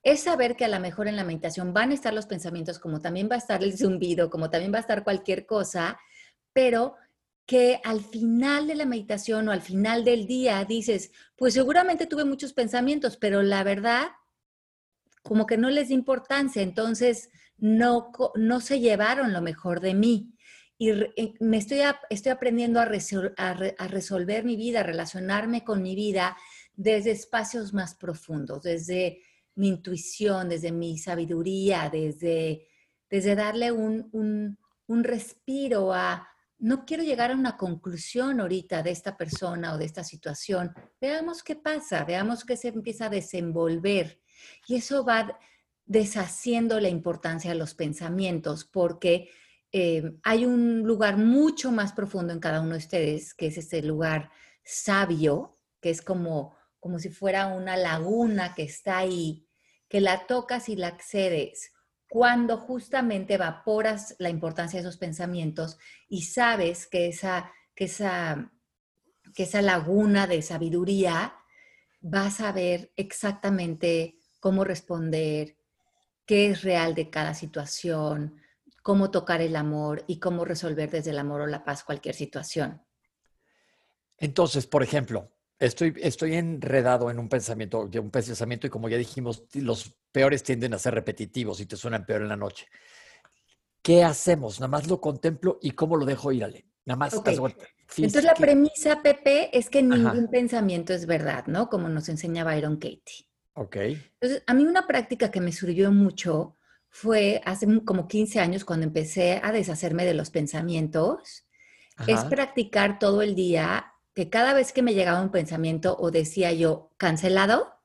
Es 0.04 0.20
saber 0.20 0.54
que 0.54 0.64
a 0.64 0.68
lo 0.68 0.78
mejor 0.78 1.08
en 1.08 1.16
la 1.16 1.24
meditación 1.24 1.74
van 1.74 1.90
a 1.90 1.94
estar 1.94 2.14
los 2.14 2.26
pensamientos, 2.26 2.78
como 2.78 3.00
también 3.00 3.28
va 3.28 3.34
a 3.34 3.38
estar 3.38 3.64
el 3.64 3.76
zumbido, 3.76 4.30
como 4.30 4.48
también 4.48 4.72
va 4.72 4.78
a 4.78 4.82
estar 4.82 5.02
cualquier 5.02 5.44
cosa, 5.44 5.98
pero 6.52 6.94
que 7.46 7.80
al 7.84 8.00
final 8.00 8.66
de 8.66 8.74
la 8.74 8.86
meditación 8.86 9.48
o 9.48 9.52
al 9.52 9.62
final 9.62 10.04
del 10.04 10.26
día 10.26 10.64
dices, 10.64 11.12
pues 11.36 11.54
seguramente 11.54 12.06
tuve 12.06 12.24
muchos 12.24 12.52
pensamientos, 12.52 13.16
pero 13.16 13.42
la 13.42 13.62
verdad, 13.62 14.08
como 15.22 15.46
que 15.46 15.56
no 15.56 15.70
les 15.70 15.88
da 15.88 15.94
importancia, 15.94 16.60
entonces 16.62 17.30
no, 17.56 18.10
no 18.34 18.60
se 18.60 18.80
llevaron 18.80 19.32
lo 19.32 19.40
mejor 19.42 19.80
de 19.80 19.94
mí 19.94 20.36
y 20.78 20.90
eh, 20.90 21.34
me 21.40 21.56
estoy, 21.56 21.80
estoy 22.10 22.32
aprendiendo 22.32 22.80
a, 22.80 22.84
a, 22.84 23.88
resolver 23.88 24.44
mi 24.44 24.56
vida, 24.56 24.80
a 24.80 24.82
relacionarme 24.82 25.64
con 25.64 25.82
mi 25.82 25.94
vida 25.94 26.36
desde 26.74 27.12
espacios 27.12 27.72
más 27.72 27.94
profundos, 27.94 28.62
desde 28.62 29.22
mi 29.54 29.68
intuición, 29.68 30.50
desde 30.50 30.72
mi 30.72 30.98
sabiduría, 30.98 31.88
desde, 31.90 32.66
desde 33.08 33.34
darle 33.34 33.72
un, 33.72 34.10
un, 34.12 34.58
un 34.86 35.04
respiro 35.04 35.94
a, 35.94 36.28
no 36.58 36.84
quiero 36.86 37.02
llegar 37.02 37.30
a 37.30 37.34
una 37.34 37.56
conclusión 37.56 38.40
ahorita 38.40 38.82
de 38.82 38.90
esta 38.90 39.16
persona 39.16 39.74
o 39.74 39.78
de 39.78 39.84
esta 39.84 40.04
situación. 40.04 40.72
Veamos 41.00 41.42
qué 41.42 41.56
pasa, 41.56 42.04
veamos 42.04 42.44
qué 42.44 42.56
se 42.56 42.68
empieza 42.68 43.06
a 43.06 43.10
desenvolver. 43.10 44.20
Y 44.66 44.76
eso 44.76 45.04
va 45.04 45.38
deshaciendo 45.84 46.80
la 46.80 46.88
importancia 46.88 47.50
de 47.50 47.58
los 47.58 47.74
pensamientos, 47.74 48.64
porque 48.64 49.28
eh, 49.70 50.14
hay 50.22 50.46
un 50.46 50.82
lugar 50.82 51.18
mucho 51.18 51.70
más 51.70 51.92
profundo 51.92 52.32
en 52.32 52.40
cada 52.40 52.60
uno 52.60 52.72
de 52.72 52.78
ustedes, 52.78 53.34
que 53.34 53.48
es 53.48 53.58
ese 53.58 53.82
lugar 53.82 54.30
sabio, 54.64 55.58
que 55.80 55.90
es 55.90 56.00
como, 56.00 56.56
como 56.80 56.98
si 56.98 57.10
fuera 57.10 57.48
una 57.48 57.76
laguna 57.76 58.54
que 58.54 58.62
está 58.62 58.98
ahí, 58.98 59.46
que 59.88 60.00
la 60.00 60.26
tocas 60.26 60.68
y 60.68 60.76
la 60.76 60.88
accedes 60.88 61.72
cuando 62.08 62.56
justamente 62.58 63.34
evaporas 63.34 64.14
la 64.18 64.30
importancia 64.30 64.78
de 64.80 64.86
esos 64.86 64.98
pensamientos 64.98 65.78
y 66.08 66.22
sabes 66.22 66.86
que 66.86 67.08
esa, 67.08 67.52
que 67.74 67.84
esa, 67.84 68.52
que 69.34 69.42
esa 69.42 69.62
laguna 69.62 70.26
de 70.26 70.42
sabiduría 70.42 71.34
vas 72.00 72.40
a 72.40 72.52
ver 72.52 72.92
exactamente 72.96 74.18
cómo 74.38 74.62
responder, 74.62 75.56
qué 76.24 76.50
es 76.50 76.62
real 76.62 76.94
de 76.94 77.10
cada 77.10 77.34
situación, 77.34 78.40
cómo 78.82 79.10
tocar 79.10 79.40
el 79.40 79.56
amor 79.56 80.04
y 80.06 80.20
cómo 80.20 80.44
resolver 80.44 80.90
desde 80.90 81.10
el 81.10 81.18
amor 81.18 81.40
o 81.40 81.46
la 81.46 81.64
paz 81.64 81.82
cualquier 81.82 82.14
situación. 82.14 82.82
Entonces, 84.16 84.66
por 84.66 84.82
ejemplo, 84.82 85.32
estoy, 85.58 85.94
estoy 86.00 86.34
enredado 86.34 87.10
en 87.10 87.18
un 87.18 87.28
pensamiento, 87.28 87.90
un 87.92 88.10
pensamiento 88.10 88.66
y 88.66 88.70
como 88.70 88.88
ya 88.88 88.96
dijimos, 88.96 89.44
los 89.54 89.96
peores 90.16 90.42
tienden 90.42 90.72
a 90.72 90.78
ser 90.78 90.94
repetitivos 90.94 91.60
y 91.60 91.66
te 91.66 91.76
suenan 91.76 92.06
peor 92.06 92.22
en 92.22 92.30
la 92.30 92.38
noche. 92.38 92.68
¿Qué 93.82 94.02
hacemos? 94.02 94.58
Nada 94.60 94.70
más 94.70 94.88
lo 94.88 94.98
contemplo 94.98 95.58
y 95.60 95.72
cómo 95.72 95.94
lo 95.94 96.06
dejo 96.06 96.32
ir, 96.32 96.42
Ale. 96.42 96.64
Nada 96.86 96.96
más. 96.96 97.12
Entonces 97.12 98.24
la 98.24 98.32
premisa, 98.32 99.02
Pepe, 99.02 99.50
es 99.52 99.68
que 99.68 99.82
ningún 99.82 100.28
pensamiento 100.28 100.94
es 100.94 101.04
verdad, 101.04 101.44
¿no? 101.48 101.68
Como 101.68 101.90
nos 101.90 102.08
enseña 102.08 102.44
Byron 102.44 102.76
Katie. 102.76 103.28
Ok. 103.52 103.76
Entonces, 103.76 104.42
a 104.46 104.54
mí 104.54 104.64
una 104.64 104.86
práctica 104.86 105.30
que 105.30 105.42
me 105.42 105.52
sirvió 105.52 105.92
mucho 105.92 106.56
fue 106.88 107.42
hace 107.44 107.66
como 107.84 108.08
15 108.08 108.40
años 108.40 108.64
cuando 108.64 108.86
empecé 108.86 109.42
a 109.44 109.52
deshacerme 109.52 110.06
de 110.06 110.14
los 110.14 110.30
pensamientos, 110.30 111.44
es 112.06 112.24
practicar 112.24 112.98
todo 112.98 113.20
el 113.20 113.34
día 113.34 113.92
que 114.14 114.30
cada 114.30 114.54
vez 114.54 114.72
que 114.72 114.80
me 114.80 114.94
llegaba 114.94 115.20
un 115.20 115.30
pensamiento 115.30 115.94
o 115.98 116.10
decía 116.10 116.52
yo 116.52 116.94
cancelado, 116.96 117.75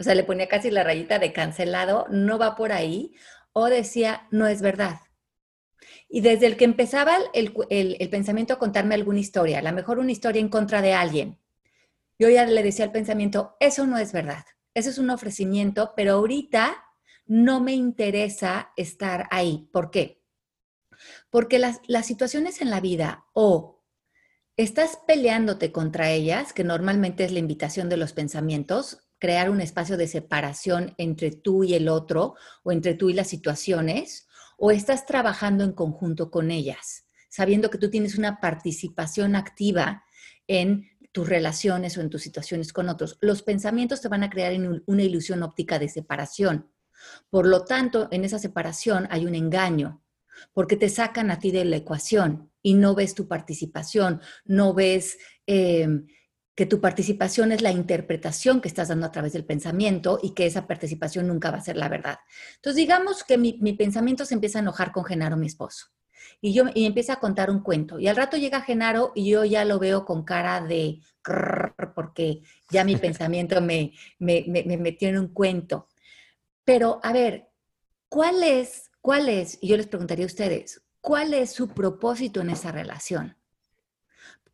o 0.00 0.02
sea, 0.02 0.14
le 0.14 0.24
ponía 0.24 0.48
casi 0.48 0.70
la 0.70 0.82
rayita 0.82 1.18
de 1.18 1.32
cancelado, 1.32 2.06
no 2.10 2.38
va 2.38 2.56
por 2.56 2.72
ahí, 2.72 3.14
o 3.52 3.66
decía 3.66 4.26
no 4.30 4.46
es 4.46 4.62
verdad. 4.62 5.00
Y 6.08 6.22
desde 6.22 6.46
el 6.46 6.56
que 6.56 6.64
empezaba 6.64 7.16
el, 7.34 7.54
el 7.68 8.10
pensamiento 8.10 8.54
a 8.54 8.58
contarme 8.58 8.96
alguna 8.96 9.20
historia, 9.20 9.60
a 9.60 9.62
lo 9.62 9.72
mejor 9.72 9.98
una 9.98 10.10
historia 10.10 10.40
en 10.40 10.48
contra 10.48 10.82
de 10.82 10.94
alguien, 10.94 11.38
yo 12.18 12.28
ya 12.28 12.44
le 12.46 12.62
decía 12.62 12.84
al 12.84 12.92
pensamiento, 12.92 13.56
eso 13.60 13.86
no 13.86 13.98
es 13.98 14.12
verdad, 14.12 14.44
eso 14.74 14.90
es 14.90 14.98
un 14.98 15.10
ofrecimiento, 15.10 15.92
pero 15.94 16.14
ahorita 16.14 16.84
no 17.26 17.60
me 17.60 17.74
interesa 17.74 18.72
estar 18.76 19.28
ahí. 19.30 19.68
¿Por 19.72 19.90
qué? 19.90 20.20
Porque 21.30 21.58
las, 21.58 21.80
situaciones 22.04 22.60
en 22.60 22.70
la 22.70 22.80
vida 22.80 23.26
o 23.32 23.84
estás 24.56 24.98
peleándote 25.06 25.72
contra 25.72 26.10
ellas, 26.10 26.52
que 26.52 26.64
normalmente 26.64 27.24
es 27.24 27.32
la 27.32 27.38
invitación 27.38 27.88
de 27.88 27.96
los 27.96 28.12
pensamientos, 28.12 29.09
crear 29.20 29.50
un 29.50 29.60
espacio 29.60 29.96
de 29.96 30.08
separación 30.08 30.94
entre 30.98 31.30
tú 31.30 31.62
y 31.62 31.74
el 31.74 31.88
otro 31.88 32.34
o 32.64 32.72
entre 32.72 32.94
tú 32.94 33.10
y 33.10 33.12
las 33.12 33.28
situaciones, 33.28 34.26
o 34.56 34.70
estás 34.70 35.06
trabajando 35.06 35.62
en 35.62 35.72
conjunto 35.72 36.30
con 36.30 36.50
ellas, 36.50 37.06
sabiendo 37.28 37.70
que 37.70 37.78
tú 37.78 37.90
tienes 37.90 38.18
una 38.18 38.40
participación 38.40 39.36
activa 39.36 40.04
en 40.48 40.90
tus 41.12 41.28
relaciones 41.28 41.96
o 41.96 42.00
en 42.00 42.10
tus 42.10 42.22
situaciones 42.22 42.72
con 42.72 42.88
otros. 42.88 43.18
Los 43.20 43.42
pensamientos 43.42 44.00
te 44.00 44.08
van 44.08 44.22
a 44.22 44.30
crear 44.30 44.52
una 44.86 45.02
ilusión 45.02 45.42
óptica 45.42 45.78
de 45.78 45.88
separación. 45.88 46.70
Por 47.30 47.46
lo 47.46 47.64
tanto, 47.64 48.08
en 48.10 48.24
esa 48.24 48.38
separación 48.38 49.06
hay 49.10 49.26
un 49.26 49.34
engaño, 49.34 50.02
porque 50.52 50.76
te 50.76 50.88
sacan 50.88 51.30
a 51.30 51.38
ti 51.38 51.50
de 51.50 51.64
la 51.64 51.76
ecuación 51.76 52.50
y 52.62 52.74
no 52.74 52.94
ves 52.94 53.14
tu 53.14 53.28
participación, 53.28 54.20
no 54.44 54.74
ves 54.74 55.18
em, 55.46 56.06
que 56.60 56.66
tu 56.66 56.78
participación 56.78 57.52
es 57.52 57.62
la 57.62 57.72
interpretación 57.72 58.60
que 58.60 58.68
estás 58.68 58.88
dando 58.88 59.06
a 59.06 59.10
través 59.10 59.32
del 59.32 59.46
pensamiento 59.46 60.20
y 60.22 60.34
que 60.34 60.44
esa 60.44 60.66
participación 60.66 61.26
nunca 61.26 61.50
va 61.50 61.56
a 61.56 61.62
ser 61.62 61.78
la 61.78 61.88
verdad. 61.88 62.18
Entonces, 62.56 62.76
digamos 62.76 63.24
que 63.24 63.38
mi, 63.38 63.72
pensamiento 63.72 64.26
se 64.26 64.34
empieza 64.34 64.58
a 64.58 64.60
enojar 64.60 64.92
con 64.92 65.06
Genaro, 65.06 65.38
mi 65.38 65.46
esposo. 65.46 65.86
Y 66.38 66.52
yo 66.52 66.64
y 66.74 66.84
empieza 66.84 67.14
a 67.14 67.18
contar 67.18 67.50
un 67.50 67.60
cuento. 67.60 67.98
Y 67.98 68.08
al 68.08 68.16
rato 68.16 68.36
llega 68.36 68.60
Genaro 68.60 69.12
y 69.14 69.30
yo 69.30 69.42
ya 69.46 69.64
lo 69.64 69.78
veo 69.78 70.04
con 70.04 70.22
cara 70.22 70.60
de 70.60 71.00
porque 71.94 72.42
ya 72.68 72.84
mi 72.84 72.96
pensamiento 73.06 73.62
me, 73.62 73.94
me, 74.18 74.44
me 74.46 74.76
metió 74.76 75.08
en 75.08 75.16
un 75.16 75.28
cuento. 75.28 75.88
Pero, 76.66 77.00
a 77.02 77.14
ver, 77.14 77.48
¿cuál 78.10 78.42
es, 78.42 78.90
cuál 79.00 79.30
es, 79.30 79.56
y 79.62 79.68
yo 79.68 79.78
les 79.78 79.86
preguntaría 79.86 80.26
a 80.26 80.26
ustedes, 80.26 80.82
cuál 81.00 81.32
es 81.32 81.52
su 81.52 81.68
propósito 81.68 82.42
en 82.42 82.50
esa 82.50 82.70
relación? 82.70 83.39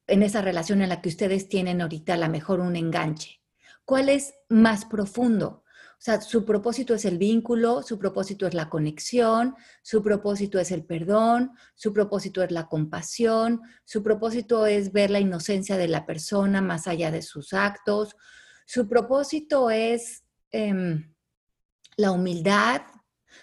En 0.06 0.22
esa 0.22 0.40
relación 0.40 0.82
en 0.82 0.88
la 0.88 1.00
que 1.00 1.08
ustedes 1.08 1.48
tienen 1.48 1.80
ahorita 1.80 2.14
a 2.14 2.18
lo 2.18 2.28
mejor 2.28 2.60
un 2.60 2.76
enganche. 2.76 3.40
¿Cuál 3.84 4.08
es 4.08 4.34
más 4.48 4.84
profundo? 4.84 5.64
O 5.98 6.02
sea, 6.06 6.20
su 6.20 6.44
propósito 6.44 6.94
es 6.94 7.06
el 7.06 7.16
vínculo, 7.16 7.82
su 7.82 7.98
propósito 7.98 8.46
es 8.46 8.52
la 8.52 8.68
conexión, 8.68 9.54
su 9.82 10.02
propósito 10.02 10.58
es 10.58 10.70
el 10.70 10.84
perdón, 10.84 11.52
su 11.74 11.92
propósito 11.92 12.42
es 12.42 12.50
la 12.50 12.66
compasión, 12.66 13.62
su 13.84 14.02
propósito 14.02 14.66
es 14.66 14.92
ver 14.92 15.10
la 15.10 15.20
inocencia 15.20 15.78
de 15.78 15.88
la 15.88 16.04
persona 16.04 16.60
más 16.60 16.86
allá 16.86 17.10
de 17.10 17.22
sus 17.22 17.54
actos, 17.54 18.14
su 18.66 18.86
propósito 18.88 19.70
es 19.70 20.24
em, 20.50 21.14
la 21.96 22.12
humildad, 22.12 22.82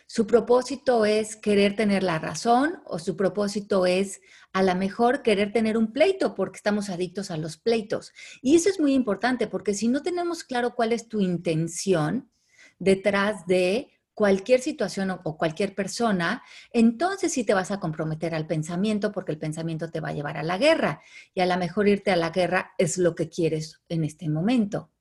su 0.05 0.27
propósito 0.27 1.05
es 1.05 1.35
querer 1.35 1.75
tener 1.75 2.03
la 2.03 2.19
razón 2.19 2.81
o 2.85 2.99
su 2.99 3.15
propósito 3.17 3.87
es 3.87 4.21
a 4.53 4.61
lo 4.61 4.75
mejor 4.75 5.23
querer 5.23 5.51
tener 5.51 5.77
un 5.77 5.91
pleito 5.91 6.35
porque 6.35 6.57
estamos 6.57 6.89
adictos 6.89 7.31
a 7.31 7.37
los 7.37 7.57
pleitos. 7.57 8.13
Y 8.41 8.55
eso 8.55 8.69
es 8.69 8.79
muy 8.79 8.93
importante 8.93 9.47
porque 9.47 9.73
si 9.73 9.87
no 9.87 10.03
tenemos 10.03 10.43
claro 10.43 10.75
cuál 10.75 10.93
es 10.93 11.09
tu 11.09 11.19
intención 11.19 12.31
detrás 12.77 13.45
de 13.47 13.89
cualquier 14.13 14.61
situación 14.61 15.09
o, 15.09 15.37
cualquier 15.37 15.73
persona, 15.73 16.43
entonces 16.71 17.33
sí 17.33 17.43
te 17.43 17.55
vas 17.55 17.71
a 17.71 17.79
comprometer 17.79 18.35
al 18.35 18.45
pensamiento 18.45 19.11
porque 19.11 19.31
el 19.31 19.39
pensamiento 19.39 19.89
te 19.89 20.01
va 20.01 20.09
a 20.09 20.13
llevar 20.13 20.37
a 20.37 20.43
la 20.43 20.59
guerra 20.59 21.01
y 21.33 21.41
a 21.41 21.47
lo 21.47 21.57
mejor 21.57 21.87
irte 21.87 22.11
a 22.11 22.15
la 22.15 22.29
guerra 22.29 22.73
es 22.77 22.99
lo 22.99 23.15
que 23.15 23.29
quieres 23.29 23.81
en 23.89 24.03
este 24.03 24.29
momento. 24.29 24.92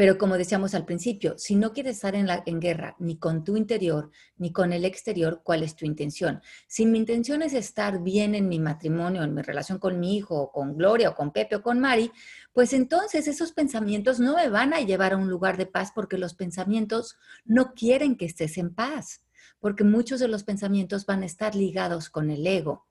Pero 0.00 0.16
como 0.16 0.38
decíamos 0.38 0.74
al 0.74 0.86
principio, 0.86 1.36
si 1.36 1.56
no 1.56 1.74
quieres 1.74 1.96
estar 1.96 2.14
en, 2.14 2.26
la, 2.26 2.42
guerra 2.46 2.96
ni 2.98 3.18
con 3.18 3.44
tu 3.44 3.58
interior 3.58 4.10
ni 4.38 4.50
con 4.50 4.72
el 4.72 4.86
exterior, 4.86 5.42
¿cuál 5.44 5.62
es 5.62 5.76
tu 5.76 5.84
intención? 5.84 6.40
Si 6.66 6.86
mi 6.86 6.96
intención 6.96 7.42
es 7.42 7.52
estar 7.52 8.02
bien 8.02 8.34
en 8.34 8.48
mi 8.48 8.58
matrimonio, 8.58 9.22
en 9.22 9.34
mi 9.34 9.42
relación 9.42 9.78
con 9.78 10.00
mi 10.00 10.16
hijo, 10.16 10.40
o 10.40 10.52
con 10.52 10.74
Gloria, 10.74 11.10
o 11.10 11.14
con 11.14 11.32
Pepe, 11.32 11.56
o 11.56 11.62
con 11.62 11.80
Mari, 11.80 12.10
pues 12.54 12.72
entonces 12.72 13.28
esos 13.28 13.52
pensamientos 13.52 14.20
no 14.20 14.36
me 14.36 14.48
van 14.48 14.72
a 14.72 14.80
llevar 14.80 15.12
a 15.12 15.18
un 15.18 15.28
lugar 15.28 15.58
de 15.58 15.66
paz 15.66 15.92
porque 15.94 16.16
los 16.16 16.32
pensamientos 16.32 17.18
no 17.44 17.74
quieren 17.74 18.16
que 18.16 18.24
estés 18.24 18.56
en 18.56 18.74
paz, 18.74 19.22
porque 19.58 19.84
muchos 19.84 20.18
de 20.18 20.28
los 20.28 20.44
pensamientos 20.44 21.04
van 21.04 21.24
a 21.24 21.26
estar 21.26 21.54
ligados 21.54 22.08
con 22.08 22.30
el 22.30 22.46
ego. 22.46 22.86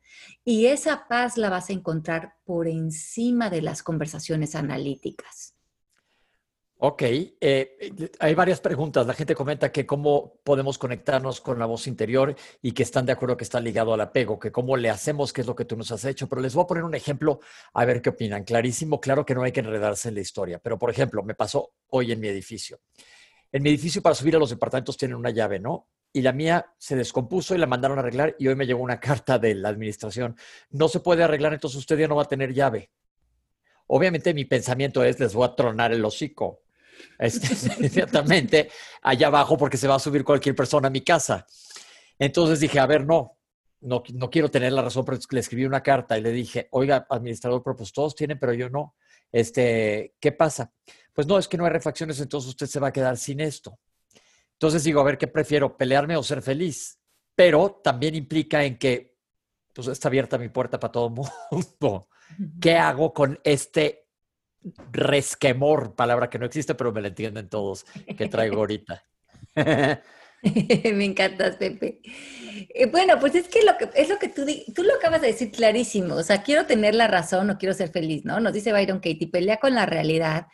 Y 0.46 0.68
esa 0.68 1.08
paz 1.08 1.38
la 1.38 1.50
vas 1.50 1.72
a 1.72 1.74
encontrar 1.74 2.36
por 2.46 2.68
encima 2.68 3.50
de 3.50 3.64
las 3.64 3.82
conversaciones 3.82 4.54
analíticas. 4.54 5.56
Ok, 6.82 7.02
eh, 7.02 7.92
hay 8.20 8.34
varias 8.36 8.62
preguntas. 8.62 9.06
La 9.06 9.14
gente 9.14 9.36
comenta 9.36 9.70
que 9.70 9.86
cómo 9.86 10.40
podemos 10.46 10.78
conectarnos 10.78 11.42
con 11.42 11.60
la 11.60 11.66
voz 11.66 11.88
interior 11.88 12.34
y 12.62 12.72
que 12.72 12.84
están 12.84 13.06
de 13.06 13.12
acuerdo 13.12 13.36
que 13.36 13.44
está 13.44 13.60
ligado 13.60 13.94
al 13.94 14.00
apego, 14.00 14.40
que 14.40 14.50
cómo 14.50 14.78
le 14.78 14.90
hacemos, 14.90 15.34
qué 15.34 15.42
es 15.42 15.48
lo 15.48 15.58
que 15.58 15.66
tú 15.66 15.76
nos 15.76 15.92
has 15.92 16.06
hecho. 16.06 16.30
Pero 16.30 16.42
les 16.42 16.54
voy 16.54 16.64
a 16.64 16.68
poner 16.68 16.86
un 16.86 16.96
ejemplo 16.96 17.42
a 17.74 17.84
ver 17.84 18.02
qué 18.02 18.12
opinan. 18.12 18.46
Clarísimo, 18.46 19.02
claro 19.02 19.26
que 19.26 19.36
no 19.36 19.44
hay 19.44 19.52
que 19.52 19.60
enredarse 19.60 20.08
en 20.08 20.16
la 20.16 20.22
historia, 20.22 20.60
pero 20.60 20.80
por 20.80 20.90
ejemplo, 20.90 21.22
me 21.22 21.36
pasó 21.36 21.74
hoy 21.90 22.14
en 22.14 22.22
mi 22.22 22.30
edificio. 22.30 22.80
En 23.52 23.62
mi 23.62 23.72
edificio 23.72 24.02
para 24.02 24.16
subir 24.16 24.38
a 24.38 24.40
los 24.40 24.50
departamentos 24.50 24.96
tienen 24.96 25.18
una 25.18 25.32
llave, 25.32 25.60
¿no? 25.60 25.90
Y 26.14 26.22
la 26.22 26.32
mía 26.32 26.66
se 26.78 26.96
descompuso 26.96 27.54
y 27.54 27.58
la 27.58 27.68
mandaron 27.68 27.98
a 27.98 28.02
arreglar 28.04 28.38
y 28.40 28.48
hoy 28.48 28.56
me 28.56 28.66
llegó 28.66 28.82
una 28.82 29.00
carta 29.02 29.38
de 29.38 29.54
la 29.54 29.68
administración. 29.68 30.38
No 30.70 30.88
se 30.88 31.02
puede 31.02 31.24
arreglar, 31.24 31.54
entonces 31.54 31.78
usted 31.78 31.98
ya 31.98 32.08
no 32.08 32.16
va 32.16 32.24
a 32.24 32.30
tener 32.30 32.54
llave. 32.54 32.90
Obviamente 33.88 34.34
mi 34.34 34.46
pensamiento 34.46 35.04
es, 35.04 35.20
les 35.20 35.34
voy 35.34 35.46
a 35.46 35.56
tronar 35.56 35.92
el 35.92 36.06
hocico 36.06 36.62
inmediatamente 37.78 38.70
allá 39.02 39.28
abajo 39.28 39.58
porque 39.58 39.78
se 39.78 39.88
va 39.88 39.96
a 39.96 40.00
subir 40.00 40.24
cualquier 40.24 40.56
persona 40.56 40.88
a 40.88 40.92
mi 40.92 41.02
casa. 41.02 41.46
Entonces 42.18 42.60
dije, 42.60 42.80
a 42.80 42.86
ver, 42.86 43.06
no, 43.06 43.38
no, 43.82 44.04
no 44.14 44.30
quiero 44.30 44.50
tener 44.50 44.74
la 44.74 44.82
razón, 44.82 45.06
pero 45.06 45.18
le 45.30 45.40
escribí 45.40 45.66
una 45.66 45.82
carta 45.82 46.18
y 46.18 46.22
le 46.22 46.32
dije, 46.32 46.68
oiga, 46.72 47.08
administrador, 47.10 47.64
pues 47.64 47.94
todos 47.94 48.16
tienen, 48.16 48.38
pero 48.38 48.54
yo 48.54 48.70
no. 48.70 48.96
Este, 49.32 50.16
¿qué 50.20 50.32
pasa? 50.32 50.74
Pues 51.14 51.28
no, 51.28 51.38
es 51.38 51.48
que 51.48 51.58
no 51.58 51.66
hay 51.66 51.72
refacciones, 51.72 52.20
entonces 52.20 52.50
usted 52.50 52.68
se 52.68 52.80
va 52.80 52.88
a 52.88 52.94
quedar 52.94 53.18
sin 53.18 53.40
esto. 53.40 53.80
Entonces 54.54 54.84
digo, 54.84 55.00
a 55.00 55.04
ver, 55.04 55.18
¿qué 55.18 55.28
prefiero? 55.28 55.78
¿Pelearme 55.78 56.18
o 56.18 56.24
ser 56.24 56.42
feliz? 56.42 57.00
Pero 57.36 57.80
también 57.84 58.16
implica 58.16 58.64
en 58.66 58.78
que, 58.78 59.18
pues 59.74 59.88
está 59.88 60.10
abierta 60.10 60.38
mi 60.38 60.50
puerta 60.50 60.80
para 60.80 60.92
todo 60.92 61.08
el 61.08 61.14
mundo. 61.14 62.10
¿Qué 62.62 62.76
hago 62.76 63.14
con 63.14 63.40
este 63.44 64.09
resquemor, 64.92 65.96
palabra 65.96 66.30
que 66.30 66.40
no 66.40 66.46
existe, 66.46 66.76
pero 66.76 66.92
me 66.92 67.02
la 67.02 67.10
entienden 67.10 67.50
todos, 67.50 67.86
que 68.18 68.28
traigo 68.28 68.58
ahorita. 68.60 69.04
me 69.56 71.06
encantas, 71.06 71.56
Pepe. 71.58 72.02
Eh, 72.04 72.88
bueno, 72.88 73.20
pues 73.20 73.36
es 73.36 73.48
que, 73.48 73.64
lo 73.64 73.78
que 73.78 73.90
es 73.96 74.10
lo 74.10 74.20
que 74.20 74.30
tú, 74.30 74.46
tú 74.74 74.84
lo 74.84 74.96
acabas 74.96 75.22
de 75.22 75.28
decir 75.28 75.52
clarísimo. 75.52 76.16
O 76.16 76.24
sea, 76.24 76.44
quiero 76.44 76.66
tener 76.66 76.96
la 76.96 77.08
razón 77.08 77.50
o 77.50 77.58
quiero 77.58 77.74
ser 77.74 77.90
feliz, 77.90 78.26
¿no? 78.26 78.40
Nos 78.40 78.54
dice 78.54 78.72
Byron 78.72 79.00
Katie, 79.00 79.30
pelea 79.32 79.58
con 79.58 79.76
la 79.76 79.86
realidad 79.86 80.48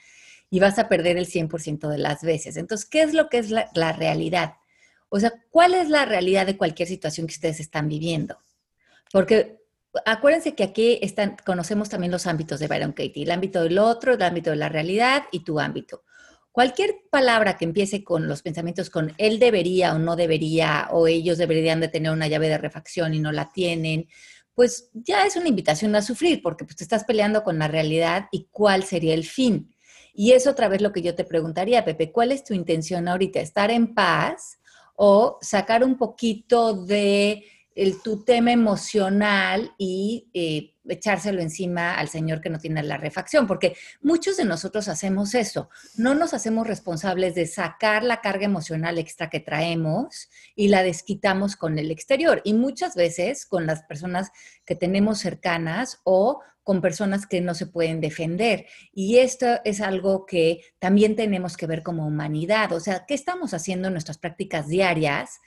y 0.50 0.60
vas 0.60 0.80
a 0.80 0.88
perder 0.88 1.18
el 1.18 1.28
100% 1.28 1.90
de 1.90 1.98
las 1.98 2.22
veces. 2.22 2.58
Entonces, 2.58 2.88
¿qué 2.88 3.02
es 3.02 3.14
lo 3.14 3.30
que 3.30 3.40
es 3.40 3.50
la, 3.50 3.70
la 3.74 3.94
realidad? 3.94 4.54
O 5.10 5.20
sea, 5.20 5.34
¿cuál 5.50 5.74
es 5.74 5.90
la 5.90 6.06
realidad 6.06 6.46
de 6.46 6.58
cualquier 6.58 6.88
situación 6.88 7.28
que 7.28 7.34
ustedes 7.34 7.60
están 7.60 7.88
viviendo? 7.88 8.38
Porque 9.12 9.65
acuérdense 10.06 10.56
que 10.56 10.64
aquí 10.64 11.00
están, 11.02 11.38
conocemos 11.46 11.90
también 11.90 12.12
los 12.12 12.28
ámbitos 12.28 12.60
de 12.60 12.68
Byron 12.68 12.94
Katie, 12.94 13.24
el 13.24 13.32
ámbito 13.32 13.64
del 13.64 13.78
otro, 13.78 14.14
el 14.14 14.22
ámbito 14.22 14.50
de 14.50 14.56
la 14.58 14.70
realidad 14.70 15.24
y 15.32 15.44
tu 15.44 15.60
ámbito. 15.60 16.04
Cualquier 16.52 17.02
palabra 17.10 17.58
que 17.58 17.66
empiece 17.66 18.04
con 18.04 18.28
los 18.28 18.42
pensamientos 18.42 18.90
con 18.90 19.14
él 19.18 19.40
debería 19.40 19.94
o 19.94 20.00
no 20.00 20.16
debería, 20.16 20.88
o 20.92 21.08
ellos 21.08 21.38
deberían 21.38 21.82
de 21.82 21.90
tener 21.90 22.12
una 22.12 22.28
llave 22.28 22.48
de 22.48 22.58
refacción 22.58 23.14
y 23.14 23.20
no 23.20 23.32
la 23.32 23.52
tienen, 23.52 24.08
pues 24.54 24.90
ya 24.94 25.26
es 25.26 25.36
una 25.36 25.50
invitación 25.50 25.96
a 25.96 26.02
sufrir, 26.02 26.42
porque 26.42 26.64
pues 26.64 26.78
te 26.78 26.86
estás 26.86 27.04
peleando 27.04 27.44
con 27.44 27.60
la 27.60 27.68
realidad 27.68 28.28
y 28.32 28.48
cuál 28.52 28.84
sería 28.84 29.14
el 29.14 29.26
fin. 29.26 29.76
Y 30.14 30.32
es 30.32 30.48
otra 30.48 30.70
vez 30.70 30.82
lo 30.82 30.94
que 30.94 31.02
yo 31.02 31.14
te 31.14 31.26
preguntaría, 31.26 31.84
Pepe, 31.84 32.14
¿cuál 32.14 32.32
es 32.32 32.46
tu 32.46 32.54
intención 32.54 33.10
ahorita? 33.10 33.42
¿Estar 33.42 33.70
en 33.70 33.94
paz 33.94 34.60
o 34.96 35.38
sacar 35.42 35.84
un 35.84 35.98
poquito 35.98 36.86
de 36.86 37.44
el, 37.76 38.02
tu 38.02 38.24
tema 38.24 38.52
emocional 38.52 39.74
y 39.78 40.30
eh, 40.34 40.76
echárselo 40.88 41.42
encima 41.42 41.96
al 41.96 42.10
Señor 42.10 42.42
que 42.42 42.50
no 42.50 42.60
tiene 42.60 42.82
la 42.84 42.98
refacción, 42.98 43.48
porque 43.48 43.76
muchos 44.02 44.38
de 44.38 44.46
nosotros 44.46 44.88
hacemos 44.88 45.36
eso, 45.36 45.70
no 45.98 46.16
nos 46.16 46.34
hacemos 46.34 46.66
responsables 46.68 47.36
de 47.36 47.48
sacar 47.48 48.04
la 48.04 48.22
carga 48.22 48.46
emocional 48.46 48.98
extra 48.98 49.30
que 49.30 49.40
traemos 49.40 50.30
y 50.56 50.70
la 50.70 50.84
desquitamos 50.84 51.56
con 51.56 51.78
el 51.78 51.92
exterior. 51.92 52.42
Y 52.46 52.54
muchas 52.54 52.96
veces 52.96 53.46
con 53.46 53.66
las 53.66 53.84
personas 53.84 54.32
que 54.66 54.76
tenemos 54.76 55.20
cercanas 55.20 56.00
o 56.04 56.42
con 56.66 56.82
personas 56.82 57.28
que 57.28 57.42
no 57.42 57.54
se 57.54 57.68
pueden 57.68 58.02
defender. 58.02 58.66
Y 58.92 59.20
esto 59.20 59.46
es 59.66 59.82
algo 59.82 60.26
que 60.26 60.62
también 60.80 61.16
tenemos 61.16 61.58
que 61.58 61.68
ver 61.68 61.84
como 61.84 62.08
humanidad, 62.08 62.72
o 62.74 62.80
sea, 62.80 63.06
¿qué 63.06 63.14
estamos 63.14 63.54
haciendo 63.54 63.88
en 63.88 63.94
nuestras 63.94 64.18
prácticas 64.18 64.68
diarias 64.68 65.42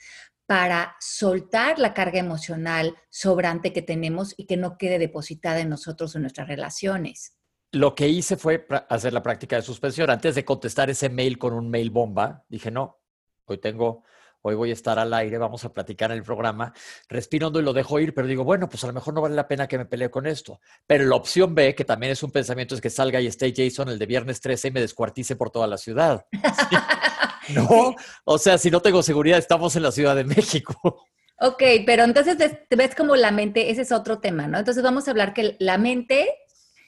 para 0.49 0.95
soltar 0.99 1.77
la 1.77 1.93
carga 1.93 2.17
emocional 2.17 2.97
sobrante 3.11 3.71
que 3.71 3.83
tenemos 3.83 4.33
y 4.35 4.47
que 4.47 4.57
no 4.57 4.79
quede 4.79 4.97
depositada 4.97 5.59
en 5.59 5.69
nosotros 5.69 6.15
o 6.15 6.17
en 6.17 6.23
nuestras 6.23 6.47
relaciones. 6.47 7.37
Lo 7.71 7.93
que 7.93 8.07
hice 8.07 8.35
fue 8.35 8.65
hacer 8.89 9.13
la 9.13 9.21
práctica 9.21 9.57
de 9.57 9.61
suspensión. 9.61 10.09
Antes 10.09 10.33
de 10.33 10.43
contestar 10.43 10.89
ese 10.89 11.07
mail 11.07 11.37
con 11.37 11.53
un 11.53 11.69
mail 11.69 11.91
bomba, 11.91 12.45
dije, 12.49 12.71
no, 12.71 12.99
hoy 13.45 13.59
tengo, 13.59 14.03
hoy 14.41 14.55
voy 14.55 14.71
a 14.71 14.73
estar 14.73 14.97
al 14.97 15.13
aire, 15.13 15.37
vamos 15.37 15.65
a 15.65 15.71
platicar 15.71 16.09
en 16.09 16.17
el 16.17 16.23
programa, 16.23 16.73
respirando 17.07 17.59
y 17.59 17.63
lo 17.63 17.71
dejo 17.71 17.99
ir, 17.99 18.15
pero 18.15 18.25
digo, 18.25 18.43
bueno, 18.43 18.67
pues 18.67 18.83
a 18.83 18.87
lo 18.87 18.93
mejor 18.93 19.13
no 19.13 19.21
vale 19.21 19.35
la 19.35 19.47
pena 19.47 19.67
que 19.67 19.77
me 19.77 19.85
pelee 19.85 20.09
con 20.09 20.25
esto. 20.25 20.59
Pero 20.87 21.05
la 21.05 21.15
opción 21.15 21.53
B, 21.53 21.75
que 21.75 21.85
también 21.85 22.13
es 22.13 22.23
un 22.23 22.31
pensamiento, 22.31 22.73
es 22.73 22.81
que 22.81 22.89
salga 22.89 23.21
y 23.21 23.27
esté 23.27 23.53
Jason 23.55 23.89
el 23.89 23.99
de 23.99 24.07
viernes 24.07 24.41
13 24.41 24.69
y 24.69 24.71
me 24.71 24.81
descuartice 24.81 25.35
por 25.35 25.51
toda 25.51 25.67
la 25.67 25.77
ciudad. 25.77 26.25
No, 27.53 27.95
o 28.25 28.37
sea, 28.37 28.57
si 28.57 28.69
no 28.69 28.81
tengo 28.81 29.01
seguridad, 29.01 29.39
estamos 29.39 29.75
en 29.75 29.83
la 29.83 29.91
Ciudad 29.91 30.15
de 30.15 30.23
México. 30.23 31.05
Ok, 31.41 31.63
pero 31.85 32.03
entonces 32.03 32.37
te 32.37 32.75
ves 32.75 32.95
como 32.95 33.15
la 33.15 33.31
mente, 33.31 33.71
ese 33.71 33.83
es 33.83 33.93
otro 33.93 34.19
tema, 34.19 34.47
¿no? 34.47 34.59
Entonces 34.59 34.83
vamos 34.83 35.07
a 35.07 35.11
hablar 35.11 35.33
que 35.33 35.55
la 35.59 35.77
mente, 35.77 36.27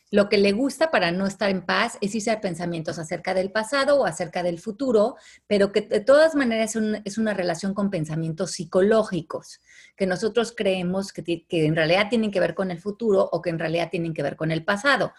lo 0.10 0.28
que 0.28 0.38
le 0.38 0.52
gusta 0.52 0.92
para 0.92 1.12
no 1.12 1.26
estar 1.26 1.50
en 1.50 1.66
paz 1.66 1.98
es 2.02 2.14
irse 2.16 2.32
a 2.32 2.42
pensamientos 2.42 3.00
acerca 3.00 3.34
del 3.34 3.50
pasado 3.50 4.02
o 4.02 4.06
acerca 4.06 4.44
del 4.44 4.60
futuro, 4.60 5.16
pero 5.48 5.72
que 5.72 5.80
de 5.80 6.02
todas 6.02 6.36
maneras 6.36 6.76
es, 7.06 7.18
una 7.18 7.34
relación 7.34 7.74
con 7.74 7.90
pensamientos 7.90 8.52
psicológicos, 8.52 9.62
que 9.96 10.06
nosotros 10.06 10.54
creemos 10.56 11.14
que, 11.14 11.24
que 11.48 11.66
en 11.66 11.76
realidad 11.78 12.10
tienen 12.10 12.30
que 12.30 12.42
ver 12.42 12.54
con 12.54 12.72
el 12.72 12.82
futuro 12.82 13.30
o 13.32 13.42
que 13.42 13.52
en 13.52 13.60
realidad 13.60 13.90
tienen 13.90 14.14
que 14.14 14.24
ver 14.24 14.36
con 14.36 14.52
el 14.52 14.66
pasado. 14.66 15.14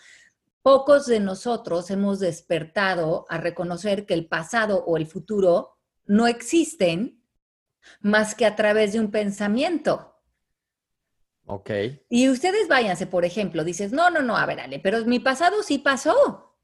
Pocos 0.63 1.07
de 1.07 1.19
nosotros 1.19 1.91
hemos 1.91 2.21
despertado 2.21 3.27
a 3.29 3.39
reconocer 3.39 4.07
que 4.07 4.15
el 4.15 4.27
pasado 4.27 4.85
o 4.85 4.97
el 4.97 5.07
futuro 5.07 5.77
no 6.07 6.29
existen 6.29 7.21
más 8.01 8.35
que 8.35 8.47
a 8.47 8.55
través 8.55 8.93
de 8.93 9.01
un 9.01 9.11
pensamiento. 9.11 10.21
Ok. 11.47 11.71
Y 12.09 12.29
ustedes 12.29 12.69
váyanse, 12.69 13.07
por 13.07 13.25
ejemplo, 13.25 13.65
dices, 13.65 13.93
no, 13.93 14.11
no, 14.11 14.23
no, 14.23 14.37
a 14.37 14.47
ver, 14.47 14.61
Ale, 14.61 14.79
pero 14.79 15.05
mi 15.05 15.19
pasado 15.19 15.63
sí 15.63 15.79
pasó. 15.79 16.57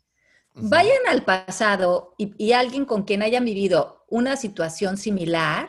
Vayan 0.55 1.07
al 1.09 1.25
pasado 1.25 2.15
y, 2.19 2.53
alguien 2.53 2.85
con 2.85 3.05
quien 3.05 3.23
hayan 3.23 3.45
vivido 3.45 4.05
una 4.09 4.37
situación 4.37 4.97
similar, 4.97 5.69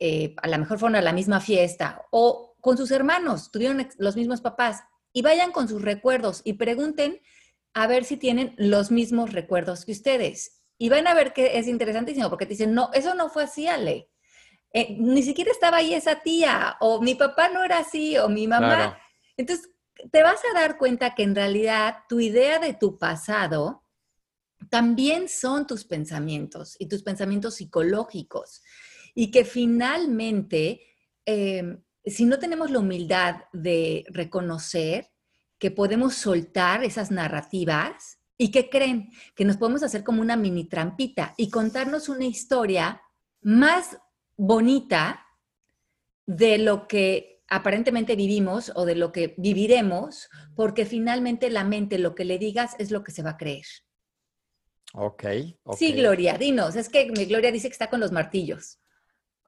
eh, 0.00 0.34
a 0.42 0.48
lo 0.48 0.58
mejor 0.58 0.78
fueron 0.78 0.96
a 0.96 1.02
la 1.02 1.12
misma 1.12 1.40
fiesta 1.40 2.06
o 2.10 2.56
con 2.60 2.76
sus 2.76 2.90
hermanos, 2.90 3.50
tuvieron 3.52 3.86
los 3.98 4.16
mismos 4.16 4.40
papás, 4.40 4.82
y 5.12 5.22
vayan 5.22 5.52
con 5.52 5.68
sus 5.68 5.82
recuerdos 5.82 6.40
y 6.44 6.54
pregunten 6.54 7.20
a 7.74 7.86
ver 7.86 8.04
si 8.04 8.16
tienen 8.16 8.54
los 8.56 8.90
mismos 8.90 9.32
recuerdos 9.32 9.84
que 9.84 9.92
ustedes. 9.92 10.62
Y 10.78 10.88
van 10.88 11.06
a 11.06 11.14
ver 11.14 11.32
que 11.32 11.58
es 11.58 11.68
interesantísimo 11.68 12.28
porque 12.28 12.46
te 12.46 12.50
dicen, 12.50 12.74
no, 12.74 12.90
eso 12.92 13.14
no 13.14 13.28
fue 13.28 13.44
así, 13.44 13.66
Ale. 13.66 14.10
Eh, 14.72 14.96
ni 14.98 15.22
siquiera 15.22 15.50
estaba 15.50 15.78
ahí 15.78 15.94
esa 15.94 16.22
tía, 16.22 16.76
o 16.80 17.00
mi 17.00 17.14
papá 17.14 17.48
no 17.50 17.62
era 17.62 17.78
así, 17.78 18.16
o 18.16 18.28
mi 18.28 18.46
mamá. 18.46 18.98
Entonces, 19.36 19.70
te 20.10 20.22
vas 20.22 20.40
a 20.50 20.58
dar 20.58 20.78
cuenta 20.78 21.14
que 21.14 21.22
en 21.22 21.34
realidad 21.34 21.98
tu 22.08 22.20
idea 22.20 22.58
de 22.58 22.74
tu 22.74 22.98
pasado 22.98 23.84
también 24.70 25.28
son 25.28 25.66
tus 25.66 25.84
pensamientos 25.84 26.76
y 26.78 26.86
tus 26.86 27.02
pensamientos 27.02 27.56
psicológicos. 27.56 28.62
Y 29.14 29.30
que 29.30 29.44
finalmente 29.44 30.80
eh, 31.26 31.78
si 32.04 32.24
no 32.24 32.38
tenemos 32.38 32.70
la 32.70 32.80
humildad 32.80 33.36
de 33.52 34.04
reconocer 34.08 35.10
que 35.58 35.70
podemos 35.70 36.14
soltar 36.14 36.82
esas 36.84 37.10
narrativas 37.10 38.18
y 38.36 38.50
que 38.50 38.68
creen 38.68 39.10
que 39.36 39.44
nos 39.44 39.56
podemos 39.56 39.82
hacer 39.82 40.02
como 40.02 40.20
una 40.20 40.36
mini 40.36 40.64
trampita 40.64 41.34
y 41.36 41.50
contarnos 41.50 42.08
una 42.08 42.24
historia 42.24 43.00
más 43.40 43.98
bonita 44.36 45.24
de 46.26 46.58
lo 46.58 46.88
que 46.88 47.42
aparentemente 47.48 48.16
vivimos 48.16 48.72
o 48.74 48.84
de 48.84 48.96
lo 48.96 49.12
que 49.12 49.34
viviremos, 49.36 50.28
porque 50.56 50.86
finalmente 50.86 51.50
la 51.50 51.64
mente 51.64 51.98
lo 51.98 52.14
que 52.14 52.24
le 52.24 52.38
digas 52.38 52.74
es 52.78 52.90
lo 52.90 53.04
que 53.04 53.12
se 53.12 53.22
va 53.22 53.30
a 53.30 53.36
creer. 53.36 53.66
Ok. 54.94 55.24
Sí, 55.76 55.92
Gloria, 55.92 56.38
dinos. 56.38 56.76
Es 56.76 56.88
que 56.88 57.10
mi 57.10 57.26
Gloria 57.26 57.52
dice 57.52 57.68
que 57.68 57.72
está 57.72 57.88
con 57.88 58.00
los 58.00 58.12
martillos. 58.12 58.78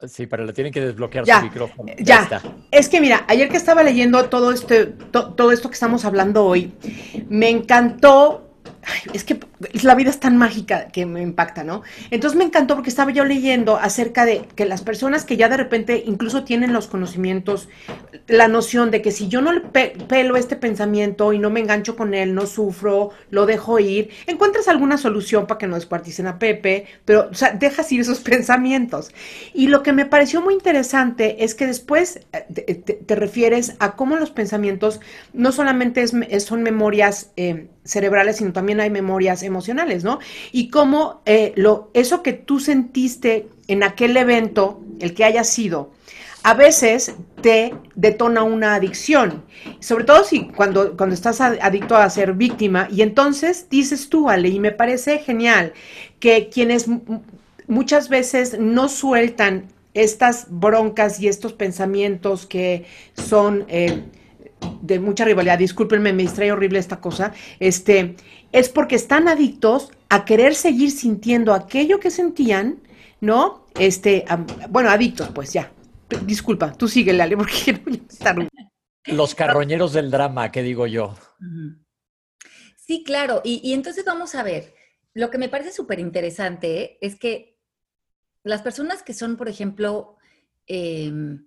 Sí, 0.06 0.26
pero 0.26 0.44
le 0.44 0.52
tienen 0.52 0.72
que 0.72 0.80
desbloquear 0.80 1.24
Ya, 1.24 1.38
su 1.38 1.44
micrófono. 1.46 1.92
Ya, 1.98 2.22
está. 2.22 2.42
es 2.70 2.88
que 2.88 3.00
mira, 3.00 3.24
ayer 3.28 3.48
que 3.48 3.56
estaba 3.56 3.82
leyendo 3.82 4.24
todo 4.28 4.52
este, 4.52 4.86
to- 4.86 5.32
todo 5.34 5.50
esto 5.52 5.68
que 5.68 5.74
estamos 5.74 6.04
hablando 6.04 6.44
hoy, 6.44 6.72
me 7.28 7.48
encantó. 7.48 8.50
ay, 8.82 9.10
es 9.14 9.24
que 9.24 9.38
la 9.82 9.94
vida 9.94 10.10
es 10.10 10.20
tan 10.20 10.36
mágica 10.36 10.88
que 10.88 11.06
me 11.06 11.22
impacta, 11.22 11.64
¿no? 11.64 11.82
Entonces 12.10 12.36
me 12.38 12.44
encantó 12.44 12.74
porque 12.74 12.90
estaba 12.90 13.10
yo 13.12 13.24
leyendo 13.24 13.76
acerca 13.76 14.24
de 14.24 14.46
que 14.54 14.64
las 14.66 14.82
personas 14.82 15.24
que 15.24 15.36
ya 15.36 15.48
de 15.48 15.56
repente 15.56 16.02
incluso 16.06 16.44
tienen 16.44 16.72
los 16.72 16.86
conocimientos, 16.86 17.68
la 18.26 18.48
noción 18.48 18.90
de 18.90 19.02
que 19.02 19.12
si 19.12 19.28
yo 19.28 19.40
no 19.40 19.52
le 19.52 19.60
pe- 19.60 19.94
pelo 20.08 20.36
este 20.36 20.56
pensamiento 20.56 21.32
y 21.32 21.38
no 21.38 21.50
me 21.50 21.60
engancho 21.60 21.96
con 21.96 22.14
él, 22.14 22.34
no 22.34 22.46
sufro, 22.46 23.10
lo 23.30 23.46
dejo 23.46 23.78
ir, 23.78 24.10
encuentras 24.26 24.68
alguna 24.68 24.98
solución 24.98 25.46
para 25.46 25.58
que 25.58 25.66
no 25.66 25.74
descuarticen 25.74 26.26
a 26.26 26.38
Pepe, 26.38 26.86
pero 27.04 27.30
dejas 27.58 27.90
ir 27.92 28.00
esos 28.00 28.20
pensamientos. 28.20 29.12
Y 29.52 29.68
lo 29.68 29.82
que 29.82 29.92
me 29.92 30.06
pareció 30.06 30.40
muy 30.40 30.54
interesante 30.54 31.44
es 31.44 31.54
que 31.54 31.66
después 31.66 32.20
eh, 32.32 32.74
te, 33.06 33.14
refieres 33.14 33.74
a 33.78 33.96
cómo 33.96 34.16
los 34.16 34.30
pensamientos 34.30 35.00
no 35.32 35.52
solamente 35.52 36.04
son 36.40 36.62
memorias 36.62 37.30
eh, 37.36 37.68
cerebrales, 37.84 38.36
sino 38.36 38.52
también 38.52 38.80
hay 38.80 38.90
memorias 38.90 39.42
emocionales, 39.42 39.53
¿no? 40.04 40.18
Y 40.52 40.68
cómo 40.68 41.22
eh, 41.26 41.52
lo, 41.56 41.90
eso 41.94 42.22
que 42.22 42.32
tú 42.32 42.60
sentiste 42.60 43.48
en 43.68 43.82
aquel 43.82 44.16
evento, 44.16 44.80
el 45.00 45.14
que 45.14 45.24
haya 45.24 45.44
sido, 45.44 45.92
a 46.42 46.52
veces 46.52 47.14
te 47.40 47.74
detona 47.94 48.42
una 48.42 48.74
adicción, 48.74 49.44
sobre 49.80 50.04
todo 50.04 50.24
si 50.24 50.48
cuando, 50.48 50.94
cuando 50.94 51.14
estás 51.14 51.40
adicto 51.40 51.96
a 51.96 52.08
ser 52.10 52.34
víctima, 52.34 52.86
y 52.90 53.00
entonces 53.00 53.68
dices 53.70 54.10
tú, 54.10 54.28
Ale, 54.28 54.50
y 54.50 54.60
me 54.60 54.70
parece 54.70 55.20
genial 55.20 55.72
que 56.20 56.50
quienes 56.50 56.86
muchas 57.66 58.10
veces 58.10 58.58
no 58.58 58.90
sueltan 58.90 59.68
estas 59.94 60.46
broncas 60.50 61.20
y 61.20 61.28
estos 61.28 61.54
pensamientos 61.54 62.46
que 62.46 62.84
son 63.14 63.64
eh, 63.68 64.02
de 64.82 64.98
mucha 65.00 65.24
rivalidad, 65.24 65.58
discúlpenme, 65.58 66.12
me 66.12 66.22
distrae 66.22 66.52
horrible 66.52 66.78
esta 66.78 67.00
cosa, 67.00 67.32
este, 67.60 68.16
es 68.52 68.68
porque 68.68 68.96
están 68.96 69.28
adictos 69.28 69.90
a 70.08 70.24
querer 70.24 70.54
seguir 70.54 70.90
sintiendo 70.90 71.52
aquello 71.54 72.00
que 72.00 72.10
sentían, 72.10 72.80
¿no? 73.20 73.66
Este, 73.78 74.24
bueno, 74.70 74.90
adictos, 74.90 75.28
pues 75.34 75.52
ya. 75.52 75.72
Disculpa, 76.24 76.72
tú 76.72 76.86
sigue, 76.88 77.20
Ale, 77.20 77.36
porque 77.36 77.54
quiero 77.64 77.80
ya 77.90 78.00
estar- 78.08 78.48
Los 79.06 79.34
carroñeros 79.34 79.92
del 79.92 80.10
drama, 80.10 80.52
¿qué 80.52 80.62
digo 80.62 80.86
yo? 80.86 81.16
Sí, 82.76 83.02
claro. 83.04 83.40
Y, 83.44 83.60
y 83.64 83.72
entonces 83.72 84.04
vamos 84.04 84.34
a 84.34 84.42
ver, 84.42 84.74
lo 85.14 85.30
que 85.30 85.38
me 85.38 85.48
parece 85.48 85.72
súper 85.72 85.98
interesante 86.00 86.98
es 87.00 87.16
que 87.16 87.58
las 88.42 88.62
personas 88.62 89.02
que 89.02 89.14
son, 89.14 89.36
por 89.36 89.48
ejemplo, 89.48 90.16
em, 90.66 91.46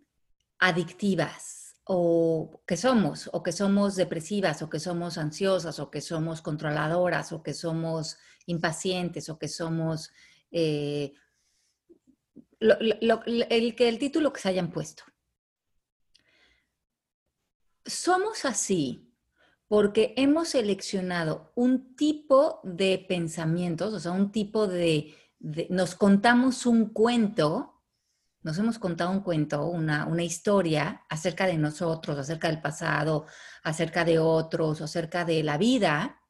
adictivas 0.60 1.57
o 1.88 2.62
que 2.66 2.78
somos, 2.78 3.30
o 3.34 3.42
que 3.42 3.52
somos 3.52 3.96
depresivas, 3.96 4.62
o 4.62 4.70
que 4.70 4.80
somos 4.80 5.18
ansiosas, 5.18 5.80
o 5.80 5.90
que 5.90 6.02
somos 6.02 6.42
controladoras, 6.42 7.32
o 7.32 7.42
que 7.42 7.54
somos 7.54 8.18
impacientes, 8.46 9.30
o 9.30 9.38
que 9.38 9.48
somos 9.48 10.12
eh, 10.52 11.14
lo- 12.60 12.78
el, 13.26 14.00
título 14.00 14.34
que 14.34 14.42
se 14.42 14.50
hayan 14.50 14.72
puesto. 14.72 15.04
Somos 17.86 18.46
así 18.46 19.14
porque 19.68 20.14
hemos 20.18 20.50
seleccionado 20.50 21.52
un 21.56 21.96
tipo 21.96 22.62
de 22.64 23.06
pensamientos, 23.08 23.94
o 23.94 24.00
sea, 24.00 24.12
un 24.12 24.32
tipo 24.32 24.68
de- 24.68 25.14
nos 25.70 25.96
contamos 25.96 26.66
un 26.66 26.90
cuento, 26.94 27.77
nos 28.48 28.58
hemos 28.60 28.80
contado 28.80 29.12
un 29.12 29.20
cuento, 29.20 29.66
una, 29.66 30.06
una 30.06 30.24
historia 30.24 31.04
acerca 31.10 31.46
de 31.46 31.58
nosotros, 31.58 32.18
acerca 32.18 32.48
del 32.48 32.62
pasado, 32.62 33.26
acerca 33.62 34.06
de 34.06 34.20
otros, 34.20 34.80
acerca 34.80 35.26
de 35.26 35.44
la 35.44 35.58
vida, 35.58 36.22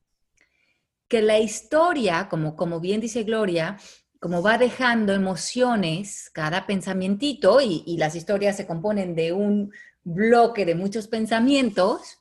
que 1.08 1.22
la 1.22 1.38
historia, 1.38 2.28
como, 2.28 2.56
como 2.56 2.80
bien 2.80 3.02
dice 3.02 3.22
Gloria, 3.22 3.78
como 4.20 4.42
va 4.42 4.58
dejando 4.58 5.14
emociones, 5.14 6.32
cada 6.34 6.66
pensamientito, 6.66 7.62
y, 7.62 7.84
y 7.86 7.98
las 7.98 8.16
historias 8.16 8.58
se 8.58 8.66
componen 8.66 9.14
de 9.14 9.32
un 9.32 9.72
bloque 10.04 10.66
de 10.66 10.74
muchos 10.74 11.08
pensamientos, 11.08 12.18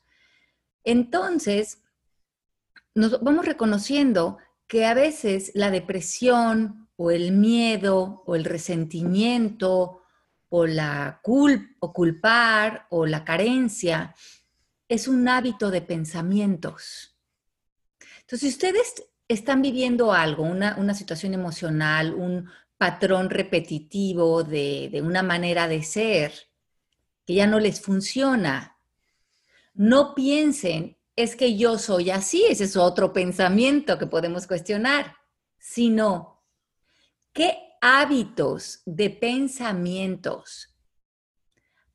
entonces 0.85 1.79
nos 2.95 3.23
vamos 3.23 3.47
reconociendo 3.47 4.37
que 4.67 4.85
a 4.85 4.93
veces 4.93 5.53
la 5.55 5.71
depresión 5.71 6.86
o 6.97 7.11
el 7.11 7.33
miedo 7.33 8.23
o 8.27 8.35
el 8.35 8.45
resentimiento 8.45 10.03
o 10.49 10.67
la 10.67 11.21
cul 11.23 11.77
o 11.81 11.93
culpar 11.93 12.87
o 12.91 13.07
la 13.07 13.25
carencia 13.25 14.15
es 14.89 15.09
un 15.09 15.29
hábito 15.29 15.71
de 15.71 15.83
pensamientos. 15.83 17.17
Entonces, 18.21 18.41
si 18.41 18.49
ustedes 18.49 19.05
están 19.29 19.63
viviendo 19.63 20.13
algo, 20.13 20.45
una, 20.45 20.77
una 20.77 20.95
situación 20.95 21.35
emocional, 21.35 22.15
un 22.15 22.49
patrón 22.79 23.31
repetitivo 23.31 24.45
de, 24.45 24.89
de 24.91 25.03
una 25.03 25.23
manera 25.23 25.67
de 25.69 25.83
ser 25.83 26.33
que 27.27 27.35
ya 27.35 27.47
no 27.47 27.59
les 27.59 27.81
funciona, 27.81 28.79
no 29.75 30.15
piensen, 30.15 30.97
es 31.17 31.35
que 31.35 31.57
yo 31.57 31.79
soy 31.79 32.11
así, 32.11 32.45
ese 32.45 32.65
es 32.65 32.77
otro 32.77 33.13
pensamiento 33.13 33.99
que 33.99 34.07
podemos 34.07 34.47
cuestionar, 34.47 35.17
sino, 35.59 36.36
¿qué 37.37 37.59
hábitos 37.83 38.81
de 38.87 39.11
pensamientos 39.11 40.75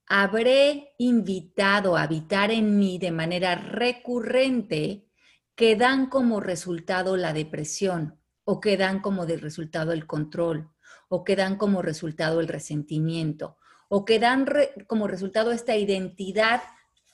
habré 0.06 0.94
invitado 1.00 1.98
a 1.98 2.04
habitar 2.04 2.52
en 2.52 2.78
mí 2.78 3.00
de 3.00 3.10
manera 3.10 3.56
recurrente 3.56 5.08
que 5.56 5.76
dan 5.76 6.10
como 6.10 6.42
resultado 6.42 7.18
la 7.18 7.34
depresión 7.34 8.20
o 8.44 8.60
que 8.60 8.78
dan 8.78 9.00
como 9.00 9.26
resultado 9.26 9.94
el 9.94 10.06
control 10.06 10.70
o 11.10 11.24
que 11.24 11.36
dan 11.36 11.58
como 11.58 11.82
resultado 11.82 12.40
el 12.40 12.48
resentimiento 12.48 13.58
o 13.90 14.06
que 14.06 14.20
dan 14.20 14.46
como 14.86 15.08
resultado 15.08 15.52
esta 15.52 15.76
identidad 15.76 16.62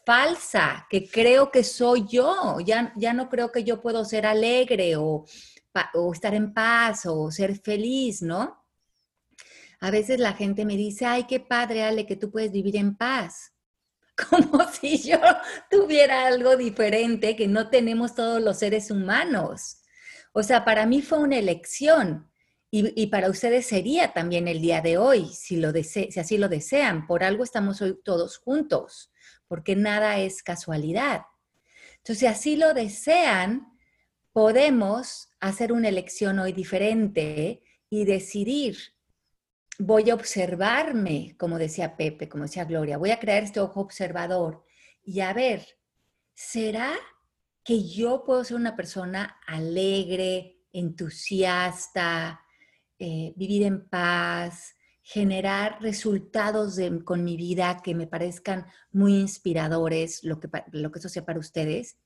falsa 0.05 0.85
que 0.89 1.09
creo 1.09 1.49
que 1.49 1.63
soy 1.63 2.05
yo, 2.09 2.59
ya, 2.59 2.93
ya 2.97 3.13
no 3.13 3.29
creo 3.29 3.53
que 3.53 3.63
yo 3.63 3.81
puedo 3.81 4.03
ser 4.03 4.25
alegre 4.25 4.97
o, 4.97 5.25
o 5.93 6.13
estar 6.13 6.33
en 6.35 6.53
paz 6.53 7.05
o 7.05 7.31
ser 7.31 7.57
feliz, 7.59 8.21
¿no? 8.21 8.63
A 9.79 9.91
veces 9.91 10.19
la 10.19 10.33
gente 10.33 10.65
me 10.65 10.75
dice, 10.75 11.05
ay, 11.05 11.25
qué 11.25 11.39
padre, 11.39 11.83
Ale, 11.83 12.05
que 12.05 12.15
tú 12.15 12.31
puedes 12.31 12.51
vivir 12.51 12.75
en 12.77 12.95
paz. 12.95 13.53
Como 14.29 14.67
si 14.71 14.97
yo 14.97 15.19
tuviera 15.69 16.25
algo 16.25 16.57
diferente 16.57 17.35
que 17.35 17.47
no 17.47 17.69
tenemos 17.69 18.15
todos 18.15 18.41
los 18.41 18.57
seres 18.57 18.89
humanos. 18.89 19.77
O 20.33 20.41
sea, 20.43 20.65
para 20.65 20.85
mí 20.85 21.01
fue 21.01 21.19
una 21.19 21.37
elección 21.37 22.31
y, 22.71 22.99
y 23.01 23.07
para 23.07 23.29
ustedes 23.29 23.67
sería 23.67 24.13
también 24.13 24.47
el 24.47 24.59
día 24.61 24.81
de 24.81 24.97
hoy, 24.97 25.27
si, 25.27 25.57
lo 25.57 25.71
dese- 25.71 26.11
si 26.11 26.19
así 26.19 26.37
lo 26.37 26.49
desean. 26.49 27.05
Por 27.05 27.23
algo 27.23 27.43
estamos 27.43 27.81
hoy 27.81 27.99
todos 28.03 28.37
juntos, 28.39 29.11
porque 29.47 29.75
nada 29.75 30.17
es 30.19 30.41
casualidad. 30.41 31.21
Entonces, 31.97 32.19
si 32.19 32.25
así 32.25 32.55
lo 32.55 32.73
desean, 32.73 33.77
podemos 34.33 35.26
hacer 35.39 35.71
una 35.71 35.89
elección 35.89 36.39
hoy 36.39 36.51
diferente 36.53 37.61
y 37.89 38.05
decidir 38.05 38.77
voy 39.79 40.09
a 40.09 40.15
observarme, 40.15 41.35
como 41.37 41.57
decía 41.57 41.95
Pepe, 41.95 42.27
como 42.27 42.43
decía 42.43 42.65
Gloria, 42.65 42.97
voy 42.97 43.11
a 43.11 43.19
crear 43.19 43.43
este 43.43 43.59
ojo 43.59 43.81
observador 43.81 44.63
y 45.03 45.21
a 45.21 45.33
ver, 45.33 45.65
¿será 46.33 46.93
que 47.63 47.87
yo 47.87 48.23
puedo 48.25 48.43
ser 48.43 48.57
una 48.57 48.75
persona 48.75 49.39
alegre, 49.45 50.61
entusiasta, 50.71 52.41
eh, 52.99 53.33
vivir 53.35 53.63
en 53.63 53.87
paz, 53.87 54.75
generar 55.01 55.81
resultados 55.81 56.79
con 57.05 57.23
mi 57.23 57.37
vida 57.37 57.81
que 57.83 57.95
me 57.95 58.07
parezcan 58.07 58.65
muy 58.91 59.15
inspiradores, 59.15 60.23
lo 60.23 60.39
que, 60.39 60.49
lo 60.71 60.91
que 60.91 60.99
eso 60.99 61.09
sea 61.09 61.25
para 61.25 61.39
ustedes? 61.39 61.97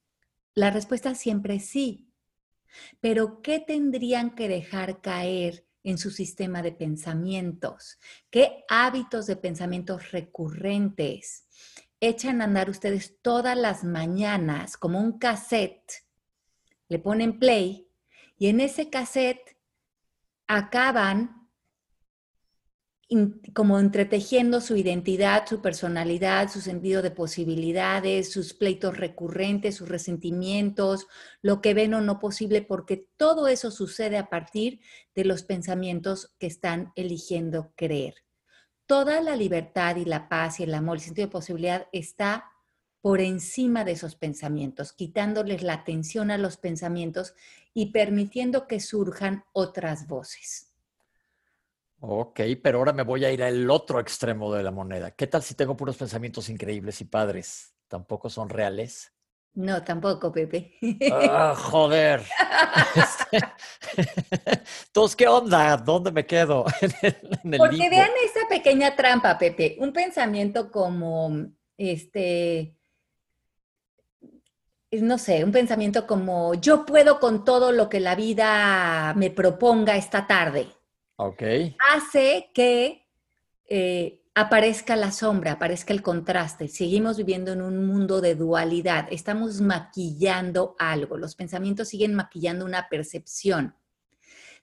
La 0.53 0.69
respuesta 0.69 1.15
siempre 1.15 1.55
es 1.55 1.65
sí. 1.69 2.10
Pero 2.99 3.41
¿qué 3.41 3.59
tendrían 3.59 4.35
que 4.35 4.47
dejar 4.47 5.01
caer 5.01 5.65
en 5.83 5.97
su 5.97 6.11
sistema 6.11 6.61
de 6.61 6.71
pensamientos? 6.71 7.99
¿Qué 8.29 8.63
hábitos 8.69 9.27
de 9.27 9.35
pensamientos 9.35 10.11
recurrentes 10.11 11.47
echan 11.99 12.41
a 12.41 12.45
andar 12.45 12.69
ustedes 12.69 13.19
todas 13.21 13.57
las 13.57 13.83
mañanas 13.83 14.77
como 14.77 14.99
un 14.99 15.17
cassette? 15.17 16.05
Le 16.87 16.99
ponen 16.99 17.39
play 17.39 17.87
y 18.37 18.47
en 18.47 18.59
ese 18.59 18.89
cassette 18.89 19.57
acaban 20.47 21.40
como 23.53 23.77
entretejiendo 23.77 24.61
su 24.61 24.77
identidad, 24.77 25.45
su 25.45 25.61
personalidad, 25.61 26.49
su 26.49 26.61
sentido 26.61 27.01
de 27.01 27.11
posibilidades, 27.11 28.31
sus 28.31 28.53
pleitos 28.53 28.95
recurrentes, 28.95 29.75
sus 29.75 29.89
resentimientos, 29.89 31.07
lo 31.41 31.61
que 31.61 31.73
ven 31.73 31.93
o 31.93 32.01
no 32.01 32.19
posible, 32.19 32.61
porque 32.61 33.07
todo 33.17 33.49
eso 33.49 33.69
sucede 33.69 34.17
a 34.17 34.29
partir 34.29 34.79
de 35.13 35.25
los 35.25 35.43
pensamientos 35.43 36.33
que 36.39 36.47
están 36.47 36.93
eligiendo 36.95 37.73
creer. 37.75 38.15
Toda 38.85 39.19
la 39.21 39.35
libertad 39.35 39.97
y 39.97 40.05
la 40.05 40.29
paz 40.29 40.61
y 40.61 40.63
el 40.63 40.73
amor, 40.73 40.97
el 40.97 41.03
sentido 41.03 41.27
de 41.27 41.31
posibilidad 41.31 41.87
está 41.91 42.45
por 43.01 43.19
encima 43.19 43.83
de 43.83 43.93
esos 43.93 44.15
pensamientos, 44.15 44.93
quitándoles 44.93 45.63
la 45.63 45.73
atención 45.73 46.31
a 46.31 46.37
los 46.37 46.55
pensamientos 46.55 47.33
y 47.73 47.91
permitiendo 47.91 48.67
que 48.67 48.79
surjan 48.79 49.43
otras 49.53 50.07
voces. 50.07 50.70
Ok, 52.03 52.39
pero 52.63 52.79
ahora 52.79 52.93
me 52.93 53.03
voy 53.03 53.23
a 53.25 53.31
ir 53.31 53.43
al 53.43 53.69
otro 53.69 53.99
extremo 53.99 54.51
de 54.51 54.63
la 54.63 54.71
moneda. 54.71 55.11
¿Qué 55.11 55.27
tal 55.27 55.43
si 55.43 55.53
tengo 55.53 55.77
puros 55.77 55.97
pensamientos 55.97 56.49
increíbles 56.49 56.99
y 56.99 57.05
padres? 57.05 57.75
¿Tampoco 57.87 58.27
son 58.27 58.49
reales? 58.49 59.13
No, 59.53 59.83
tampoco, 59.83 60.31
Pepe. 60.31 60.79
Ah, 61.11 61.53
joder. 61.55 62.23
Entonces, 64.87 65.15
¿qué 65.15 65.27
onda? 65.27 65.77
¿Dónde 65.77 66.11
me 66.11 66.25
quedo? 66.25 66.65
Porque 67.57 67.89
vean 67.89 68.09
esa 68.25 68.47
pequeña 68.49 68.95
trampa, 68.95 69.37
Pepe. 69.37 69.75
Un 69.79 69.93
pensamiento 69.93 70.71
como, 70.71 71.51
este, 71.77 72.77
no 74.89 75.19
sé, 75.19 75.43
un 75.43 75.51
pensamiento 75.51 76.07
como, 76.07 76.55
yo 76.55 76.83
puedo 76.83 77.19
con 77.19 77.45
todo 77.45 77.71
lo 77.71 77.89
que 77.89 77.99
la 77.99 78.15
vida 78.15 79.13
me 79.15 79.29
proponga 79.29 79.97
esta 79.97 80.25
tarde 80.25 80.80
hace 81.79 82.49
que 82.53 83.07
eh, 83.69 84.21
aparezca 84.33 84.95
la 84.95 85.11
sombra, 85.11 85.53
aparezca 85.53 85.93
el 85.93 86.01
contraste. 86.01 86.67
Seguimos 86.67 87.17
viviendo 87.17 87.51
en 87.51 87.61
un 87.61 87.85
mundo 87.85 88.21
de 88.21 88.35
dualidad. 88.35 89.07
Estamos 89.11 89.61
maquillando 89.61 90.75
algo. 90.79 91.17
Los 91.17 91.35
pensamientos 91.35 91.89
siguen 91.89 92.13
maquillando 92.13 92.65
una 92.65 92.87
percepción. 92.89 93.75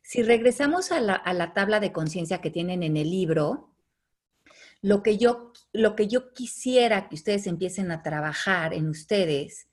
Si 0.03 0.23
regresamos 0.23 0.91
a 0.91 1.01
la, 1.01 1.53
tabla 1.55 1.81
de 1.81 1.93
conciencia 1.93 2.41
que 2.41 2.51
tienen 2.51 2.83
en 2.83 2.97
el 2.97 3.11
libro, 3.11 3.75
lo 4.81 5.03
que, 5.03 5.19
yo, 5.19 5.53
lo 5.73 5.97
que 5.97 6.09
yo 6.09 6.33
quisiera 6.33 7.09
que 7.09 7.17
ustedes 7.17 7.47
empiecen 7.47 7.91
a 7.91 8.03
trabajar 8.03 8.73
en 8.73 8.89
ustedes 8.89 9.69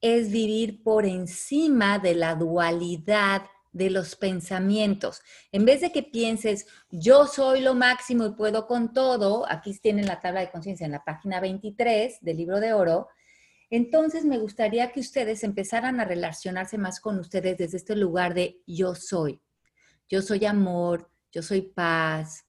es 0.00 0.30
vivir 0.30 0.82
por 0.82 1.06
encima 1.06 1.98
de 1.98 2.14
la 2.14 2.34
dualidad 2.34 3.42
de 3.76 3.90
los 3.90 4.16
pensamientos. 4.16 5.20
En 5.52 5.66
vez 5.66 5.82
de 5.82 5.92
que 5.92 6.02
pienses, 6.02 6.66
yo 6.90 7.26
soy 7.26 7.60
lo 7.60 7.74
máximo 7.74 8.24
y 8.24 8.32
puedo 8.32 8.66
con 8.66 8.94
todo, 8.94 9.44
aquí 9.50 9.78
tienen 9.78 10.06
la 10.06 10.20
tabla 10.20 10.40
de 10.40 10.50
conciencia 10.50 10.86
en 10.86 10.92
la 10.92 11.04
página 11.04 11.40
23 11.40 12.18
del 12.22 12.36
libro 12.38 12.58
de 12.58 12.72
oro, 12.72 13.08
entonces 13.68 14.24
me 14.24 14.38
gustaría 14.38 14.92
que 14.92 15.00
ustedes 15.00 15.44
empezaran 15.44 16.00
a 16.00 16.06
relacionarse 16.06 16.78
más 16.78 17.00
con 17.00 17.18
ustedes 17.18 17.58
desde 17.58 17.76
este 17.76 17.96
lugar 17.96 18.32
de 18.32 18.62
yo 18.66 18.94
soy. 18.94 19.42
Yo 20.08 20.22
soy 20.22 20.46
amor, 20.46 21.10
yo 21.30 21.42
soy 21.42 21.60
paz, 21.60 22.46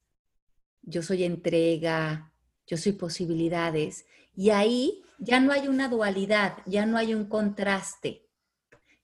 yo 0.82 1.02
soy 1.02 1.26
entrega, 1.26 2.32
yo 2.66 2.78
soy 2.78 2.94
posibilidades. 2.94 4.06
Y 4.34 4.52
ahí 4.52 5.04
ya 5.18 5.42
no 5.42 5.52
hay 5.52 5.68
una 5.68 5.90
dualidad, 5.90 6.60
ya 6.66 6.86
no 6.86 6.98
hay 6.98 7.14
un 7.14 7.26
contraste 7.26 8.27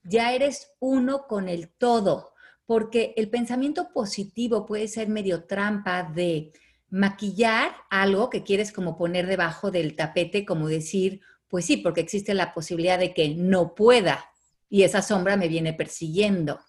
ya 0.04 0.34
eres 0.34 0.72
uno 0.80 1.28
con 1.28 1.50
el 1.50 1.70
todo, 1.70 2.34
porque 2.66 3.13
el 3.18 3.30
pensamiento 3.30 3.92
positivo 3.94 4.66
puede 4.66 4.88
ser 4.88 5.08
medio 5.10 5.46
trampa 5.46 6.04
de 6.04 6.52
maquillar 6.89 7.72
algo 7.89 8.30
que 8.30 8.44
quieres 8.44 8.72
como 8.72 8.98
poner 8.98 9.26
debajo 9.26 9.72
del 9.72 9.96
tapete, 9.96 10.46
como 10.46 10.68
decir, 10.68 11.22
pues 11.48 11.66
sí, 11.66 11.78
porque 11.78 12.02
existe 12.02 12.34
la 12.34 12.54
posibilidad 12.54 13.00
de 13.00 13.13
que 13.13 13.30
no 13.36 13.76
pueda 13.76 14.26
y 14.70 14.84
esa 14.84 15.02
sombra 15.02 15.38
me 15.38 15.48
viene 15.48 15.74
persiguiendo. 15.74 16.60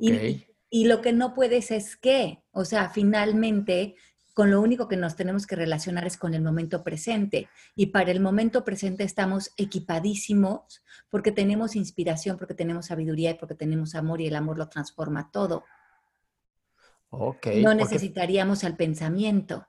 Y, 0.00 0.46
y, 0.70 0.86
lo 0.86 1.00
que 1.00 1.12
no 1.12 1.34
puedes 1.34 1.70
es 1.70 1.96
que, 1.96 2.42
o 2.52 2.64
sea, 2.64 2.88
finalmente 2.90 3.96
con 4.34 4.50
lo 4.50 4.60
único 4.60 4.88
que 4.88 4.96
nos 4.96 5.14
tenemos 5.14 5.46
que 5.46 5.54
relacionar 5.54 6.06
es 6.06 6.16
con 6.16 6.34
el 6.34 6.42
momento 6.42 6.82
presente. 6.82 7.48
Y 7.76 7.86
para 7.86 8.10
el 8.10 8.18
momento 8.18 8.64
presente 8.64 9.04
estamos 9.04 9.52
equipadísimos 9.56 10.82
porque 11.08 11.30
tenemos 11.30 11.76
inspiración, 11.76 12.36
porque 12.36 12.54
tenemos 12.54 12.86
sabiduría 12.86 13.30
y 13.30 13.34
porque 13.34 13.54
tenemos 13.54 13.94
amor 13.94 14.20
y 14.20 14.26
el 14.26 14.34
amor 14.34 14.58
lo 14.58 14.68
transforma 14.68 15.30
todo. 15.32 15.64
Okay, 17.10 17.62
no 17.62 17.74
necesitaríamos 17.74 18.64
al 18.64 18.76
pensamiento. 18.76 19.68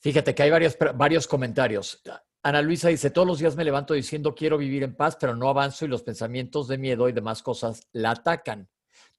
Fíjate 0.00 0.34
que 0.34 0.42
hay 0.42 0.50
varios, 0.50 0.76
varios 0.94 1.26
comentarios. 1.26 2.02
Ana 2.42 2.60
Luisa 2.60 2.88
dice, 2.88 3.08
todos 3.08 3.26
los 3.26 3.38
días 3.38 3.56
me 3.56 3.64
levanto 3.64 3.94
diciendo 3.94 4.34
quiero 4.34 4.58
vivir 4.58 4.82
en 4.82 4.94
paz, 4.94 5.16
pero 5.18 5.34
no 5.34 5.48
avanzo 5.48 5.86
y 5.86 5.88
los 5.88 6.02
pensamientos 6.02 6.68
de 6.68 6.76
miedo 6.76 7.08
y 7.08 7.12
demás 7.12 7.42
cosas 7.42 7.88
la 7.92 8.10
atacan. 8.10 8.68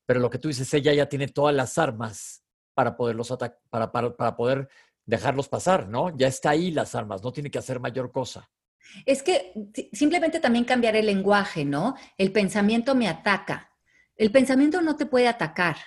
Pero 0.05 0.19
lo 0.19 0.29
que 0.29 0.37
tú 0.37 0.49
dices, 0.49 0.71
ella 0.75 0.93
ya 0.93 1.09
tiene 1.09 1.29
todas 1.29 1.55
las 1.55 1.79
armas 1.79 2.42
para 2.73 2.95
poderlos 2.95 3.29
para, 3.69 3.91
para, 3.91 4.15
para 4.15 4.35
poder 4.35 4.69
dejarlos 5.05 5.49
pasar, 5.49 5.87
¿no? 5.87 6.15
Ya 6.15 6.27
está 6.27 6.51
ahí 6.51 6.71
las 6.71 6.95
armas, 6.95 7.23
no 7.23 7.31
tiene 7.31 7.51
que 7.51 7.59
hacer 7.59 7.79
mayor 7.79 8.11
cosa. 8.11 8.49
Es 9.05 9.23
que 9.23 9.53
simplemente 9.91 10.39
también 10.39 10.65
cambiar 10.65 10.95
el 10.95 11.05
lenguaje, 11.05 11.65
¿no? 11.65 11.95
El 12.17 12.31
pensamiento 12.31 12.95
me 12.95 13.07
ataca. 13.07 13.71
El 14.15 14.31
pensamiento 14.31 14.81
no 14.81 14.95
te 14.95 15.05
puede 15.05 15.27
atacar. 15.27 15.77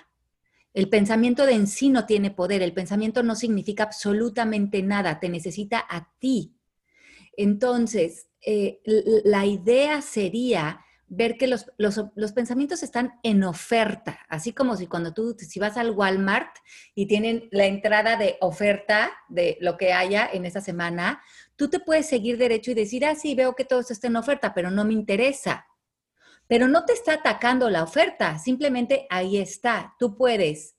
El 0.73 0.89
pensamiento 0.89 1.45
de 1.45 1.53
en 1.53 1.67
sí 1.67 1.89
no 1.89 2.05
tiene 2.05 2.31
poder. 2.31 2.61
El 2.61 2.73
pensamiento 2.73 3.23
no 3.23 3.35
significa 3.35 3.83
absolutamente 3.83 4.81
nada. 4.83 5.19
Te 5.19 5.29
necesita 5.29 5.85
a 5.89 6.11
ti. 6.19 6.55
Entonces, 7.35 8.27
eh, 8.45 8.81
la 9.23 9.45
idea 9.45 10.01
sería 10.01 10.81
ver 11.09 11.37
que 11.37 11.47
los, 11.47 11.71
los, 11.77 12.31
pensamientos 12.33 12.83
están 12.83 13.19
en 13.23 13.43
oferta, 13.43 14.19
así 14.27 14.51
como 14.51 14.75
si 14.75 14.87
cuando 14.87 15.13
tú, 15.13 15.35
si 15.37 15.59
vas 15.59 15.77
al 15.77 15.91
Walmart 15.91 16.57
y 16.95 17.07
tienen 17.07 17.47
la 17.51 17.65
entrada 17.65 18.17
de 18.17 18.37
oferta 18.41 19.11
de 19.29 19.57
lo 19.61 19.77
que 19.77 19.93
haya 19.93 20.29
en 20.31 20.45
esa 20.45 20.59
semana, 20.59 21.21
tú 21.55 21.69
te 21.69 21.79
puedes 21.79 22.07
seguir 22.07 22.37
derecho 22.37 22.71
y 22.71 22.73
decir, 22.73 23.05
ah, 23.05 23.15
sí, 23.15 23.35
veo 23.35 23.55
que 23.55 23.63
todo 23.63 23.79
esto 23.79 23.93
está 23.93 24.07
en 24.07 24.17
oferta, 24.17 24.53
pero 24.53 24.69
no 24.69 24.83
me 24.83 24.93
interesa. 24.93 25.65
Pero 26.47 26.67
no 26.67 26.85
te 26.85 26.93
está 26.93 27.13
atacando 27.13 27.69
la 27.69 27.83
oferta, 27.83 28.37
simplemente 28.37 29.07
ahí 29.09 29.37
está. 29.37 29.95
Tú 29.99 30.17
puedes 30.17 30.75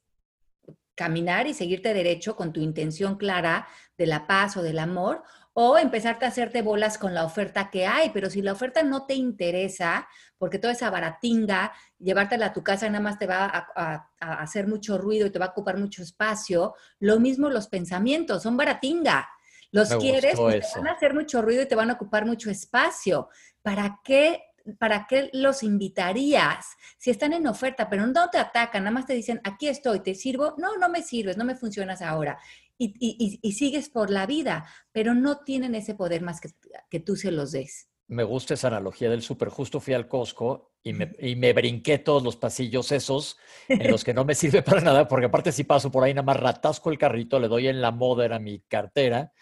caminar 0.95 1.47
y 1.47 1.55
seguirte 1.55 1.95
derecho 1.95 2.37
con 2.37 2.53
tu 2.53 2.61
intención 2.61 3.17
clara 3.17 3.69
de 3.97 4.07
la 4.07 4.27
paz 4.27 4.57
o 4.57 4.63
del 4.63 4.79
amor, 4.79 5.23
o 5.61 5.77
empezarte 5.77 6.25
a 6.25 6.29
hacerte 6.29 6.63
bolas 6.63 6.99
con 6.99 7.15
la 7.15 7.25
oferta 7.25 7.69
que 7.69 7.85
hay, 7.85 8.11
pero 8.11 8.31
si 8.31 8.43
la 8.43 8.53
oferta 8.53 8.85
no 8.85 9.07
te 9.07 9.15
interesa, 9.15 10.09
porque 10.39 10.61
toda 10.61 10.73
esa 10.73 10.89
baratinga, 10.89 11.73
llevártela 11.99 12.47
a 12.47 12.53
tu 12.53 12.63
casa 12.63 12.87
nada 12.89 13.01
más 13.01 13.19
te 13.19 13.27
va 13.27 13.69
a, 13.75 14.09
hacer 14.21 14.69
mucho 14.69 14.99
ruido 14.99 15.27
y 15.27 15.31
te 15.31 15.41
va 15.41 15.47
a 15.47 15.49
ocupar 15.49 15.77
mucho 15.77 16.01
espacio, 16.01 16.77
lo 17.01 17.19
mismo 17.19 17.51
los 17.51 17.67
pensamientos, 17.67 18.45
son 18.45 18.57
baratinga. 18.57 19.29
Los 19.73 19.93
quieres, 19.97 20.37
te 20.37 20.79
van 20.79 20.87
a 20.87 20.93
hacer 20.93 21.13
mucho 21.13 21.43
ruido 21.43 21.63
y 21.63 21.67
te 21.67 21.75
van 21.75 21.91
a 21.91 21.95
ocupar 21.95 22.25
mucho 22.25 22.51
espacio. 22.51 23.29
¿Para 23.61 23.99
qué 24.05 24.45
¿para 24.79 25.07
qué 25.07 25.31
los 25.33 25.63
invitarías 25.63 26.67
si 26.99 27.11
están 27.11 27.33
en 27.33 27.47
oferta, 27.47 27.89
pero 27.89 28.07
no 28.07 28.29
te 28.29 28.37
atacan, 28.37 28.85
nada 28.85 28.93
más 28.93 29.07
te 29.07 29.15
dicen, 29.15 29.41
aquí 29.43 29.67
estoy, 29.67 30.01
te 30.01 30.15
sirvo? 30.15 30.55
No, 30.59 30.77
no 30.77 30.91
me 30.91 31.03
sirves, 31.03 31.39
no 31.39 31.45
me 31.47 31.55
funcionas 31.55 32.03
ahora 32.03 32.39
y, 32.79 33.53
sigues 33.53 33.89
por 33.89 34.11
la 34.11 34.27
vida, 34.27 34.67
pero 34.93 35.15
no 35.15 35.41
tienen 35.41 35.75
ese 35.75 35.95
poder 35.95 36.23
más 36.23 36.41
que, 36.41 36.51
que 36.89 37.01
tú 37.01 37.17
se 37.17 37.31
los 37.31 37.53
des. 37.53 37.89
Me 38.07 38.25
gusta 38.25 38.55
esa 38.55 38.69
analogía 38.69 39.11
del 39.11 39.23
súper. 39.23 39.49
Justo 39.49 39.81
fui 39.81 39.93
al 39.93 40.09
Costco 40.09 40.73
y 40.83 40.95
me, 40.95 41.13
y 41.19 41.37
me, 41.37 41.53
brinqué 41.53 41.99
todos 41.99 42.23
los 42.23 42.37
pasillos 42.37 42.91
esos 42.93 43.37
en 43.69 43.91
los 43.91 44.03
que 44.03 44.15
no 44.15 44.25
me 44.25 44.35
sirve 44.35 44.63
para 44.63 44.81
nada, 44.81 45.07
porque 45.07 45.27
aparte 45.27 45.53
si 45.53 45.65
paso 45.65 45.91
por 45.91 46.05
ahí 46.05 46.15
nada 46.15 46.25
más 46.25 46.39
ratasco 46.39 46.91
el 46.91 46.99
carrito, 46.99 47.39
le 47.39 47.49
doy 47.49 47.69
en 47.69 47.83
la 47.83 47.91
moda 47.91 48.35
a 48.35 48.39
mi 48.39 48.61
cartera 48.61 49.33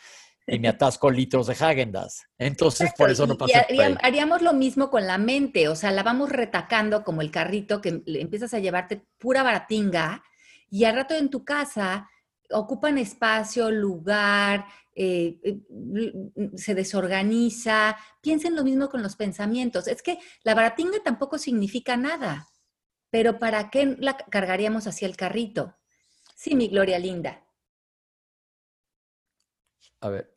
y 0.46 0.58
me 0.58 0.68
atasco 0.68 1.10
litros 1.10 1.46
de 1.48 1.54
Häagen-Dazs. 1.54 2.28
Entonces, 2.38 2.92
por 2.96 3.10
eso 3.10 3.26
no 3.26 3.36
pasa. 3.36 3.66
haríamos 4.02 4.42
lo 4.42 4.52
mismo 4.52 4.90
con 4.90 5.06
la 5.06 5.18
mente, 5.18 5.68
o 5.68 5.76
sea, 5.76 5.90
la 5.90 6.02
vamos 6.02 6.30
retacando 6.30 7.04
como 7.04 7.20
el 7.20 7.30
carrito 7.30 7.80
que 7.80 8.02
empiezas 8.06 8.54
a 8.54 8.58
llevarte 8.58 9.02
pura 9.18 9.42
baratinga 9.42 10.22
y 10.70 10.84
al 10.84 10.94
rato 10.94 11.14
en 11.14 11.30
tu 11.30 11.44
casa 11.44 12.08
ocupan 12.50 12.98
espacio, 12.98 13.70
lugar, 13.70 14.66
eh, 14.94 15.38
eh, 15.42 15.60
se 16.56 16.74
desorganiza. 16.74 17.96
Piensen 18.20 18.56
lo 18.56 18.64
mismo 18.64 18.88
con 18.88 19.02
los 19.02 19.16
pensamientos. 19.16 19.88
Es 19.88 20.02
que 20.02 20.18
la 20.42 20.54
baratinga 20.54 21.02
tampoco 21.04 21.38
significa 21.38 21.96
nada, 21.96 22.48
pero 23.10 23.38
¿para 23.38 23.70
qué 23.70 23.96
la 23.98 24.16
cargaríamos 24.16 24.86
hacia 24.86 25.06
el 25.06 25.16
carrito? 25.16 25.76
Sí, 26.34 26.54
mi 26.54 26.68
gloria 26.68 26.98
linda. 26.98 27.42
A 30.00 30.08
ver, 30.08 30.36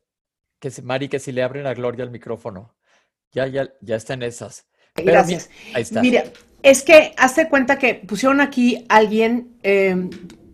que 0.59 0.71
Mari, 0.81 1.09
que 1.09 1.19
si 1.19 1.31
le 1.31 1.43
abren 1.43 1.67
a 1.67 1.73
Gloria 1.73 2.03
el 2.03 2.11
micrófono. 2.11 2.75
Ya, 3.31 3.47
ya, 3.47 3.71
ya 3.81 3.95
está 3.95 4.13
en 4.13 4.23
esas. 4.23 4.67
Gracias. 4.95 5.49
ahí 5.73 5.83
está. 5.83 6.01
Mira, 6.01 6.23
es 6.63 6.83
que 6.83 7.13
hace 7.17 7.47
cuenta 7.47 7.77
que 7.77 7.95
pusieron 7.95 8.41
aquí 8.41 8.85
alguien, 8.89 9.57
eh, 9.63 10.09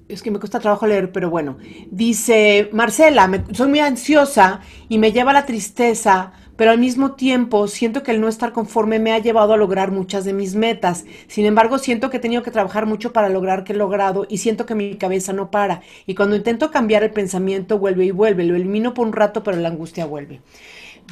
es 0.07 0.21
que 0.21 0.31
me 0.31 0.39
cuesta 0.39 0.59
trabajo 0.59 0.85
leer, 0.87 1.11
pero 1.11 1.29
bueno. 1.29 1.57
Dice, 1.89 2.69
Marcela, 2.71 3.29
soy 3.53 3.69
muy 3.69 3.79
ansiosa 3.79 4.61
y 4.87 4.99
me 4.99 5.11
lleva 5.11 5.33
la 5.33 5.45
tristeza, 5.45 6.33
pero 6.55 6.71
al 6.71 6.79
mismo 6.79 7.13
tiempo 7.13 7.67
siento 7.67 8.03
que 8.03 8.11
el 8.11 8.21
no 8.21 8.27
estar 8.27 8.51
conforme 8.51 8.99
me 8.99 9.13
ha 9.13 9.19
llevado 9.19 9.53
a 9.53 9.57
lograr 9.57 9.91
muchas 9.91 10.23
de 10.23 10.33
mis 10.33 10.55
metas. 10.55 11.05
Sin 11.27 11.45
embargo, 11.45 11.79
siento 11.79 12.09
que 12.09 12.17
he 12.17 12.19
tenido 12.19 12.43
que 12.43 12.51
trabajar 12.51 12.85
mucho 12.85 13.13
para 13.13 13.29
lograr 13.29 13.63
que 13.63 13.73
he 13.73 13.75
logrado 13.75 14.25
y 14.29 14.37
siento 14.37 14.65
que 14.65 14.75
mi 14.75 14.95
cabeza 14.95 15.33
no 15.33 15.49
para. 15.49 15.81
Y 16.05 16.15
cuando 16.15 16.35
intento 16.35 16.71
cambiar 16.71 17.03
el 17.03 17.11
pensamiento, 17.11 17.79
vuelve 17.79 18.05
y 18.05 18.11
vuelve. 18.11 18.43
Lo 18.43 18.55
elimino 18.55 18.93
por 18.93 19.07
un 19.07 19.13
rato, 19.13 19.43
pero 19.43 19.57
la 19.57 19.69
angustia 19.69 20.05
vuelve. 20.05 20.41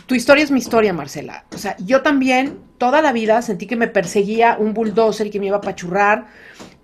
Tu 0.05 0.15
historia 0.15 0.43
es 0.43 0.51
mi 0.51 0.59
historia, 0.59 0.93
Marcela. 0.93 1.45
O 1.53 1.57
sea, 1.57 1.75
yo 1.77 2.01
también 2.01 2.59
toda 2.77 3.01
la 3.01 3.11
vida 3.11 3.41
sentí 3.41 3.67
que 3.67 3.75
me 3.75 3.87
perseguía 3.87 4.57
un 4.59 4.73
bulldozer 4.73 5.27
y 5.27 5.29
que 5.29 5.39
me 5.39 5.47
iba 5.47 5.57
a 5.57 5.61
pachurrar 5.61 6.27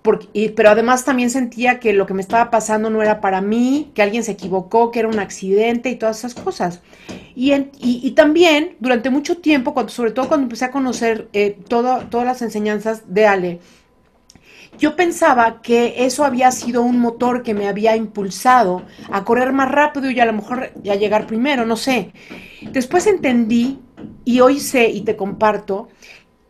pero 0.02 0.70
además 0.70 1.04
también 1.04 1.30
sentía 1.30 1.78
que 1.78 1.92
lo 1.92 2.06
que 2.06 2.14
me 2.14 2.22
estaba 2.22 2.50
pasando 2.50 2.88
no 2.88 3.02
era 3.02 3.20
para 3.20 3.40
mí, 3.40 3.90
que 3.94 4.02
alguien 4.02 4.24
se 4.24 4.32
equivocó, 4.32 4.90
que 4.90 5.00
era 5.00 5.08
un 5.08 5.18
accidente 5.18 5.90
y 5.90 5.96
todas 5.96 6.18
esas 6.18 6.34
cosas. 6.34 6.80
Y, 7.34 8.10
también 8.12 8.76
durante 8.80 9.10
mucho 9.10 9.38
tiempo, 9.38 9.74
cuando, 9.74 9.92
sobre 9.92 10.12
todo 10.12 10.28
cuando 10.28 10.44
empecé 10.44 10.66
a 10.66 10.70
conocer 10.70 11.28
eh, 11.32 11.58
todas 11.68 12.24
las 12.24 12.42
enseñanzas 12.42 13.02
de 13.12 13.26
Ale, 13.26 13.60
yo 14.78 14.96
pensaba 14.96 15.60
que 15.60 16.06
eso 16.06 16.24
había 16.24 16.50
sido 16.52 16.82
un 16.82 16.98
motor 16.98 17.42
que 17.42 17.52
me 17.52 17.68
había 17.68 17.96
impulsado 17.96 18.82
a 19.10 19.24
correr 19.24 19.52
más 19.52 19.70
rápido 19.70 20.10
y 20.10 20.18
a 20.20 20.24
lo 20.24 20.32
mejor 20.32 20.72
a 20.90 20.94
llegar 20.94 21.26
primero, 21.26 21.66
no 21.66 21.76
sé. 21.76 22.12
Después 22.72 23.06
entendí 23.06 23.78
y 24.24 24.40
hoy 24.40 24.58
sé 24.60 24.88
y 24.88 25.02
te 25.02 25.16
comparto 25.16 25.88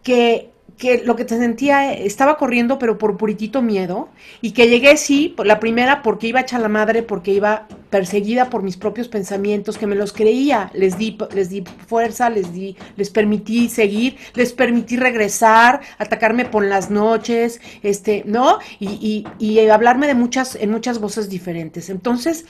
que 0.03 0.51
que 0.81 1.03
lo 1.05 1.15
que 1.15 1.27
te 1.27 1.37
sentía, 1.37 1.93
estaba 1.93 2.39
corriendo, 2.39 2.79
pero 2.79 2.97
por 2.97 3.19
puritito 3.19 3.61
miedo, 3.61 4.09
y 4.41 4.53
que 4.53 4.67
llegué, 4.67 4.97
sí, 4.97 5.35
la 5.45 5.61
primera 5.61 6.01
porque 6.01 6.29
iba 6.29 6.41
hecha 6.41 6.59
la 6.59 6.71
madre, 6.71 7.03
porque 7.03 7.33
iba 7.33 7.69
perseguida 7.91 8.49
por 8.49 8.63
mis 8.63 8.79
propios 8.79 9.07
pensamientos, 9.07 9.77
que 9.77 9.87
me 9.87 9.95
los 9.95 10.15
creía, 10.15 10.71
les 10.73 10.97
di, 10.97 11.19
les 11.35 11.51
di 11.51 11.65
fuerza, 11.87 12.31
les 12.31 12.55
di, 12.55 12.77
les 12.97 13.11
permití 13.11 13.69
seguir, 13.69 14.17
les 14.35 14.55
permití 14.55 14.97
regresar, 14.97 15.83
atacarme 15.99 16.47
por 16.47 16.65
las 16.65 16.91
noches, 16.91 17.61
este, 17.83 18.23
¿no? 18.25 18.59
Y, 18.79 19.27
y, 19.39 19.47
y 19.47 19.69
hablarme 19.69 20.07
de 20.07 20.15
muchas, 20.15 20.55
en 20.55 20.71
muchas 20.71 20.99
voces 20.99 21.29
diferentes. 21.29 21.91
Entonces, 21.91 22.47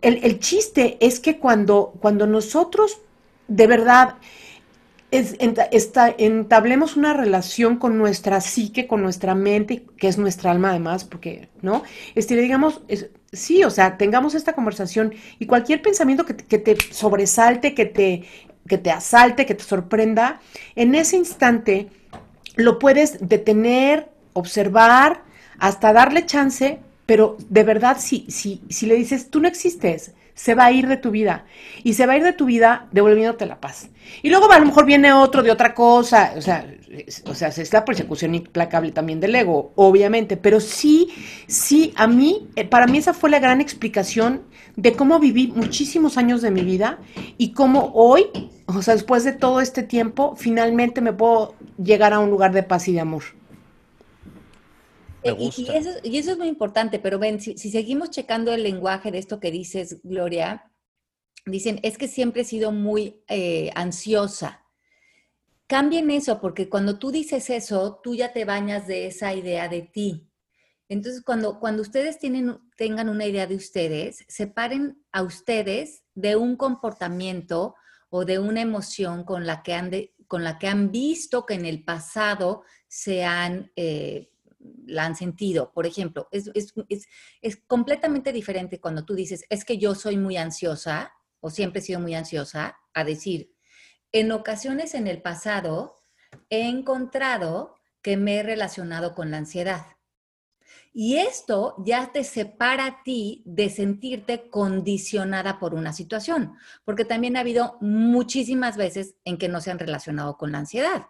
el, 0.00 0.20
el 0.24 0.38
chiste 0.38 0.96
es 1.00 1.20
que 1.20 1.36
cuando, 1.36 1.92
cuando 2.00 2.26
nosotros 2.26 3.00
de 3.48 3.66
verdad 3.66 4.14
es, 5.10 5.36
entablemos 6.18 6.96
una 6.96 7.12
relación 7.12 7.76
con 7.76 7.96
nuestra 7.98 8.40
psique, 8.40 8.86
con 8.86 9.02
nuestra 9.02 9.34
mente, 9.34 9.84
que 9.96 10.08
es 10.08 10.18
nuestra 10.18 10.50
alma 10.50 10.70
además, 10.70 11.04
porque, 11.04 11.48
¿no? 11.62 11.82
Este, 12.14 12.36
digamos, 12.36 12.82
sí, 13.32 13.64
o 13.64 13.70
sea, 13.70 13.96
tengamos 13.96 14.34
esta 14.34 14.54
conversación 14.54 15.14
y 15.38 15.46
cualquier 15.46 15.82
pensamiento 15.82 16.26
que, 16.26 16.34
te 16.34 16.76
sobresalte, 16.92 17.74
que 17.74 17.86
te, 17.86 18.24
que 18.66 18.78
te 18.78 18.90
asalte, 18.90 19.46
que 19.46 19.54
te 19.54 19.64
sorprenda, 19.64 20.40
en 20.74 20.94
ese 20.94 21.16
instante 21.16 21.88
lo 22.56 22.78
puedes 22.78 23.28
detener, 23.28 24.08
observar, 24.32 25.22
hasta 25.58 25.92
darle 25.92 26.26
chance, 26.26 26.80
pero 27.06 27.36
de 27.48 27.62
verdad, 27.62 27.98
si, 28.00 28.26
si, 28.28 28.62
si 28.68 28.86
le 28.86 28.96
dices, 28.96 29.30
tú 29.30 29.40
no 29.40 29.48
existes, 29.48 30.14
se 30.36 30.54
va 30.54 30.66
a 30.66 30.70
ir 30.70 30.86
de 30.86 30.98
tu 30.98 31.10
vida. 31.10 31.46
Y 31.82 31.94
se 31.94 32.06
va 32.06 32.12
a 32.12 32.16
ir 32.18 32.22
de 32.22 32.34
tu 32.34 32.44
vida 32.44 32.86
devolviéndote 32.92 33.46
la 33.46 33.58
paz. 33.58 33.88
Y 34.22 34.28
luego 34.28 34.52
a 34.52 34.58
lo 34.60 34.66
mejor 34.66 34.84
viene 34.84 35.12
otro 35.12 35.42
de 35.42 35.50
otra 35.50 35.74
cosa. 35.74 36.34
O 36.36 36.42
sea, 36.42 36.66
o 37.24 37.34
sea, 37.34 37.48
es 37.48 37.72
la 37.72 37.84
persecución 37.84 38.34
implacable 38.34 38.92
también 38.92 39.18
del 39.18 39.34
ego, 39.34 39.72
obviamente. 39.76 40.36
Pero 40.36 40.60
sí, 40.60 41.08
sí, 41.48 41.92
a 41.96 42.06
mí, 42.06 42.48
eh, 42.54 42.66
para 42.66 42.86
mí 42.86 42.98
esa 42.98 43.14
fue 43.14 43.30
la 43.30 43.38
gran 43.38 43.62
explicación 43.62 44.42
de 44.76 44.92
cómo 44.92 45.18
viví 45.18 45.52
muchísimos 45.56 46.18
años 46.18 46.42
de 46.42 46.50
mi 46.50 46.60
vida 46.62 46.98
y 47.38 47.52
cómo 47.52 47.92
hoy, 47.94 48.26
o 48.66 48.82
sea, 48.82 48.92
después 48.92 49.24
de 49.24 49.32
todo 49.32 49.62
este 49.62 49.82
tiempo, 49.82 50.36
finalmente 50.36 51.00
me 51.00 51.14
puedo 51.14 51.54
llegar 51.82 52.12
a 52.12 52.18
un 52.18 52.28
lugar 52.28 52.52
de 52.52 52.62
paz 52.62 52.88
y 52.88 52.92
de 52.92 53.00
amor. 53.00 53.22
Y, 55.38 55.68
eso, 56.18 56.32
es 56.32 56.38
muy 56.38 56.48
importante, 56.48 56.98
pero 56.98 57.18
ven, 57.18 57.40
si, 57.40 57.56
seguimos 57.56 58.10
checando 58.10 58.52
el 58.52 58.62
lenguaje 58.62 59.10
de 59.10 59.18
esto 59.18 59.40
que 59.40 59.50
dices, 59.50 60.00
Gloria, 60.02 60.70
dicen, 61.44 61.80
es 61.82 61.98
que 61.98 62.08
siempre 62.08 62.42
he 62.42 62.44
sido 62.44 62.72
muy 62.72 63.22
eh, 63.28 63.70
ansiosa. 63.74 64.64
Cambien 65.66 66.10
eso, 66.10 66.40
porque 66.40 66.68
cuando 66.68 66.98
tú 66.98 67.10
dices 67.10 67.50
eso, 67.50 68.00
tú 68.02 68.14
ya 68.14 68.32
te 68.32 68.44
bañas 68.44 68.86
de 68.86 69.06
esa 69.06 69.34
idea 69.34 69.68
de 69.68 69.82
ti. 69.82 70.30
Entonces, 70.88 71.22
cuando, 71.22 71.58
cuando 71.58 71.82
ustedes 71.82 72.18
tienen, 72.18 72.58
tengan 72.76 73.08
una 73.08 73.26
idea 73.26 73.46
de 73.46 73.56
ustedes, 73.56 74.24
separen 74.28 75.04
a 75.10 75.22
ustedes 75.22 76.04
de 76.14 76.36
un 76.36 76.56
comportamiento 76.56 77.74
o 78.08 78.24
de 78.24 78.38
una 78.38 78.60
emoción 78.60 79.24
con 79.24 79.46
la 79.46 79.62
que 79.62 79.74
han, 79.74 79.90
con 80.28 80.44
la 80.44 80.58
que 80.58 80.68
han 80.68 80.92
visto 80.92 81.44
que 81.44 81.54
en 81.54 81.66
el 81.66 81.84
pasado 81.84 82.62
se 82.86 83.24
han 83.24 83.72
eh, 83.74 84.30
la 84.86 85.04
han 85.04 85.16
sentido. 85.16 85.72
Por 85.72 85.86
ejemplo, 85.86 86.28
es, 86.30 86.72
completamente 87.66 88.32
diferente 88.32 88.80
cuando 88.80 89.04
tú 89.04 89.14
dices, 89.14 89.44
es 89.48 89.64
que 89.64 89.78
yo 89.78 89.94
soy 89.94 90.16
muy 90.16 90.36
ansiosa 90.36 91.12
o 91.40 91.50
siempre 91.50 91.80
he 91.80 91.84
sido 91.84 92.00
muy 92.00 92.14
ansiosa, 92.14 92.78
a 92.94 93.04
decir, 93.04 93.52
en 94.12 94.32
ocasiones 94.32 94.94
en 94.94 95.06
el 95.06 95.22
pasado 95.22 95.96
he 96.50 96.68
encontrado 96.68 97.76
que 98.02 98.16
me 98.16 98.36
he 98.36 98.42
relacionado 98.42 99.14
con 99.14 99.30
la 99.30 99.38
ansiedad. 99.38 99.86
Y 100.92 101.18
esto 101.18 101.74
ya 101.84 102.10
te 102.12 102.24
separa 102.24 102.86
a 102.86 103.02
ti 103.02 103.42
de 103.44 103.68
sentirte 103.68 104.48
condicionada 104.48 105.58
por 105.58 105.74
una 105.74 105.92
situación, 105.92 106.54
porque 106.84 107.04
también 107.04 107.36
ha 107.36 107.40
habido 107.40 107.76
muchísimas 107.80 108.76
veces 108.76 109.14
en 109.24 109.36
que 109.36 109.48
no 109.48 109.60
se 109.60 109.70
han 109.70 109.78
relacionado 109.78 110.38
con 110.38 110.52
la 110.52 110.58
ansiedad 110.58 111.06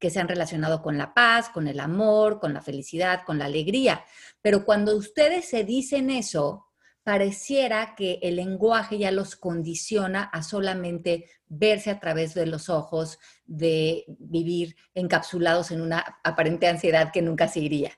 que 0.00 0.10
se 0.10 0.18
han 0.18 0.28
relacionado 0.28 0.82
con 0.82 0.98
la 0.98 1.14
paz, 1.14 1.50
con 1.50 1.68
el 1.68 1.78
amor, 1.78 2.40
con 2.40 2.54
la 2.54 2.62
felicidad, 2.62 3.20
con 3.24 3.38
la 3.38 3.44
alegría. 3.44 4.04
Pero 4.40 4.64
cuando 4.64 4.96
ustedes 4.96 5.44
se 5.44 5.62
dicen 5.62 6.10
eso, 6.10 6.66
pareciera 7.04 7.94
que 7.94 8.18
el 8.22 8.36
lenguaje 8.36 8.98
ya 8.98 9.10
los 9.10 9.36
condiciona 9.36 10.24
a 10.24 10.42
solamente 10.42 11.26
verse 11.46 11.90
a 11.90 12.00
través 12.00 12.34
de 12.34 12.46
los 12.46 12.68
ojos, 12.68 13.18
de 13.44 14.04
vivir 14.18 14.76
encapsulados 14.94 15.70
en 15.70 15.80
una 15.80 16.18
aparente 16.24 16.66
ansiedad 16.66 17.10
que 17.12 17.22
nunca 17.22 17.46
se 17.48 17.60
iría. 17.60 17.92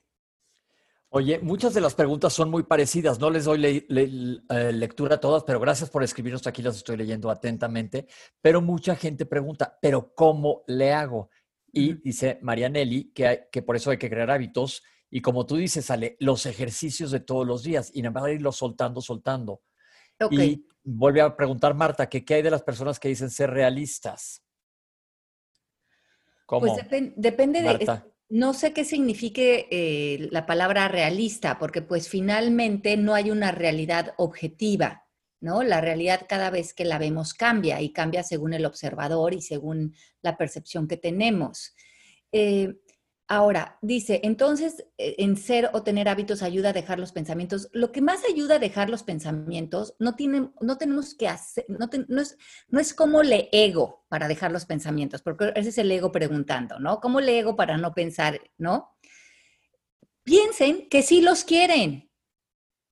Oye, 1.15 1.41
muchas 1.41 1.75
de 1.75 1.83
las 1.83 1.95
preguntas 1.95 2.33
son 2.33 2.51
muy 2.51 2.63
parecidas. 2.63 3.21
No 3.21 3.29
les 3.29 3.45
doy 3.45 3.63
eh, 3.67 4.73
lectura 4.73 5.17
a 5.17 5.21
todas, 5.21 5.45
pero 5.45 5.61
gracias 5.61 5.91
por 5.91 6.03
escribirnos 6.03 6.47
aquí, 6.47 6.63
las 6.63 6.77
estoy 6.77 6.97
leyendo 6.97 7.31
atentamente. 7.31 8.07
Pero 8.41 8.63
mucha 8.63 8.97
gente 8.97 9.27
pregunta, 9.27 9.79
¿pero 9.83 10.15
cómo 10.15 10.65
le 10.67 10.95
hago? 10.95 11.29
Y 11.73 11.95
dice 11.95 12.39
Marianelli 12.43 13.13
que, 13.13 13.49
que 13.51 13.63
por 13.63 13.77
eso 13.77 13.91
hay 13.91 13.99
que 13.99 14.11
crear 14.11 14.31
hábitos. 14.31 14.83
Y 15.11 15.21
como 15.21 15.47
tú 15.47 15.57
dices, 15.57 15.87
sale 15.87 16.17
los 16.21 16.47
ejercicios 16.47 17.11
de 17.11 17.21
todos 17.21 17.47
los 17.47 17.63
días 17.63 17.91
y 17.95 18.03
nada 18.03 18.21
más 18.21 18.31
irlos 18.31 18.57
soltando, 18.57 19.01
soltando. 19.01 19.63
Y 20.31 20.65
vuelve 20.85 21.21
a 21.21 21.37
preguntar 21.37 21.75
Marta, 21.75 22.09
que 22.09 22.25
qué 22.25 22.35
hay 22.35 22.43
de 22.43 22.51
las 22.51 22.63
personas 22.63 22.99
que 22.99 23.09
dicen 23.09 23.31
ser 23.31 23.51
realistas. 23.51 24.43
¿Cómo? 26.47 26.67
Pues 26.67 27.13
depende 27.17 27.63
de... 27.63 28.03
No 28.29 28.55
sé 28.55 28.73
qué 28.73 28.87
signifique 28.87 29.69
eh, 29.71 30.29
la 30.31 30.47
palabra 30.47 30.89
realista, 30.89 31.59
porque 31.59 31.83
pues 31.83 32.09
finalmente 32.09 32.97
no 32.97 33.13
hay 33.13 33.31
una 33.31 33.53
realidad 33.53 34.15
objetiva. 34.17 35.05
¿No? 35.43 35.63
La 35.63 35.81
realidad 35.81 36.27
cada 36.29 36.51
vez 36.51 36.73
que 36.73 36.85
la 36.85 36.99
vemos 36.99 37.35
cambia 37.35 37.81
y 37.83 37.93
cambia 37.93 38.23
según 38.23 38.55
el 38.55 38.65
observador 38.65 39.35
y 39.35 39.43
según 39.43 39.95
la 40.23 40.39
percepción 40.39 40.87
que 40.87 40.97
tenemos. 40.97 41.75
Eh, 42.31 42.77
ahora, 43.27 43.77
dice, 43.83 44.21
entonces, 44.23 44.87
eh, 44.99 45.17
en 45.19 45.37
ser 45.37 45.71
o 45.73 45.83
tener 45.83 46.09
hábitos 46.09 46.43
ayuda 46.43 46.69
a 46.71 46.73
dejar 46.73 47.01
los 47.01 47.11
pensamientos. 47.11 47.69
Lo 47.73 47.91
que 47.91 48.01
más 48.01 48.21
ayuda 48.25 48.55
a 48.55 48.61
dejar 48.61 48.89
los 48.89 49.03
pensamientos, 49.03 49.97
no, 49.99 50.15
no 50.61 50.79
tenemos 50.79 51.15
que 51.15 51.27
hacer, 51.27 51.67
no, 51.69 51.91
es, 52.21 52.39
no 52.69 52.81
es 52.81 52.95
como 52.95 53.25
le 53.25 53.49
ego 53.51 54.05
para 54.09 54.29
dejar 54.29 54.53
los 54.53 54.65
pensamientos, 54.65 55.23
porque 55.23 55.53
ese 55.57 55.71
es 55.71 55.79
el 55.79 55.91
ego 55.91 56.13
preguntando, 56.13 56.79
¿no? 56.79 57.01
¿Cómo 57.01 57.21
le 57.21 57.41
ego 57.41 57.57
para 57.57 57.77
no 57.79 57.95
pensar, 57.95 58.41
¿no? 58.59 58.97
Piensen 60.23 60.89
que 60.89 61.03
sí 61.03 61.21
los 61.21 61.43
quieren, 61.43 62.12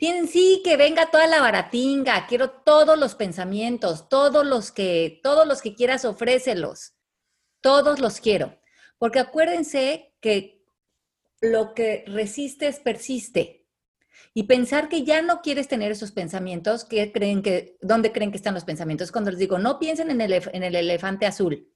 tienen, 0.01 0.29
sí, 0.29 0.63
que 0.65 0.79
venga 0.79 1.11
toda 1.11 1.27
la 1.27 1.43
baratinga, 1.43 2.27
quiero 2.27 2.49
todos 2.49 2.99
los 2.99 3.15
pensamientos, 3.15 4.09
todos 4.09 4.47
los 4.47 4.73
que, 4.73 5.21
todos 5.23 5.47
los 5.47 5.61
que 5.61 5.75
quieras, 5.75 6.07
ofrécelos. 6.07 6.95
Todos 7.61 8.01
los 8.01 8.19
quiero. 8.19 8.59
Porque 8.97 9.19
acuérdense 9.19 10.17
que 10.23 10.65
lo 11.43 11.75
que 11.75 12.05
resistes 12.07 12.81
persiste. 12.81 13.69
Y 14.33 14.45
pensar 14.45 14.89
que 14.89 15.05
ya 15.05 15.21
no 15.21 15.43
quieres 15.43 15.69
tener 15.69 15.93
esos 15.93 16.13
pensamientos, 16.13 16.87
que 16.87 17.13
creen 17.13 17.43
que, 17.43 17.77
¿dónde 17.83 18.11
creen 18.11 18.31
que 18.31 18.39
están 18.39 18.55
los 18.55 18.65
pensamientos? 18.65 19.13
Cuando 19.13 19.31
les 19.31 19.39
digo, 19.39 19.59
no 19.59 19.79
piensen 19.79 20.11
en 20.11 20.23
el, 20.23 20.33
en 20.33 20.63
el 20.63 20.77
elefante 20.77 21.27
azul. 21.27 21.71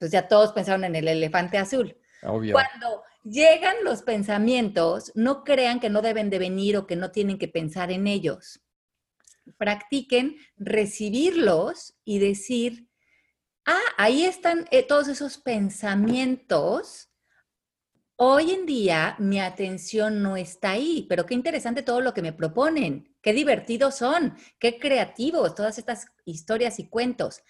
Pues 0.00 0.10
ya 0.10 0.26
todos 0.26 0.52
pensaron 0.52 0.82
en 0.82 0.96
el 0.96 1.06
elefante 1.06 1.56
azul. 1.56 1.96
Obvio. 2.24 2.54
Cuando 2.54 3.04
llegan 3.28 3.76
los 3.82 4.02
pensamientos, 4.02 5.10
no 5.14 5.42
crean 5.42 5.80
que 5.80 5.90
no 5.90 6.00
deben 6.00 6.30
de 6.30 6.38
venir 6.38 6.76
o 6.76 6.86
que 6.86 6.96
no 6.96 7.10
tienen 7.10 7.38
que 7.38 7.48
pensar 7.48 7.90
en 7.90 8.06
ellos. 8.06 8.62
Practiquen 9.58 10.36
recibirlos 10.56 11.96
y 12.04 12.20
decir, 12.20 12.88
ah, 13.66 13.80
ahí 13.96 14.24
están 14.24 14.66
eh, 14.70 14.84
todos 14.84 15.08
esos 15.08 15.38
pensamientos. 15.38 17.10
Hoy 18.14 18.52
en 18.52 18.64
día 18.64 19.16
mi 19.18 19.40
atención 19.40 20.22
no 20.22 20.36
está 20.36 20.70
ahí, 20.70 21.04
pero 21.08 21.26
qué 21.26 21.34
interesante 21.34 21.82
todo 21.82 22.00
lo 22.00 22.14
que 22.14 22.22
me 22.22 22.32
proponen, 22.32 23.14
qué 23.20 23.32
divertidos 23.32 23.96
son, 23.96 24.36
qué 24.58 24.78
creativos 24.78 25.54
todas 25.54 25.78
estas 25.78 26.06
historias 26.24 26.78
y 26.78 26.88
cuentos. 26.88 27.42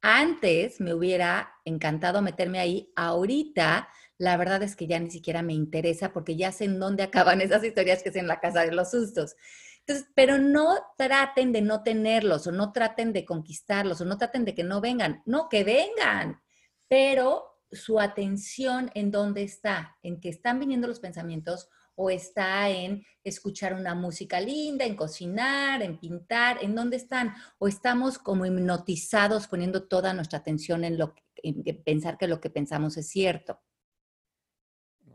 Antes 0.00 0.80
me 0.80 0.94
hubiera 0.94 1.52
encantado 1.64 2.22
meterme 2.22 2.58
ahí, 2.60 2.92
ahorita 2.96 3.88
la 4.18 4.36
verdad 4.36 4.62
es 4.62 4.76
que 4.76 4.86
ya 4.86 4.98
ni 4.98 5.10
siquiera 5.10 5.42
me 5.42 5.54
interesa 5.54 6.12
porque 6.12 6.36
ya 6.36 6.52
sé 6.52 6.64
en 6.64 6.80
dónde 6.80 7.04
acaban 7.04 7.40
esas 7.40 7.64
historias 7.64 8.02
que 8.02 8.10
es 8.10 8.16
en 8.16 8.26
la 8.26 8.40
casa 8.40 8.62
de 8.62 8.72
los 8.72 8.90
sustos. 8.90 9.36
Entonces, 9.80 10.10
pero 10.14 10.36
no 10.36 10.76
traten 10.98 11.52
de 11.52 11.62
no 11.62 11.82
tenerlos 11.82 12.46
o 12.46 12.52
no 12.52 12.72
traten 12.72 13.12
de 13.14 13.24
conquistarlos 13.24 14.00
o 14.00 14.04
no 14.04 14.18
traten 14.18 14.44
de 14.44 14.54
que 14.54 14.64
no 14.64 14.82
vengan. 14.82 15.22
No, 15.24 15.48
que 15.48 15.64
vengan, 15.64 16.42
pero 16.88 17.62
su 17.70 17.98
atención 18.00 18.90
en 18.94 19.10
dónde 19.10 19.44
está, 19.44 19.96
en 20.02 20.20
que 20.20 20.28
están 20.28 20.58
viniendo 20.58 20.88
los 20.88 21.00
pensamientos 21.00 21.68
o 21.94 22.10
está 22.10 22.68
en 22.68 23.04
escuchar 23.24 23.74
una 23.74 23.94
música 23.94 24.40
linda, 24.40 24.84
en 24.84 24.94
cocinar, 24.94 25.82
en 25.82 25.98
pintar, 25.98 26.58
en 26.62 26.74
dónde 26.74 26.96
están, 26.96 27.34
o 27.58 27.66
estamos 27.66 28.18
como 28.18 28.46
hipnotizados 28.46 29.48
poniendo 29.48 29.88
toda 29.88 30.12
nuestra 30.12 30.38
atención 30.38 30.84
en 30.84 30.98
lo 30.98 31.14
en 31.42 31.62
pensar 31.84 32.18
que 32.18 32.26
lo 32.26 32.40
que 32.40 32.50
pensamos 32.50 32.96
es 32.96 33.08
cierto. 33.08 33.60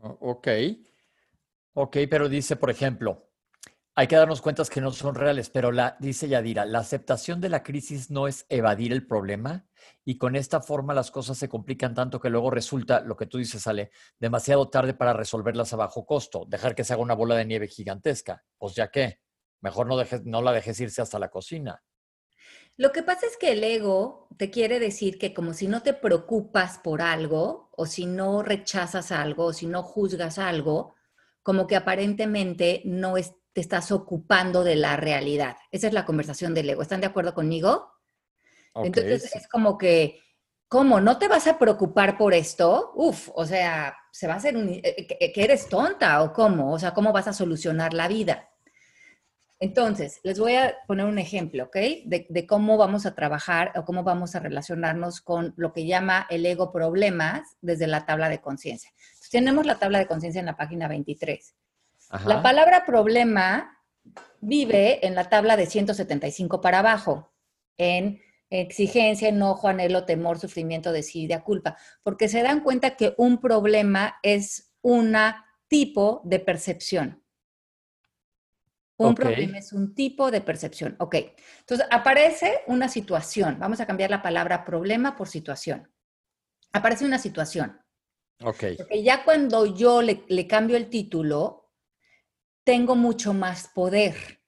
Ok. 0.04 0.48
Ok, 1.72 1.96
pero 2.10 2.28
dice, 2.28 2.56
por 2.56 2.70
ejemplo, 2.70 3.30
hay 3.94 4.06
que 4.06 4.16
darnos 4.16 4.42
cuenta 4.42 4.62
que 4.64 4.80
no 4.82 4.92
son 4.92 5.14
reales, 5.14 5.48
pero 5.48 5.72
la, 5.72 5.96
dice 5.98 6.28
Yadira, 6.28 6.66
la 6.66 6.80
aceptación 6.80 7.40
de 7.40 7.48
la 7.48 7.62
crisis 7.62 8.10
no 8.10 8.28
es 8.28 8.44
evadir 8.48 8.92
el 8.92 9.06
problema 9.06 9.66
y 10.04 10.18
con 10.18 10.36
esta 10.36 10.60
forma 10.60 10.92
las 10.94 11.10
cosas 11.10 11.38
se 11.38 11.48
complican 11.48 11.94
tanto 11.94 12.20
que 12.20 12.28
luego 12.28 12.50
resulta, 12.50 13.00
lo 13.00 13.16
que 13.16 13.26
tú 13.26 13.38
dices, 13.38 13.62
sale 13.62 13.92
demasiado 14.18 14.68
tarde 14.68 14.92
para 14.94 15.14
resolverlas 15.14 15.72
a 15.72 15.76
bajo 15.76 16.04
costo, 16.04 16.44
dejar 16.46 16.74
que 16.74 16.84
se 16.84 16.92
haga 16.92 17.02
una 17.02 17.14
bola 17.14 17.34
de 17.34 17.46
nieve 17.46 17.66
gigantesca. 17.66 18.44
Pues 18.58 18.74
ya 18.74 18.90
qué, 18.90 19.20
mejor 19.62 19.86
no, 19.86 19.96
dejes, 19.96 20.24
no 20.24 20.42
la 20.42 20.52
dejes 20.52 20.78
irse 20.80 21.00
hasta 21.00 21.18
la 21.18 21.30
cocina. 21.30 21.82
Lo 22.76 22.92
que 22.92 23.02
pasa 23.02 23.26
es 23.26 23.36
que 23.36 23.52
el 23.52 23.62
ego 23.62 24.28
te 24.36 24.50
quiere 24.50 24.80
decir 24.80 25.18
que 25.18 25.32
como 25.32 25.54
si 25.54 25.68
no 25.68 25.82
te 25.82 25.94
preocupas 25.94 26.78
por 26.78 27.02
algo, 27.02 27.70
o 27.72 27.86
si 27.86 28.06
no 28.06 28.42
rechazas 28.42 29.12
algo, 29.12 29.46
o 29.46 29.52
si 29.52 29.66
no 29.66 29.82
juzgas 29.82 30.38
algo, 30.38 30.94
como 31.42 31.66
que 31.66 31.76
aparentemente 31.76 32.82
no 32.84 33.14
te 33.52 33.60
estás 33.60 33.92
ocupando 33.92 34.64
de 34.64 34.76
la 34.76 34.96
realidad. 34.96 35.56
Esa 35.70 35.86
es 35.86 35.92
la 35.92 36.04
conversación 36.04 36.54
del 36.54 36.70
ego. 36.70 36.82
¿Están 36.82 37.00
de 37.00 37.06
acuerdo 37.06 37.34
conmigo? 37.34 37.92
Entonces 38.74 39.36
es 39.36 39.46
como 39.46 39.78
que, 39.78 40.20
¿cómo? 40.66 41.00
¿No 41.00 41.18
te 41.18 41.28
vas 41.28 41.46
a 41.46 41.58
preocupar 41.58 42.18
por 42.18 42.34
esto? 42.34 42.92
Uf, 42.96 43.30
o 43.34 43.46
sea, 43.46 43.96
se 44.10 44.26
va 44.26 44.34
a 44.34 44.36
hacer 44.38 44.56
un, 44.56 44.68
eh, 44.68 45.32
que 45.32 45.44
eres 45.44 45.68
tonta 45.68 46.22
o 46.22 46.32
cómo? 46.32 46.72
O 46.72 46.78
sea, 46.80 46.92
¿cómo 46.92 47.12
vas 47.12 47.28
a 47.28 47.32
solucionar 47.32 47.94
la 47.94 48.08
vida? 48.08 48.50
Entonces, 49.64 50.20
les 50.22 50.38
voy 50.38 50.56
a 50.56 50.76
poner 50.86 51.06
un 51.06 51.18
ejemplo, 51.18 51.64
¿ok? 51.64 51.76
De, 52.04 52.46
cómo 52.46 52.76
vamos 52.76 53.06
a 53.06 53.14
trabajar 53.14 53.72
o 53.76 53.86
cómo 53.86 54.02
vamos 54.02 54.34
a 54.34 54.40
relacionarnos 54.40 55.22
con 55.22 55.54
lo 55.56 55.72
que 55.72 55.86
llama 55.86 56.26
el 56.28 56.44
ego 56.44 56.70
problemas 56.70 57.56
desde 57.62 57.86
la 57.86 58.04
tabla 58.04 58.28
de 58.28 58.42
conciencia. 58.42 58.92
Tenemos 59.30 59.64
la 59.64 59.78
tabla 59.78 59.98
de 59.98 60.06
conciencia 60.06 60.38
en 60.38 60.44
la 60.44 60.58
página 60.58 60.86
23. 60.86 61.54
La 62.26 62.42
palabra 62.42 62.84
problema 62.84 63.78
vive 64.42 65.06
en 65.06 65.14
la 65.14 65.30
tabla 65.30 65.56
de 65.56 65.64
175 65.64 66.60
para 66.60 66.80
abajo, 66.80 67.32
en 67.78 68.20
exigencia, 68.50 69.30
enojo, 69.30 69.68
anhelo, 69.68 70.04
temor, 70.04 70.38
sufrimiento, 70.38 70.92
desidia, 70.92 71.40
culpa, 71.40 71.78
porque 72.02 72.28
se 72.28 72.42
dan 72.42 72.60
cuenta 72.60 72.96
que 72.96 73.14
un 73.16 73.38
problema 73.40 74.16
es 74.22 74.74
un 74.82 75.16
tipo 75.68 76.20
de 76.22 76.38
percepción. 76.40 77.23
Un 78.96 79.14
problema 79.14 79.58
es 79.58 79.72
un 79.72 79.94
tipo 79.94 80.30
de 80.30 80.40
percepción. 80.40 80.96
Ok. 81.00 81.16
Entonces, 81.60 81.86
aparece 81.90 82.60
una 82.66 82.88
situación. 82.88 83.58
Vamos 83.58 83.80
a 83.80 83.86
cambiar 83.86 84.10
la 84.10 84.22
palabra 84.22 84.64
problema 84.64 85.16
por 85.16 85.28
situación. 85.28 85.92
Aparece 86.72 87.04
una 87.04 87.18
situación. 87.18 87.80
Ok. 88.42 88.64
Porque 88.76 89.02
ya 89.02 89.24
cuando 89.24 89.66
yo 89.66 90.00
le, 90.00 90.24
le 90.28 90.46
cambio 90.46 90.76
el 90.76 90.90
título, 90.90 91.72
tengo 92.64 92.94
mucho 92.94 93.34
más 93.34 93.68
poder 93.68 94.40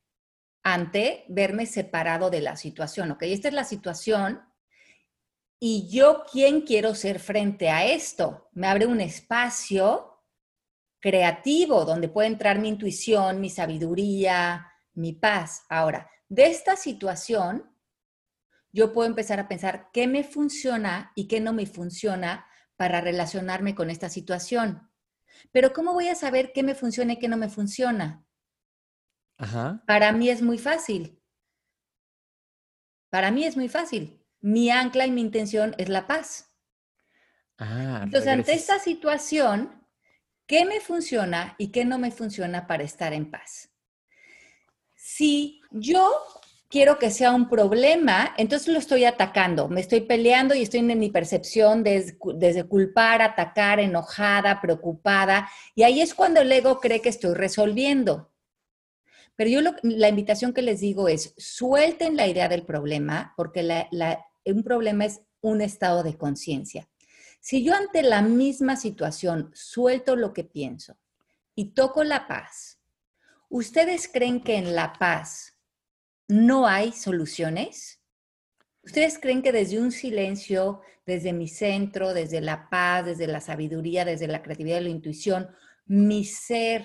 ante 0.63 1.25
verme 1.29 1.67
separado 1.67 2.31
de 2.31 2.41
la 2.41 2.57
situación. 2.57 3.13
Ok, 3.13 3.23
esta 3.23 3.49
es 3.49 3.55
la 3.55 3.65
situación 3.65 4.43
y 5.61 5.89
yo, 5.89 6.25
¿quién 6.31 6.63
quiero 6.63 6.95
ser 6.95 7.19
frente 7.19 7.71
a 7.71 7.87
esto? 7.87 8.49
Me 8.53 8.67
abre 8.67 8.87
un 8.87 9.01
espacio 9.01 10.16
creativo, 11.07 11.85
donde 11.85 12.09
puede 12.09 12.27
entrar 12.27 12.59
mi 12.59 12.67
intuición, 12.67 13.41
mi 13.41 13.49
sabiduría, 13.49 14.73
mi 14.95 15.13
paz. 15.13 15.63
Ahora, 15.69 16.11
de 16.29 16.47
esta 16.47 16.75
situación, 16.75 17.73
yo 18.73 18.93
puedo 18.93 19.09
empezar 19.09 19.39
a 19.39 19.47
pensar 19.47 19.89
qué 19.93 20.09
me 20.09 20.25
funciona 20.25 21.13
y 21.15 21.29
qué 21.29 21.39
no 21.39 21.53
me 21.53 21.67
funciona 21.67 22.45
para 22.75 23.01
relacionarme 23.01 23.77
con 23.77 23.89
esta 23.89 24.09
situación. 24.09 24.91
Pero 25.53 25.73
¿cómo 25.73 25.93
voy 25.93 26.09
a 26.09 26.17
saber 26.17 26.51
qué 26.53 26.65
me 26.65 26.75
funciona 26.75 27.13
y 27.13 27.21
qué 27.21 27.29
no 27.29 27.37
me 27.37 27.51
funciona? 27.51 28.27
Para 29.87 30.11
mí 30.11 30.29
es 30.29 30.43
muy 30.43 30.59
fácil. 30.59 31.23
Para 33.11 33.31
mí 33.31 33.45
es 33.45 33.57
muy 33.57 33.69
fácil. 33.69 34.27
Mi 34.41 34.71
ancla 34.71 35.07
y 35.07 35.13
mi 35.13 35.21
intención 35.21 35.77
es 35.79 35.89
la 35.89 36.09
paz. 36.09 36.53
Ah, 37.59 38.01
Entonces, 38.03 38.29
ante 38.29 38.55
esta 38.55 38.81
situación, 38.81 39.86
qué 40.47 40.65
me 40.65 40.81
funciona 40.81 41.55
y 41.59 41.69
qué 41.69 41.85
no 41.85 41.99
me 41.99 42.11
funciona 42.11 42.67
para 42.67 42.85
estar 42.85 43.13
en 43.13 43.31
paz. 43.31 43.71
Si 44.95 45.61
yo 45.71 46.11
quiero 46.69 46.99
que 46.99 47.11
sea 47.11 47.33
un 47.33 47.49
problema, 47.49 48.35
entonces 48.37 48.69
lo 48.69 48.79
estoy 48.79 49.05
atacando, 49.05 49.69
me 49.69 49.81
estoy 49.81 50.01
peleando 50.01 50.55
y 50.55 50.63
estoy 50.63 50.81
en 50.81 50.99
mi 50.99 51.11
percepción 51.11 51.83
desde, 51.83 52.65
culpar, 52.65 53.23
atacar, 53.23 53.81
enojada, 53.81 54.61
preocupada, 54.61 55.49
y 55.75 55.83
ahí 55.83 56.01
es 56.01 56.15
cuando 56.15 56.41
el 56.41 56.51
ego 56.51 56.81
cree 56.81 57.01
que 57.01 57.09
estoy 57.09 57.35
resolviendo. 57.35 58.33
Pero 59.37 59.51
yo 59.51 59.61
la 59.83 60.09
invitación 60.09 60.55
que 60.55 60.63
les 60.63 60.81
digo 60.81 61.09
es, 61.09 61.35
suelten 61.37 62.17
la 62.17 62.27
idea 62.27 62.49
del 62.49 62.65
problema, 62.65 63.35
porque 63.37 63.87
un 64.47 64.63
problema 64.63 65.05
es 65.05 65.21
un 65.43 65.61
estado 65.61 66.03
de 66.03 66.17
conciencia. 66.17 66.89
Si 67.49 67.63
yo 67.63 67.77
ante 67.77 68.03
la 68.03 68.23
misma 68.23 68.75
situación 68.75 69.53
suelto 69.55 70.17
lo 70.17 70.33
que 70.33 70.43
pienso 70.43 70.99
y 71.55 71.75
toco 71.75 72.03
la 72.03 72.27
paz, 72.27 72.81
¿ustedes 73.49 74.11
creen 74.13 74.43
que 74.43 74.57
en 74.57 74.75
la 74.75 74.95
paz 74.95 75.57
no 76.27 76.67
hay 76.67 76.91
soluciones? 76.91 78.03
¿Ustedes 78.83 79.21
creen 79.21 79.43
que 79.43 79.53
desde 79.53 79.79
un 79.79 79.93
silencio, 79.93 80.81
desde 81.07 81.33
mi 81.33 81.47
centro, 81.47 82.15
desde 82.15 82.41
la 82.41 82.69
paz, 82.69 83.05
desde 83.05 83.29
la 83.29 83.41
sabiduría, 83.41 84.05
desde 84.05 84.27
la 84.27 84.43
creatividad 84.43 84.81
y 84.81 84.85
la 84.85 84.91
intuición, 84.91 85.49
mi 85.85 86.25
ser 86.25 86.85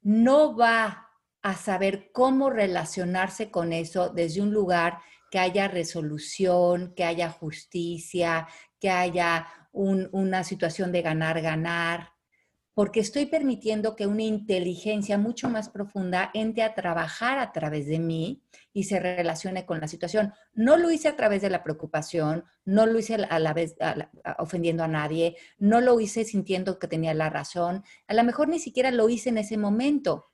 no 0.00 0.56
va 0.56 1.10
a 1.42 1.54
saber 1.54 2.12
cómo 2.12 2.48
relacionarse 2.48 3.50
con 3.50 3.74
eso 3.74 4.08
desde 4.08 4.40
un 4.40 4.54
lugar 4.54 5.00
que 5.30 5.38
haya 5.38 5.68
resolución, 5.68 6.92
que 6.94 7.04
haya 7.04 7.30
justicia, 7.30 8.48
que 8.78 8.90
haya 8.90 9.46
una 9.72 10.42
situación 10.44 10.90
de 10.90 11.02
ganar-ganar, 11.02 12.10
porque 12.74 13.00
estoy 13.00 13.26
permitiendo 13.26 13.94
que 13.94 14.06
una 14.06 14.22
inteligencia 14.22 15.18
mucho 15.18 15.48
más 15.48 15.68
profunda 15.68 16.30
entre 16.34 16.62
a 16.62 16.74
trabajar 16.74 17.38
a 17.38 17.52
través 17.52 17.86
de 17.86 17.98
mí 17.98 18.42
y 18.72 18.84
se 18.84 18.98
relacione 18.98 19.66
con 19.66 19.80
la 19.80 19.88
situación. 19.88 20.32
No 20.54 20.76
lo 20.76 20.90
hice 20.90 21.08
a 21.08 21.16
través 21.16 21.42
de 21.42 21.50
la 21.50 21.62
preocupación, 21.62 22.44
no 22.64 22.86
lo 22.86 22.98
hice 22.98 23.16
a 23.16 23.38
la 23.38 23.52
vez 23.52 23.76
ofendiendo 24.38 24.82
a 24.82 24.88
nadie, 24.88 25.36
no 25.58 25.80
lo 25.80 26.00
hice 26.00 26.24
sintiendo 26.24 26.78
que 26.78 26.88
tenía 26.88 27.12
la 27.12 27.28
razón, 27.28 27.84
a 28.06 28.14
lo 28.14 28.24
mejor 28.24 28.48
ni 28.48 28.58
siquiera 28.58 28.90
lo 28.90 29.08
hice 29.08 29.28
en 29.28 29.38
ese 29.38 29.58
momento. 29.58 30.26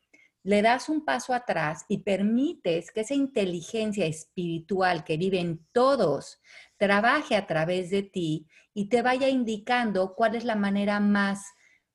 Le 0.46 0.62
das 0.62 0.88
un 0.88 1.04
paso 1.04 1.34
atrás 1.34 1.84
y 1.88 2.04
permites 2.04 2.92
que 2.92 3.00
esa 3.00 3.14
inteligencia 3.14 4.06
espiritual 4.06 5.02
que 5.02 5.16
vive 5.16 5.40
en 5.40 5.66
todos 5.72 6.40
trabaje 6.76 7.34
a 7.34 7.48
través 7.48 7.90
de 7.90 8.04
ti 8.04 8.46
y 8.72 8.88
te 8.88 9.02
vaya 9.02 9.28
indicando 9.28 10.14
cuál 10.14 10.36
es 10.36 10.44
la 10.44 10.54
manera 10.54 11.00
más 11.00 11.46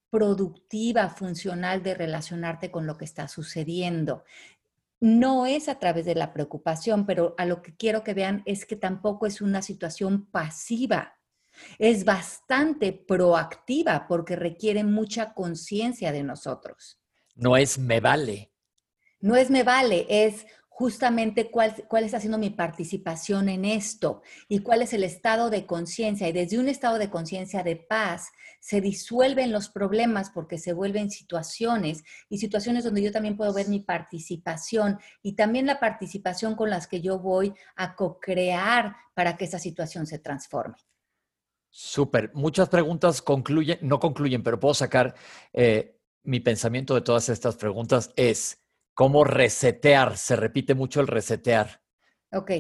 productiva, 0.10 1.08
funcional 1.08 1.82
de 1.82 1.94
relacionarte 1.94 2.72
con 2.72 2.86
lo 2.86 2.98
que 2.98 3.06
está 3.06 3.30
sucediendo. 3.30 4.26
No 5.00 5.46
es 5.46 5.70
a 5.70 5.80
través 5.80 6.04
de 6.04 6.16
la 6.16 6.34
preocupación, 6.34 7.06
pero 7.06 7.36
a 7.38 7.46
lo 7.46 7.62
que 7.62 7.78
quiero 7.78 8.04
que 8.04 8.14
vean 8.14 8.44
es 8.46 8.66
que 8.66 8.76
tampoco 8.76 9.28
es 9.28 9.40
una 9.40 9.62
situación 9.62 10.26
pasiva, 10.26 11.18
Es 11.80 12.04
bastante 12.04 12.92
proactiva 12.92 14.08
porque 14.10 14.36
requiere 14.36 14.84
mucha 14.84 15.34
conciencia 15.34 16.12
de 16.12 16.24
nosotros. 16.24 17.01
No 17.36 17.58
es 17.58 17.78
me 17.78 18.00
vale. 18.00 18.52
No 19.20 19.36
es 19.36 19.50
me 19.50 19.64
vale, 19.64 20.08
es 20.10 20.46
justamente 20.82 21.52
cuál, 21.52 21.76
cuál 21.88 22.06
está 22.06 22.20
siendo 22.20 22.40
mi 22.40 22.50
participación 22.50 23.50
en 23.50 23.66
esto 23.66 24.24
y 24.48 24.60
cuál 24.60 24.82
es 24.82 24.94
el 24.94 25.04
estado 25.04 25.52
de 25.52 25.68
conciencia. 25.68 26.28
Y 26.28 26.32
desde 26.32 26.58
un 26.58 26.68
estado 26.68 26.98
de 26.98 27.12
conciencia 27.12 27.62
de 27.62 27.76
paz 27.76 28.32
se 28.60 28.82
disuelven 28.82 29.52
los 29.52 29.70
problemas 29.70 30.32
porque 30.32 30.58
se 30.58 30.74
vuelven 30.74 31.12
situaciones 31.12 32.04
y 32.30 32.40
situaciones 32.40 32.84
donde 32.84 33.04
yo 33.04 33.12
también 33.12 33.38
puedo 33.38 33.54
ver 33.54 33.68
mi 33.68 33.82
participación 33.82 34.98
y 35.22 35.36
también 35.36 35.68
la 35.68 35.80
participación 35.80 36.56
con 36.56 36.72
las 36.72 36.88
que 36.88 37.00
yo 37.00 37.20
voy 37.20 37.54
a 37.76 37.96
co-crear 37.96 38.96
para 39.14 39.38
que 39.38 39.46
esa 39.46 39.60
situación 39.60 40.08
se 40.08 40.18
transforme. 40.18 40.78
Súper. 41.70 42.32
Muchas 42.34 42.70
preguntas 42.70 43.22
concluyen, 43.22 43.78
no 43.82 44.00
concluyen, 44.00 44.42
pero 44.42 44.60
puedo 44.60 44.74
sacar 44.74 45.14
eh, 45.54 46.01
mi 46.24 46.40
pensamiento 46.40 46.96
de 46.96 47.02
todas 47.02 47.30
estas 47.30 47.56
preguntas 47.56 48.12
es, 48.16 48.62
¿Cómo 48.94 49.24
resetear? 49.24 50.18
Se 50.18 50.36
repite 50.36 50.76
mucho 50.76 51.02
el 51.02 51.08
resetear. 51.08 51.82
Ok, 52.34 52.52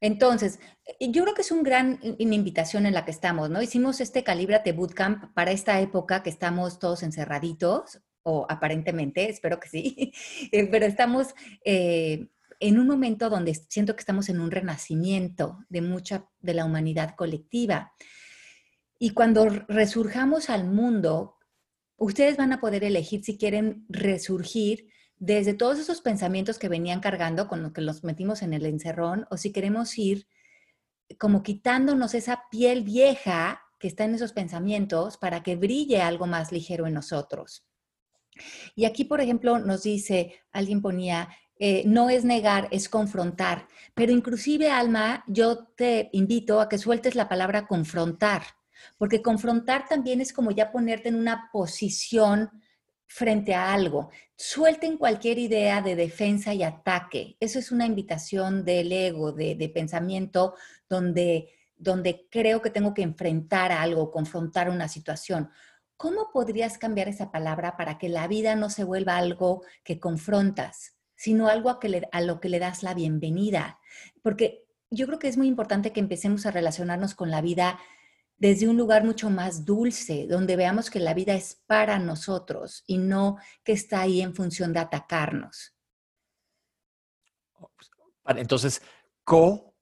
entonces, 0.00 0.60
eh, 0.86 1.10
yo 1.10 1.22
creo 1.24 1.34
que 1.34 1.42
es 1.42 1.50
un 1.50 1.62
gran 1.62 1.98
una 2.02 2.34
invitación 2.34 2.86
en 2.86 2.94
la 2.94 3.04
que 3.04 3.10
estamos, 3.10 3.50
¿no? 3.50 3.60
Hicimos 3.60 4.00
este 4.00 4.22
Calíbrate 4.22 4.72
Bootcamp 4.72 5.34
para 5.34 5.50
esta 5.50 5.80
época 5.80 6.22
que 6.22 6.30
estamos 6.30 6.78
todos 6.78 7.02
encerraditos, 7.02 8.00
o 8.22 8.46
aparentemente, 8.48 9.28
espero 9.28 9.58
que 9.58 9.68
sí, 9.68 10.12
eh, 10.52 10.66
pero 10.70 10.86
estamos 10.86 11.34
eh, 11.64 12.28
en 12.60 12.78
un 12.78 12.86
momento 12.86 13.28
donde 13.28 13.54
siento 13.54 13.94
que 13.94 14.00
estamos 14.00 14.28
en 14.28 14.40
un 14.40 14.50
renacimiento 14.50 15.58
de 15.68 15.80
mucha 15.80 16.28
de 16.40 16.54
la 16.54 16.64
humanidad 16.64 17.14
colectiva. 17.16 17.94
Y 18.98 19.10
cuando 19.10 19.48
resurjamos 19.48 20.50
al 20.50 20.66
mundo, 20.66 21.39
ustedes 22.00 22.36
van 22.36 22.52
a 22.52 22.60
poder 22.60 22.82
elegir 22.82 23.22
si 23.22 23.36
quieren 23.36 23.84
resurgir 23.88 24.88
desde 25.18 25.52
todos 25.52 25.78
esos 25.78 26.00
pensamientos 26.00 26.58
que 26.58 26.70
venían 26.70 27.00
cargando 27.00 27.46
con 27.46 27.62
lo 27.62 27.74
que 27.74 27.82
los 27.82 28.02
metimos 28.04 28.40
en 28.40 28.54
el 28.54 28.64
encerrón, 28.64 29.26
o 29.30 29.36
si 29.36 29.52
queremos 29.52 29.96
ir 29.98 30.26
como 31.18 31.42
quitándonos 31.42 32.14
esa 32.14 32.44
piel 32.50 32.82
vieja 32.84 33.62
que 33.78 33.86
está 33.86 34.04
en 34.04 34.14
esos 34.14 34.32
pensamientos 34.32 35.18
para 35.18 35.42
que 35.42 35.56
brille 35.56 36.00
algo 36.00 36.26
más 36.26 36.52
ligero 36.52 36.86
en 36.86 36.94
nosotros. 36.94 37.66
Y 38.74 38.86
aquí, 38.86 39.04
por 39.04 39.20
ejemplo, 39.20 39.58
nos 39.58 39.82
dice, 39.82 40.40
alguien 40.52 40.80
ponía, 40.80 41.28
eh, 41.58 41.82
no 41.84 42.08
es 42.08 42.24
negar, 42.24 42.68
es 42.70 42.88
confrontar. 42.88 43.68
Pero 43.94 44.12
inclusive, 44.12 44.70
Alma, 44.70 45.22
yo 45.26 45.66
te 45.76 46.08
invito 46.12 46.60
a 46.60 46.68
que 46.70 46.78
sueltes 46.78 47.14
la 47.14 47.28
palabra 47.28 47.66
confrontar, 47.66 48.42
porque 48.98 49.22
confrontar 49.22 49.86
también 49.88 50.20
es 50.20 50.32
como 50.32 50.50
ya 50.50 50.72
ponerte 50.72 51.08
en 51.08 51.16
una 51.16 51.50
posición 51.52 52.50
frente 53.10 53.54
a 53.54 53.72
algo. 53.72 54.10
Suelten 54.36 54.96
cualquier 54.96 55.38
idea 55.38 55.82
de 55.82 55.96
defensa 55.96 56.54
y 56.54 56.62
ataque. 56.62 57.36
Eso 57.40 57.58
es 57.58 57.72
una 57.72 57.84
invitación 57.84 58.64
del 58.64 58.92
ego, 58.92 59.32
de, 59.32 59.70
pensamiento, 59.74 60.54
donde, 60.88 61.48
donde 61.76 62.28
creo 62.30 62.62
que 62.62 62.70
tengo 62.70 62.94
que 62.94 63.02
enfrentar 63.02 63.72
algo, 63.72 64.12
confrontar 64.12 64.70
una 64.70 64.86
situación. 64.86 65.50
¿Cómo 65.96 66.30
podrías 66.32 66.78
cambiar 66.78 67.08
esa 67.08 67.32
palabra 67.32 67.76
para 67.76 67.98
que 67.98 68.08
la 68.08 68.28
vida 68.28 68.54
no 68.54 68.70
se 68.70 68.84
vuelva 68.84 69.16
algo 69.16 69.64
que 69.82 69.98
confrontas, 69.98 70.94
sino 71.16 71.48
algo 71.48 71.68
a, 71.68 71.80
a 72.12 72.20
lo 72.20 72.40
que 72.40 72.48
le 72.48 72.60
das 72.60 72.84
la 72.84 72.94
bienvenida? 72.94 73.80
Porque 74.22 74.68
yo 74.88 75.06
creo 75.06 75.18
que 75.18 75.28
es 75.28 75.36
muy 75.36 75.48
importante 75.48 75.92
que 75.92 76.00
empecemos 76.00 76.46
a 76.46 76.52
relacionarnos 76.52 77.16
con 77.16 77.32
la 77.32 77.40
vida 77.40 77.80
desde 78.40 78.66
un 78.66 78.78
lugar 78.78 79.04
mucho 79.04 79.28
más 79.28 79.66
dulce, 79.66 80.26
donde 80.26 80.56
veamos 80.56 80.88
que 80.88 80.98
la 80.98 81.12
vida 81.12 81.34
es 81.34 81.62
para 81.66 81.98
nosotros 81.98 82.82
y 82.86 82.96
no 82.96 83.36
que 83.62 83.72
está 83.72 84.00
ahí 84.00 84.22
en 84.22 84.34
función 84.34 84.72
de 84.72 84.80
atacarnos. 84.80 85.76
Entonces, 88.26 88.80
co, 89.24 89.74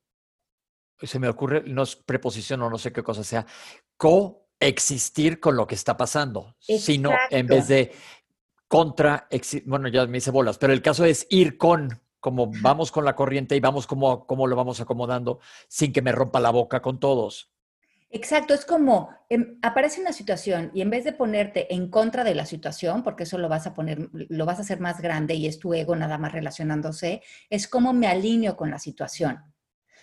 se 1.00 1.20
me 1.20 1.28
ocurre, 1.28 1.62
no 1.66 1.84
es 1.84 1.94
preposición 1.94 2.60
o 2.62 2.68
no 2.68 2.78
sé 2.78 2.92
qué 2.92 3.04
cosa 3.04 3.22
sea, 3.22 3.46
coexistir 3.96 5.38
con 5.38 5.54
lo 5.54 5.64
que 5.68 5.76
está 5.76 5.96
pasando, 5.96 6.56
sino 6.58 7.12
en 7.30 7.46
vez 7.46 7.68
de 7.68 7.92
contra, 8.66 9.28
bueno, 9.66 9.86
ya 9.86 10.04
me 10.08 10.18
hice 10.18 10.32
bolas, 10.32 10.58
pero 10.58 10.72
el 10.72 10.82
caso 10.82 11.04
es 11.04 11.28
ir 11.30 11.56
con, 11.58 12.02
como 12.18 12.50
vamos 12.60 12.90
con 12.90 13.04
la 13.04 13.14
corriente 13.14 13.54
y 13.54 13.60
vamos 13.60 13.86
como, 13.86 14.26
como 14.26 14.48
lo 14.48 14.56
vamos 14.56 14.80
acomodando 14.80 15.38
sin 15.68 15.92
que 15.92 16.02
me 16.02 16.10
rompa 16.10 16.40
la 16.40 16.50
boca 16.50 16.82
con 16.82 16.98
todos. 16.98 17.52
Exacto, 18.10 18.54
es 18.54 18.64
como 18.64 19.10
em, 19.28 19.58
aparece 19.60 20.00
una 20.00 20.12
situación 20.12 20.70
y 20.72 20.80
en 20.80 20.88
vez 20.88 21.04
de 21.04 21.12
ponerte 21.12 21.74
en 21.74 21.90
contra 21.90 22.24
de 22.24 22.34
la 22.34 22.46
situación, 22.46 23.02
porque 23.02 23.24
eso 23.24 23.36
lo 23.36 23.50
vas 23.50 23.66
a 23.66 23.74
poner, 23.74 24.08
lo 24.12 24.46
vas 24.46 24.58
a 24.58 24.62
hacer 24.62 24.80
más 24.80 25.00
grande 25.02 25.34
y 25.34 25.46
es 25.46 25.58
tu 25.58 25.74
ego 25.74 25.94
nada 25.94 26.16
más 26.16 26.32
relacionándose, 26.32 27.22
es 27.50 27.68
cómo 27.68 27.92
me 27.92 28.06
alineo 28.06 28.56
con 28.56 28.70
la 28.70 28.78
situación. 28.78 29.36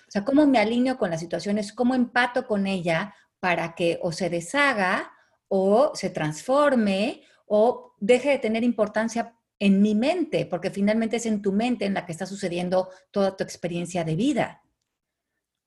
O 0.07 0.11
sea, 0.11 0.23
cómo 0.23 0.45
me 0.45 0.59
alineo 0.59 0.97
con 0.97 1.09
la 1.09 1.17
situación 1.17 1.57
es 1.57 1.73
cómo 1.73 1.95
empato 1.95 2.45
con 2.45 2.67
ella 2.67 3.15
para 3.39 3.73
que 3.73 3.99
o 4.03 4.11
se 4.11 4.29
deshaga 4.29 5.11
o 5.47 5.91
se 5.95 6.11
transforme 6.11 7.23
o 7.47 7.95
deje 7.99 8.29
de 8.29 8.39
tener 8.39 8.63
importancia 8.63 9.35
en 9.57 9.81
mi 9.81 9.95
mente, 9.95 10.45
porque 10.45 10.69
finalmente 10.69 11.17
es 11.17 11.25
en 11.25 11.41
tu 11.41 11.51
mente 11.51 11.85
en 11.85 11.95
la 11.95 12.05
que 12.05 12.11
está 12.11 12.25
sucediendo 12.25 12.89
toda 13.09 13.35
tu 13.35 13.43
experiencia 13.43 14.03
de 14.03 14.15
vida. 14.15 14.61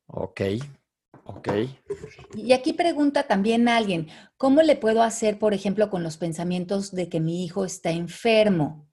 Ok, 0.07 0.41
Ok. 1.31 1.49
Y 2.35 2.53
aquí 2.53 2.73
pregunta 2.73 3.25
también 3.25 3.69
alguien, 3.69 4.09
¿cómo 4.39 4.63
le 4.63 4.77
puedo 4.77 5.03
hacer, 5.03 5.39
por 5.39 5.53
ejemplo, 5.53 5.91
con 5.91 6.03
los 6.03 6.17
pensamientos 6.17 6.91
de 6.93 7.11
que 7.11 7.21
mi 7.21 7.45
hijo 7.45 7.67
está 7.67 7.91
enfermo? 7.91 8.89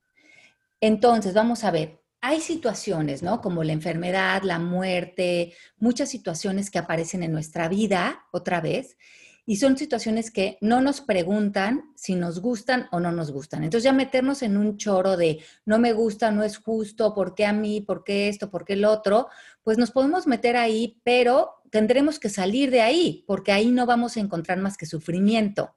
Entonces, 0.81 1.33
vamos 1.33 1.63
a 1.63 1.71
ver, 1.71 2.01
hay 2.19 2.41
situaciones, 2.41 3.23
¿no? 3.23 3.39
Como 3.39 3.63
la 3.63 3.71
enfermedad, 3.71 4.41
la 4.43 4.59
muerte, 4.59 5.53
muchas 5.77 6.09
situaciones 6.09 6.69
que 6.69 6.77
aparecen 6.77 7.23
en 7.23 7.31
nuestra 7.31 7.69
vida 7.69 8.25
otra 8.33 8.59
vez, 8.59 8.97
y 9.45 9.57
son 9.57 9.77
situaciones 9.77 10.31
que 10.31 10.57
no 10.59 10.81
nos 10.81 11.01
preguntan 11.01 11.83
si 11.95 12.15
nos 12.15 12.41
gustan 12.41 12.87
o 12.91 12.99
no 12.99 13.11
nos 13.11 13.31
gustan. 13.31 13.63
Entonces 13.63 13.83
ya 13.83 13.93
meternos 13.93 14.41
en 14.41 14.57
un 14.57 14.77
choro 14.77 15.17
de 15.17 15.39
no 15.65 15.77
me 15.77 15.93
gusta, 15.93 16.31
no 16.31 16.43
es 16.43 16.57
justo, 16.57 17.13
¿por 17.13 17.35
qué 17.35 17.45
a 17.45 17.53
mí? 17.53 17.79
¿Por 17.81 18.03
qué 18.03 18.27
esto? 18.27 18.49
¿Por 18.49 18.65
qué 18.65 18.73
el 18.73 18.85
otro? 18.85 19.27
Pues 19.63 19.77
nos 19.77 19.91
podemos 19.91 20.25
meter 20.25 20.57
ahí, 20.57 20.99
pero 21.03 21.61
tendremos 21.75 22.19
que 22.19 22.29
salir 22.29 22.71
de 22.71 22.81
ahí, 22.81 23.25
porque 23.27 23.51
ahí 23.51 23.69
no 23.69 23.85
vamos 23.85 24.15
a 24.15 24.21
encontrar 24.21 24.57
más 24.59 24.77
que 24.77 24.85
sufrimiento. 24.85 25.75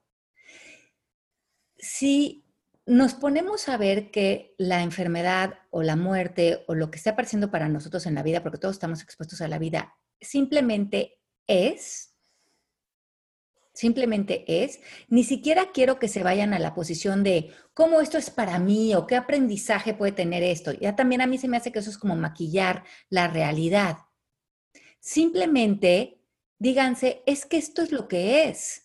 Si 1.77 2.45
nos 2.87 3.15
ponemos 3.15 3.69
a 3.69 3.77
ver 3.77 4.13
que 4.13 4.55
la 4.59 4.85
enfermedad 4.85 5.55
o 5.71 5.83
la 5.83 5.97
muerte 5.97 6.63
o 6.69 6.77
lo 6.77 6.93
que 6.93 6.99
está 6.99 7.11
apareciendo 7.11 7.51
para 7.51 7.69
nosotros 7.69 8.07
en 8.07 8.15
la 8.15 8.23
vida, 8.23 8.45
porque 8.45 8.59
todos 8.59 8.77
estamos 8.77 9.03
expuestos 9.03 9.41
a 9.41 9.49
la 9.49 9.59
vida, 9.59 9.97
simplemente 10.21 11.19
es, 11.49 12.15
simplemente 13.75 14.45
es, 14.63 14.79
ni 15.09 15.25
siquiera 15.25 15.73
quiero 15.75 15.99
que 15.99 16.07
se 16.07 16.23
vayan 16.23 16.55
a 16.55 16.61
la 16.61 16.75
posición 16.75 17.25
de 17.25 17.51
cómo 17.75 18.01
esto 18.01 18.19
es 18.19 18.31
para 18.31 18.61
mí 18.61 18.95
o 18.95 19.09
qué 19.09 19.17
aprendizaje 19.17 19.95
puede 19.95 20.13
tener 20.13 20.45
esto. 20.45 20.71
Ya 20.75 20.95
también 20.95 21.23
a 21.23 21.27
mí 21.27 21.39
se 21.39 21.49
me 21.49 21.57
hace 21.57 21.73
que 21.73 21.81
eso 21.81 21.91
es 21.91 21.99
como 21.99 22.15
maquillar 22.15 22.85
la 23.11 23.27
realidad. 23.27 23.97
Simplemente 25.01 26.19
díganse, 26.59 27.23
es 27.27 27.47
que 27.47 27.57
esto 27.57 27.83
es 27.83 27.93
lo 27.93 28.09
que 28.09 28.49
es. 28.49 28.85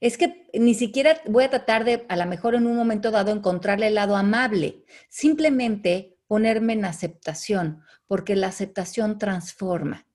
Es 0.00 0.16
que 0.18 0.48
ni 0.54 0.74
siquiera 0.74 1.20
voy 1.26 1.44
a 1.44 1.50
tratar 1.50 1.84
de, 1.84 2.06
a 2.08 2.16
lo 2.16 2.26
mejor 2.26 2.54
en 2.54 2.66
un 2.66 2.76
momento 2.76 3.10
dado, 3.10 3.32
encontrarle 3.32 3.88
el 3.88 3.94
lado 3.94 4.16
amable. 4.16 4.84
Simplemente 5.08 6.18
ponerme 6.26 6.74
en 6.74 6.84
aceptación, 6.84 7.82
porque 8.06 8.36
la 8.36 8.48
aceptación 8.48 9.18
transforma. 9.18 10.06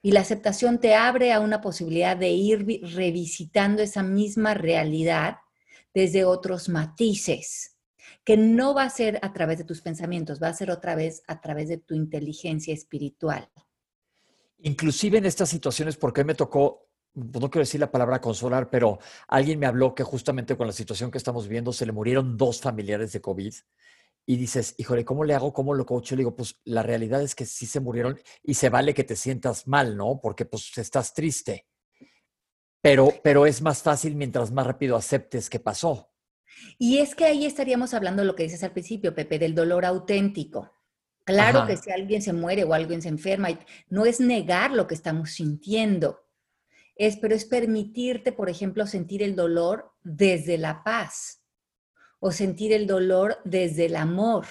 Y 0.00 0.12
la 0.12 0.20
aceptación 0.20 0.80
te 0.80 0.94
abre 0.94 1.32
a 1.32 1.40
una 1.40 1.60
posibilidad 1.60 2.16
de 2.16 2.30
ir 2.30 2.64
revisitando 2.94 3.82
esa 3.82 4.02
misma 4.02 4.54
realidad 4.54 5.38
desde 5.92 6.24
otros 6.24 6.68
matices, 6.68 7.76
que 8.24 8.36
no 8.36 8.74
va 8.74 8.84
a 8.84 8.90
ser 8.90 9.18
a 9.22 9.32
través 9.32 9.58
de 9.58 9.64
tus 9.64 9.80
pensamientos, 9.82 10.40
va 10.40 10.48
a 10.48 10.54
ser 10.54 10.70
otra 10.70 10.94
vez 10.94 11.22
a 11.26 11.40
través 11.40 11.68
de 11.68 11.78
tu 11.78 11.94
inteligencia 11.94 12.72
espiritual. 12.72 13.50
Inclusive 14.58 15.18
en 15.18 15.26
estas 15.26 15.48
situaciones, 15.48 15.96
porque 15.96 16.24
me 16.24 16.34
tocó, 16.34 16.88
no 17.14 17.50
quiero 17.50 17.64
decir 17.64 17.80
la 17.80 17.90
palabra 17.90 18.20
consolar, 18.20 18.70
pero 18.70 18.98
alguien 19.28 19.58
me 19.58 19.66
habló 19.66 19.94
que 19.94 20.02
justamente 20.02 20.56
con 20.56 20.66
la 20.66 20.72
situación 20.72 21.10
que 21.10 21.18
estamos 21.18 21.48
viendo 21.48 21.72
se 21.72 21.86
le 21.86 21.92
murieron 21.92 22.36
dos 22.36 22.60
familiares 22.60 23.12
de 23.12 23.20
COVID 23.20 23.54
y 24.26 24.36
dices, 24.36 24.74
híjole, 24.76 25.04
¿cómo 25.04 25.24
le 25.24 25.34
hago? 25.34 25.52
¿Cómo 25.52 25.72
lo 25.72 25.86
coacho? 25.86 26.14
Le 26.14 26.20
digo, 26.20 26.36
pues 26.36 26.60
la 26.64 26.82
realidad 26.82 27.22
es 27.22 27.34
que 27.34 27.46
sí 27.46 27.64
se 27.64 27.80
murieron 27.80 28.20
y 28.42 28.54
se 28.54 28.68
vale 28.68 28.92
que 28.92 29.04
te 29.04 29.16
sientas 29.16 29.66
mal, 29.66 29.96
¿no? 29.96 30.20
Porque 30.20 30.44
pues 30.44 30.76
estás 30.76 31.14
triste. 31.14 31.66
Pero, 32.82 33.12
pero 33.22 33.46
es 33.46 33.62
más 33.62 33.82
fácil 33.82 34.16
mientras 34.16 34.50
más 34.52 34.66
rápido 34.66 34.96
aceptes 34.96 35.48
que 35.48 35.60
pasó. 35.60 36.12
Y 36.78 36.98
es 36.98 37.14
que 37.14 37.24
ahí 37.24 37.46
estaríamos 37.46 37.94
hablando 37.94 38.22
de 38.22 38.26
lo 38.26 38.36
que 38.36 38.42
dices 38.42 38.62
al 38.62 38.72
principio, 38.72 39.14
Pepe, 39.14 39.38
del 39.38 39.54
dolor 39.54 39.84
auténtico. 39.84 40.70
Claro 41.28 41.66
que 41.66 41.76
si 41.76 41.90
alguien 41.90 42.22
se 42.22 42.32
muere 42.32 42.64
o 42.64 42.72
alguien 42.72 43.02
se 43.02 43.10
enferma, 43.10 43.48
no 43.90 44.06
es 44.06 44.18
negar 44.18 44.70
lo 44.70 44.86
que 44.86 44.94
estamos 44.94 45.32
sintiendo, 45.32 46.24
es, 46.96 47.18
pero 47.18 47.34
es 47.34 47.44
permitirte, 47.44 48.32
por 48.32 48.48
ejemplo, 48.48 48.86
sentir 48.86 49.22
el 49.22 49.36
dolor 49.36 49.92
desde 50.02 50.56
la 50.56 50.82
paz 50.82 51.42
o 52.18 52.32
sentir 52.32 52.72
el 52.72 52.86
dolor 52.86 53.38
desde 53.44 53.84
el 53.84 53.96
amor. 53.96 54.46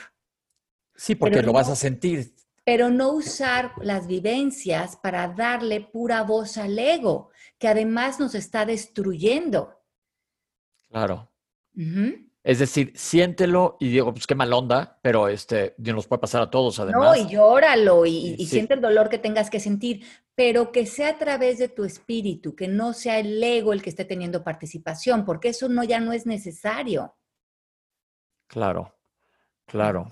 Sí, 0.96 1.16
porque 1.16 1.42
lo 1.42 1.52
vas 1.52 1.70
a 1.70 1.76
sentir. 1.76 2.36
Pero 2.64 2.90
no 2.90 3.12
usar 3.12 3.72
las 3.82 4.06
vivencias 4.06 4.98
para 4.98 5.28
darle 5.30 5.82
pura 5.82 6.22
voz 6.22 6.58
al 6.58 6.78
ego, 6.78 7.32
que 7.58 7.68
además 7.68 8.20
nos 8.20 8.36
está 8.36 8.66
destruyendo. 8.68 9.82
Claro. 10.90 11.32
Es 12.48 12.60
decir, 12.60 12.94
siéntelo 12.96 13.76
y 13.78 13.90
digo, 13.90 14.14
pues 14.14 14.26
qué 14.26 14.34
mal 14.34 14.54
onda, 14.54 15.00
pero 15.02 15.28
este, 15.28 15.76
nos 15.80 16.08
puede 16.08 16.22
pasar 16.22 16.44
a 16.44 16.50
todos 16.50 16.80
además. 16.80 17.18
No, 17.18 17.22
y 17.22 17.28
llóralo 17.28 18.06
y, 18.06 18.36
y 18.40 18.46
siente 18.46 18.74
el 18.74 18.80
dolor 18.80 19.10
que 19.10 19.18
tengas 19.18 19.50
que 19.50 19.60
sentir, 19.60 20.06
pero 20.34 20.72
que 20.72 20.86
sea 20.86 21.10
a 21.10 21.18
través 21.18 21.58
de 21.58 21.68
tu 21.68 21.84
espíritu, 21.84 22.56
que 22.56 22.70
no 22.70 22.94
sea 22.94 23.20
el 23.20 23.44
ego 23.44 23.74
el 23.74 23.82
que 23.82 23.90
esté 23.90 24.06
teniendo 24.06 24.46
participación, 24.46 25.26
porque 25.26 25.50
eso 25.50 25.68
no 25.68 25.84
ya 25.84 26.00
no 26.00 26.14
es 26.14 26.26
necesario. 26.26 27.18
Claro, 28.48 28.96
claro. 29.66 30.08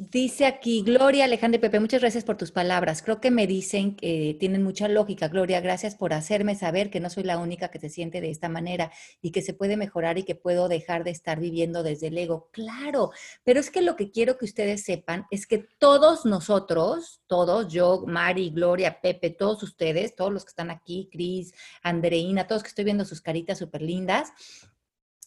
Dice 0.00 0.46
aquí, 0.46 0.84
Gloria 0.86 1.24
Alejandro 1.24 1.60
Pepe, 1.60 1.80
muchas 1.80 2.00
gracias 2.00 2.22
por 2.22 2.36
tus 2.36 2.52
palabras. 2.52 3.02
Creo 3.02 3.20
que 3.20 3.32
me 3.32 3.48
dicen 3.48 3.96
que 3.96 4.36
tienen 4.38 4.62
mucha 4.62 4.86
lógica. 4.86 5.26
Gloria, 5.26 5.60
gracias 5.60 5.96
por 5.96 6.12
hacerme 6.12 6.54
saber 6.54 6.88
que 6.88 7.00
no 7.00 7.10
soy 7.10 7.24
la 7.24 7.36
única 7.36 7.66
que 7.72 7.80
se 7.80 7.88
siente 7.88 8.20
de 8.20 8.30
esta 8.30 8.48
manera 8.48 8.92
y 9.20 9.32
que 9.32 9.42
se 9.42 9.54
puede 9.54 9.76
mejorar 9.76 10.16
y 10.16 10.22
que 10.22 10.36
puedo 10.36 10.68
dejar 10.68 11.02
de 11.02 11.10
estar 11.10 11.40
viviendo 11.40 11.82
desde 11.82 12.06
el 12.06 12.18
ego. 12.18 12.48
Claro, 12.52 13.10
pero 13.42 13.58
es 13.58 13.72
que 13.72 13.82
lo 13.82 13.96
que 13.96 14.12
quiero 14.12 14.38
que 14.38 14.44
ustedes 14.44 14.84
sepan 14.84 15.26
es 15.32 15.48
que 15.48 15.66
todos 15.80 16.24
nosotros, 16.24 17.20
todos, 17.26 17.66
yo, 17.66 18.04
Mari, 18.06 18.50
Gloria, 18.50 19.00
Pepe, 19.00 19.30
todos 19.30 19.64
ustedes, 19.64 20.14
todos 20.14 20.32
los 20.32 20.44
que 20.44 20.50
están 20.50 20.70
aquí, 20.70 21.08
Cris, 21.10 21.52
Andreina, 21.82 22.46
todos 22.46 22.62
que 22.62 22.68
estoy 22.68 22.84
viendo 22.84 23.04
sus 23.04 23.20
caritas 23.20 23.58
súper 23.58 23.82
lindas, 23.82 24.30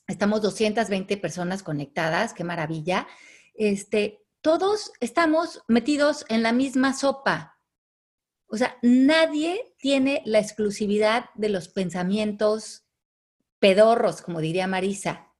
estamos 0.07 0.41
220 0.41 1.17
personas 1.17 1.61
conectadas, 1.61 2.33
qué 2.33 2.45
maravilla. 2.45 3.05
Este, 3.53 4.20
todos 4.41 4.91
estamos 4.99 5.61
metidos 5.67 6.25
en 6.29 6.43
la 6.43 6.51
misma 6.51 6.93
sopa. 6.93 7.59
O 8.47 8.57
sea, 8.57 8.77
nadie 8.81 9.73
tiene 9.77 10.21
la 10.25 10.39
exclusividad 10.39 11.25
de 11.35 11.49
los 11.49 11.69
pensamientos 11.69 12.85
pedorros, 13.59 14.21
como 14.21 14.41
diría 14.41 14.67
Marisa. 14.67 15.31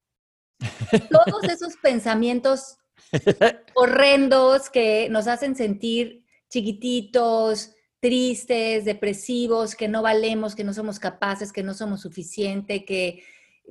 Todos 1.09 1.43
esos 1.43 1.75
pensamientos 1.77 2.77
horrendos 3.75 4.69
que 4.69 5.09
nos 5.09 5.27
hacen 5.27 5.55
sentir 5.55 6.23
chiquititos, 6.49 7.73
tristes, 7.99 8.85
depresivos, 8.85 9.75
que 9.75 9.87
no 9.87 10.01
valemos, 10.01 10.55
que 10.55 10.63
no 10.63 10.73
somos 10.73 10.99
capaces, 10.99 11.51
que 11.51 11.63
no 11.63 11.73
somos 11.73 12.01
suficientes, 12.01 12.83
que 12.85 13.23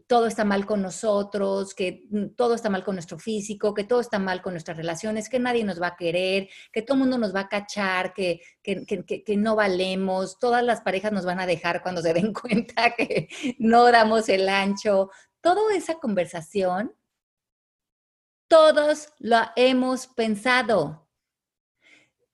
todo 0.07 0.27
está 0.27 0.45
mal 0.45 0.67
con 0.67 0.83
nosotros, 0.83 1.75
que 1.75 2.07
mm, 2.11 2.35
todo 2.37 2.55
está 2.55 2.71
mal 2.71 2.85
con 2.85 2.97
nuestro 2.97 3.19
físico, 3.19 3.75
que 3.75 3.85
todo 3.85 4.01
está 4.01 4.19
mal 4.19 4.43
con 4.43 4.55
nuestras 4.55 4.77
relaciones, 4.77 5.29
que 5.29 5.39
nadie 5.39 5.65
nos 5.65 5.81
va 5.81 5.89
a 5.89 5.97
querer, 5.97 6.49
que 6.73 6.83
todo 6.83 6.97
el 6.97 7.01
mundo 7.01 7.19
nos 7.19 7.35
va 7.35 7.41
a 7.41 7.49
cachar, 7.49 8.13
que, 8.13 8.41
que, 8.63 9.37
no 9.37 9.57
valemos, 9.57 10.39
todas 10.39 10.65
las 10.65 10.81
parejas 10.81 11.13
nos 11.13 11.25
van 11.25 11.41
a 11.41 11.47
dejar 11.47 11.83
cuando 11.83 12.03
se 12.03 12.13
den 12.13 12.33
cuenta 12.35 12.95
que 12.97 13.29
no 13.59 13.91
damos 13.91 14.29
el 14.29 14.49
ancho. 14.49 15.11
Toda 15.41 15.75
esa 15.75 15.95
conversación, 15.99 16.95
todos 18.49 19.09
lo 19.19 19.39
hemos 19.57 20.07
pensado. 20.09 21.09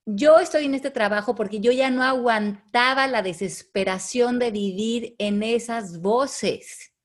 Yo 0.07 0.39
estoy 0.39 0.67
en 0.67 0.75
este 0.75 0.91
trabajo 0.91 1.35
porque 1.35 1.61
yo 1.61 1.73
ya 1.73 1.91
no 1.91 2.03
aguantaba 2.03 3.07
la 3.09 3.23
desesperación 3.23 4.39
de 4.39 4.53
vivir 4.53 5.17
en 5.19 5.43
esas 5.43 6.01
voces 6.01 6.96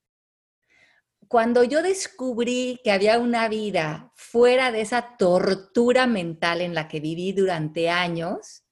cuando 1.32 1.64
yo 1.64 1.82
descubrí 1.82 2.82
que 2.84 2.92
había 2.92 3.18
una 3.18 3.48
vida 3.48 4.12
fuera 4.16 4.70
de 4.70 4.82
esa 4.82 5.16
tortura 5.16 6.06
mental 6.06 6.60
en 6.60 6.76
la 6.76 6.90
que 6.90 7.00
viví 7.00 7.32
durante 7.32 7.90
años, 7.90 8.66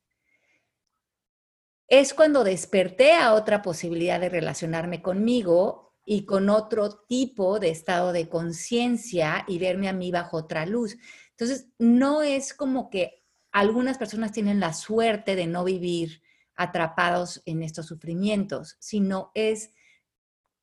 es 1.87 2.13
cuando 2.13 2.43
desperté 2.43 3.13
a 3.13 3.33
otra 3.33 3.61
posibilidad 3.61 4.19
de 4.19 4.27
relacionarme 4.27 5.01
conmigo 5.01 5.95
y 6.03 6.25
con 6.25 6.49
otro 6.49 7.05
tipo 7.07 7.61
de 7.61 7.69
estado 7.69 8.11
de 8.11 8.27
conciencia 8.27 9.45
y 9.47 9.57
verme 9.57 9.87
a 9.87 9.93
mí 9.93 10.11
bajo 10.11 10.35
otra 10.35 10.65
luz. 10.65 10.97
Entonces, 11.29 11.69
no 11.77 12.23
es 12.23 12.53
como 12.53 12.89
que 12.89 13.23
algunas 13.53 13.97
personas 13.97 14.33
tienen 14.33 14.59
la 14.59 14.73
suerte 14.73 15.37
de 15.37 15.47
no 15.47 15.63
vivir 15.63 16.21
atrapados 16.55 17.41
en 17.45 17.63
estos 17.63 17.85
sufrimientos, 17.85 18.75
sino 18.81 19.31
es 19.33 19.71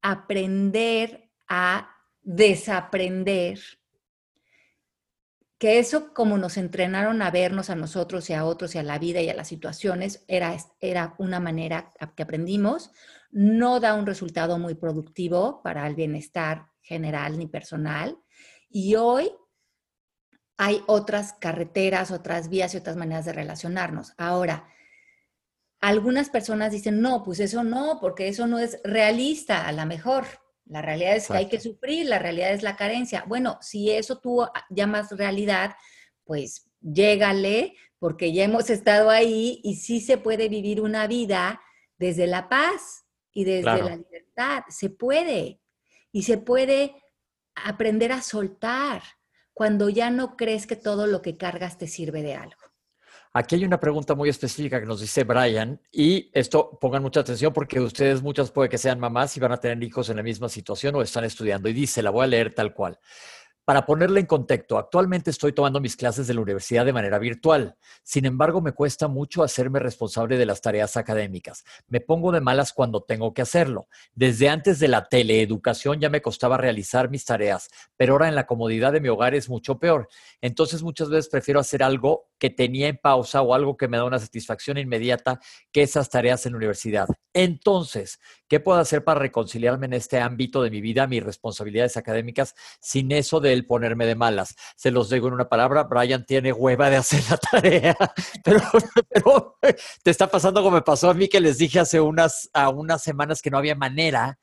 aprender 0.03 1.26
a 1.49 1.91
desaprender 2.23 3.61
que 5.59 5.79
eso 5.79 6.13
como 6.13 6.37
nos 6.37 6.57
entrenaron 6.57 7.23
a 7.23 7.31
vernos 7.31 7.71
a 7.71 7.77
nosotros 7.77 8.29
y 8.29 8.35
a 8.35 8.45
otros 8.45 8.75
y 8.75 8.79
a 8.79 8.83
la 8.83 8.99
vida 8.99 9.21
y 9.23 9.31
a 9.31 9.35
las 9.35 9.49
situaciones, 9.49 10.25
era, 10.29 10.57
era 10.81 11.15
una 11.19 11.41
manera 11.41 11.93
que 12.15 12.23
aprendimos, 12.23 12.91
no 13.31 13.81
da 13.81 13.95
un 13.95 14.07
resultado 14.07 14.59
muy 14.59 14.75
productivo 14.75 15.63
para 15.63 15.87
el 15.87 15.95
bienestar 15.95 16.67
general 16.83 17.39
ni 17.39 17.47
personal. 17.47 18.19
Y 18.69 18.97
hoy 18.97 19.31
hay 20.59 20.83
otras 20.87 21.35
carreteras, 21.35 22.11
otras 22.11 22.49
vías 22.49 22.75
y 22.75 22.79
otras 22.79 22.97
maneras 22.97 23.25
de 23.25 23.33
relacionarnos. 23.33 24.13
Ahora, 24.17 24.69
algunas 25.81 26.31
personas 26.31 26.73
dicen, 26.73 27.01
no, 27.01 27.23
pues 27.23 27.41
eso 27.41 27.63
no, 27.63 27.99
porque 28.01 28.29
eso 28.29 28.47
no 28.47 28.59
es 28.59 28.81
realista, 28.85 29.67
a 29.67 29.73
lo 29.73 29.85
mejor. 29.87 30.27
La 30.67 30.83
realidad 30.83 31.17
es 31.17 31.29
que 31.29 31.37
hay 31.37 31.49
que 31.49 31.61
sufrir, 31.61 32.07
la 32.07 32.19
realidad 32.19 32.53
es 32.53 32.63
la 32.63 32.77
carencia. 32.77 33.25
Bueno, 33.27 33.59
si 33.61 33.91
eso 33.91 34.19
tú 34.19 34.45
llamas 34.69 35.11
realidad, 35.13 35.77
pues 36.25 36.69
llégale, 36.81 37.75
porque 37.99 38.33
ya 38.33 38.45
hemos 38.45 38.69
estado 38.71 39.11
ahí 39.11 39.61
y 39.63 39.77
sí 39.77 40.01
se 40.01 40.19
puede 40.19 40.49
vivir 40.49 40.81
una 40.81 41.07
vida 41.07 41.61
desde 41.99 42.27
la 42.27 42.49
paz 42.49 43.07
y 43.33 43.45
desde 43.45 43.83
la 43.83 43.97
libertad. 43.97 44.65
Se 44.69 44.91
puede. 44.91 45.61
Y 46.13 46.23
se 46.23 46.39
puede 46.39 46.95
aprender 47.55 48.13
a 48.13 48.23
soltar 48.23 49.03
cuando 49.53 49.89
ya 49.89 50.11
no 50.11 50.37
crees 50.37 50.67
que 50.67 50.77
todo 50.77 51.07
lo 51.07 51.23
que 51.23 51.37
cargas 51.37 51.79
te 51.79 51.87
sirve 51.87 52.23
de 52.23 52.35
algo. 52.35 52.61
Aquí 53.39 53.55
hay 53.57 53.67
una 53.67 53.79
pregunta 53.79 54.15
muy 54.15 54.31
específica 54.31 54.81
que 54.81 54.87
nos 54.87 55.03
dice 55.03 55.23
Brian, 55.25 55.79
y 55.93 56.31
esto 56.33 56.79
pongan 56.81 57.03
mucha 57.03 57.21
atención 57.21 57.53
porque 57.53 57.79
ustedes 57.79 58.23
muchas 58.23 58.51
puede 58.51 58.71
que 58.71 58.79
sean 58.79 58.99
mamás 58.99 59.37
y 59.37 59.41
van 59.41 59.53
a 59.53 59.59
tener 59.59 59.85
hijos 59.85 60.09
en 60.09 60.17
la 60.17 60.23
misma 60.23 60.49
situación 60.49 60.95
o 60.95 61.03
están 61.03 61.23
estudiando. 61.25 61.69
Y 61.69 61.75
dice, 61.75 62.03
la 62.03 62.09
voy 62.09 62.25
a 62.25 62.29
leer 62.29 62.55
tal 62.55 62.73
cual. 62.73 62.99
Para 63.67 63.85
ponerle 63.85 64.21
en 64.21 64.27
contexto, 64.27 64.79
actualmente 64.79 65.31
estoy 65.31 65.53
tomando 65.53 65.81
mis 65.81 65.97
clases 65.97 66.29
de 66.29 66.35
la 66.35 66.41
universidad 66.41 66.87
de 66.87 66.93
manera 66.93 67.19
virtual. 67.19 67.77
Sin 68.05 68.25
embargo, 68.25 68.61
me 68.61 68.71
cuesta 68.71 69.09
mucho 69.09 69.43
hacerme 69.43 69.81
responsable 69.81 70.39
de 70.39 70.47
las 70.47 70.61
tareas 70.61 70.97
académicas. 70.97 71.65
Me 71.89 72.01
pongo 72.01 72.31
de 72.31 72.41
malas 72.41 72.73
cuando 72.73 73.03
tengo 73.03 73.35
que 73.35 73.43
hacerlo. 73.43 73.89
Desde 74.15 74.49
antes 74.49 74.79
de 74.79 74.87
la 74.87 75.09
teleeducación 75.09 75.99
ya 75.99 76.09
me 76.09 76.23
costaba 76.23 76.57
realizar 76.57 77.11
mis 77.11 77.25
tareas, 77.25 77.69
pero 77.97 78.13
ahora 78.13 78.29
en 78.29 78.37
la 78.37 78.47
comodidad 78.47 78.93
de 78.93 79.01
mi 79.01 79.09
hogar 79.09 79.35
es 79.35 79.49
mucho 79.49 79.81
peor. 79.81 80.07
Entonces 80.41 80.85
muchas 80.85 81.09
veces 81.09 81.29
prefiero 81.29 81.59
hacer 81.59 81.83
algo 81.83 82.29
que 82.39 82.51
tenía 82.51 82.87
en 82.87 82.99
pausa 82.99 83.43
o 83.43 83.53
algo 83.53 83.77
que 83.77 83.89
me 83.89 83.97
da 83.97 84.05
una 84.05 84.21
satisfacción 84.21 84.79
inmediata 84.79 85.41
que 85.73 85.83
esas 85.83 86.09
tareas 86.09 86.47
en 86.47 86.53
la 86.53 86.59
universidad. 86.59 87.09
Entonces, 87.39 88.19
¿qué 88.49 88.61
puedo 88.61 88.79
hacer 88.79 89.05
para 89.05 89.21
reconciliarme 89.21 89.85
en 89.85 89.93
este 89.93 90.19
ámbito 90.19 90.63
de 90.63 90.71
mi 90.71 90.81
vida, 90.81 91.07
mis 91.07 91.23
responsabilidades 91.23 91.99
académicas, 91.99 92.55
sin 92.81 93.13
eso 93.13 93.41
de 93.41 93.63
ponerme 93.63 94.07
de 94.07 94.15
malas. 94.15 94.57
Se 94.75 94.91
los 94.91 95.11
digo 95.11 95.29
en 95.29 95.35
una 95.35 95.47
palabra, 95.47 95.83
Brian 95.83 96.25
tiene 96.25 96.51
hueva 96.51 96.89
de 96.89 96.97
hacer 96.97 97.23
la 97.29 97.37
tarea, 97.51 97.95
pero, 98.43 99.59
te 100.03 100.11
está 100.11 100.29
pasando 100.31 100.63
como 100.63 100.77
me 100.77 100.83
pasó 100.83 101.11
a 101.11 101.15
mí 101.15 101.29
que 101.29 101.41
les 101.41 101.59
dije 101.59 101.79
hace 101.79 102.01
unas, 102.01 102.49
a 102.55 102.71
unas 102.71 103.03
semanas 103.03 103.43
que 103.43 103.51
no 103.51 103.59
había 103.59 103.75
manera 103.75 104.39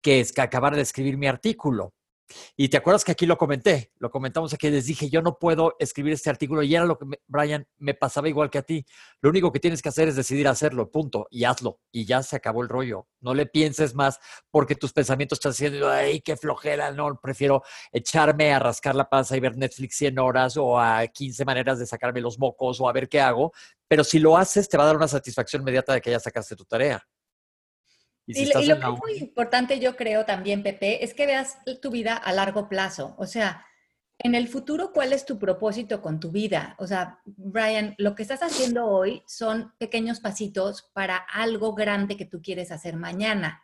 que, 0.00 0.20
es 0.20 0.30
que 0.32 0.40
acabar 0.40 0.76
de 0.76 0.82
escribir 0.82 1.18
mi 1.18 1.26
artículo. 1.26 1.92
Y 2.56 2.68
te 2.68 2.76
acuerdas 2.76 3.04
que 3.04 3.12
aquí 3.12 3.26
lo 3.26 3.38
comenté, 3.38 3.92
lo 3.98 4.10
comentamos 4.10 4.52
aquí, 4.52 4.70
les 4.70 4.86
dije, 4.86 5.08
yo 5.08 5.22
no 5.22 5.38
puedo 5.38 5.76
escribir 5.78 6.12
este 6.12 6.30
artículo 6.30 6.62
y 6.62 6.74
era 6.74 6.84
lo 6.84 6.98
que, 6.98 7.06
Brian, 7.26 7.66
me 7.78 7.94
pasaba 7.94 8.28
igual 8.28 8.50
que 8.50 8.58
a 8.58 8.62
ti. 8.62 8.84
Lo 9.20 9.30
único 9.30 9.52
que 9.52 9.60
tienes 9.60 9.82
que 9.82 9.88
hacer 9.88 10.08
es 10.08 10.16
decidir 10.16 10.48
hacerlo, 10.48 10.90
punto, 10.90 11.26
y 11.30 11.44
hazlo, 11.44 11.80
y 11.90 12.04
ya 12.04 12.22
se 12.22 12.36
acabó 12.36 12.62
el 12.62 12.68
rollo. 12.68 13.06
No 13.20 13.34
le 13.34 13.46
pienses 13.46 13.94
más 13.94 14.18
porque 14.50 14.74
tus 14.74 14.92
pensamientos 14.92 15.38
están 15.38 15.52
diciendo, 15.52 15.88
ay, 15.88 16.20
qué 16.20 16.36
flojera, 16.36 16.90
no, 16.92 17.18
prefiero 17.20 17.62
echarme 17.92 18.52
a 18.52 18.58
rascar 18.58 18.94
la 18.94 19.08
panza 19.08 19.36
y 19.36 19.40
ver 19.40 19.56
Netflix 19.56 19.96
100 19.96 20.18
horas 20.18 20.56
o 20.56 20.78
a 20.78 21.06
15 21.06 21.44
maneras 21.44 21.78
de 21.78 21.86
sacarme 21.86 22.20
los 22.20 22.38
mocos 22.38 22.80
o 22.80 22.88
a 22.88 22.92
ver 22.92 23.08
qué 23.08 23.20
hago. 23.20 23.52
Pero 23.88 24.04
si 24.04 24.18
lo 24.18 24.36
haces, 24.36 24.68
te 24.68 24.76
va 24.76 24.84
a 24.84 24.86
dar 24.88 24.96
una 24.96 25.08
satisfacción 25.08 25.62
inmediata 25.62 25.94
de 25.94 26.00
que 26.00 26.10
ya 26.10 26.20
sacaste 26.20 26.54
tu 26.56 26.64
tarea. 26.64 27.06
Y, 28.30 28.44
lo 28.44 28.60
que 28.60 28.66
es 28.72 28.98
muy 28.98 29.18
importante, 29.18 29.80
yo 29.80 29.96
creo 29.96 30.26
también, 30.26 30.62
Pepe, 30.62 31.02
es 31.02 31.14
que 31.14 31.24
veas 31.24 31.56
tu 31.80 31.90
vida 31.90 32.14
a 32.14 32.32
largo 32.32 32.68
plazo. 32.68 33.14
O 33.16 33.26
sea, 33.26 33.64
en 34.18 34.34
el 34.34 34.48
futuro, 34.48 34.92
¿cuál 34.92 35.14
es 35.14 35.24
tu 35.24 35.38
propósito 35.38 36.02
con 36.02 36.20
tu 36.20 36.30
vida? 36.30 36.76
O 36.78 36.86
sea, 36.86 37.20
Brian, 37.24 37.94
lo 37.96 38.14
que 38.14 38.22
estás 38.22 38.42
haciendo 38.42 38.84
hoy 38.86 39.22
son 39.26 39.72
pequeños 39.78 40.20
pasitos 40.20 40.90
para 40.92 41.16
algo 41.16 41.74
grande 41.74 42.18
que 42.18 42.26
tú 42.26 42.42
quieres 42.42 42.70
hacer 42.70 42.96
mañana. 42.96 43.62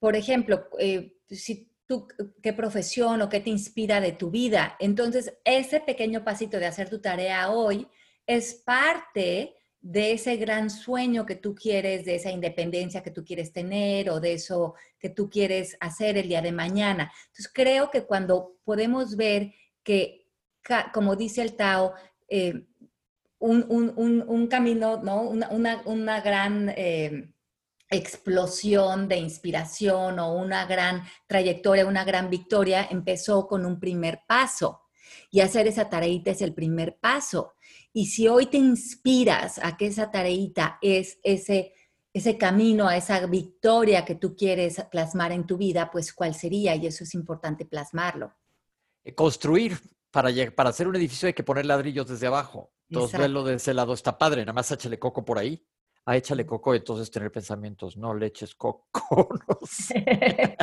Por 0.00 0.16
ejemplo, 0.16 0.68
eh, 0.80 1.14
si 1.30 1.70
tú, 1.86 2.08
qué 2.42 2.52
profesión 2.52 3.22
o 3.22 3.28
qué 3.28 3.40
te 3.40 3.50
inspira 3.50 4.00
de 4.00 4.12
tu 4.12 4.30
vida. 4.30 4.76
Entonces, 4.80 5.34
ese 5.44 5.80
pequeño 5.80 6.24
pasito 6.24 6.58
de 6.58 6.66
hacer 6.66 6.90
tu 6.90 7.00
tarea 7.00 7.50
hoy 7.50 7.86
es 8.26 8.54
parte 8.54 9.54
de 9.84 10.12
ese 10.12 10.36
gran 10.38 10.70
sueño 10.70 11.26
que 11.26 11.34
tú 11.36 11.54
quieres, 11.54 12.06
de 12.06 12.14
esa 12.14 12.30
independencia 12.30 13.02
que 13.02 13.10
tú 13.10 13.22
quieres 13.22 13.52
tener 13.52 14.08
o 14.08 14.18
de 14.18 14.32
eso 14.32 14.76
que 14.98 15.10
tú 15.10 15.28
quieres 15.28 15.76
hacer 15.78 16.16
el 16.16 16.26
día 16.26 16.40
de 16.40 16.52
mañana. 16.52 17.12
Entonces, 17.26 17.50
creo 17.52 17.90
que 17.90 18.06
cuando 18.06 18.56
podemos 18.64 19.14
ver 19.14 19.52
que, 19.82 20.26
como 20.94 21.16
dice 21.16 21.42
el 21.42 21.54
Tao, 21.54 21.92
eh, 22.28 22.64
un, 23.38 24.46
camino, 24.50 25.02
¿no? 25.02 25.20
una, 25.20 26.20
gran 26.22 26.72
eh, 26.74 27.30
explosión 27.90 29.06
de 29.06 29.18
inspiración 29.18 30.18
o 30.18 30.32
una 30.32 30.64
gran 30.64 31.02
trayectoria, 31.26 31.84
una 31.84 32.04
gran 32.04 32.30
victoria, 32.30 32.88
empezó 32.90 33.46
con 33.46 33.66
un 33.66 33.78
primer 33.78 34.22
paso. 34.26 34.80
Y 35.30 35.40
hacer 35.40 35.66
esa 35.66 35.90
tareita 35.90 36.30
es 36.30 36.40
el 36.40 36.54
primer 36.54 36.96
paso. 36.96 37.53
Y 37.96 38.06
si 38.06 38.26
hoy 38.26 38.46
te 38.46 38.56
inspiras 38.56 39.60
a 39.62 39.76
que 39.76 39.86
esa 39.86 40.10
tareita 40.10 40.78
es 40.82 41.20
ese, 41.22 41.74
ese 42.12 42.36
camino, 42.36 42.88
a 42.88 42.96
esa 42.96 43.24
victoria 43.26 44.04
que 44.04 44.16
tú 44.16 44.34
quieres 44.34 44.84
plasmar 44.90 45.30
en 45.30 45.46
tu 45.46 45.56
vida, 45.56 45.92
pues 45.92 46.12
cuál 46.12 46.34
sería, 46.34 46.74
y 46.74 46.88
eso 46.88 47.04
es 47.04 47.14
importante 47.14 47.64
plasmarlo. 47.64 48.34
Eh, 49.04 49.14
construir, 49.14 49.78
para, 50.10 50.30
para 50.56 50.70
hacer 50.70 50.88
un 50.88 50.96
edificio 50.96 51.28
hay 51.28 51.34
que 51.34 51.44
poner 51.44 51.66
ladrillos 51.66 52.08
desde 52.08 52.26
abajo. 52.26 52.72
Entonces, 52.90 53.18
verlo 53.18 53.44
de 53.44 53.54
ese 53.54 53.72
lado 53.72 53.94
está 53.94 54.18
padre, 54.18 54.42
nada 54.42 54.52
más 54.52 54.72
échale 54.72 54.98
coco 54.98 55.24
por 55.24 55.38
ahí. 55.38 55.64
Ah, 56.04 56.16
échale 56.16 56.44
coco, 56.44 56.74
entonces 56.74 57.08
tener 57.12 57.30
pensamientos, 57.30 57.96
no 57.96 58.12
le 58.12 58.26
eches 58.26 58.56
coco. 58.56 59.28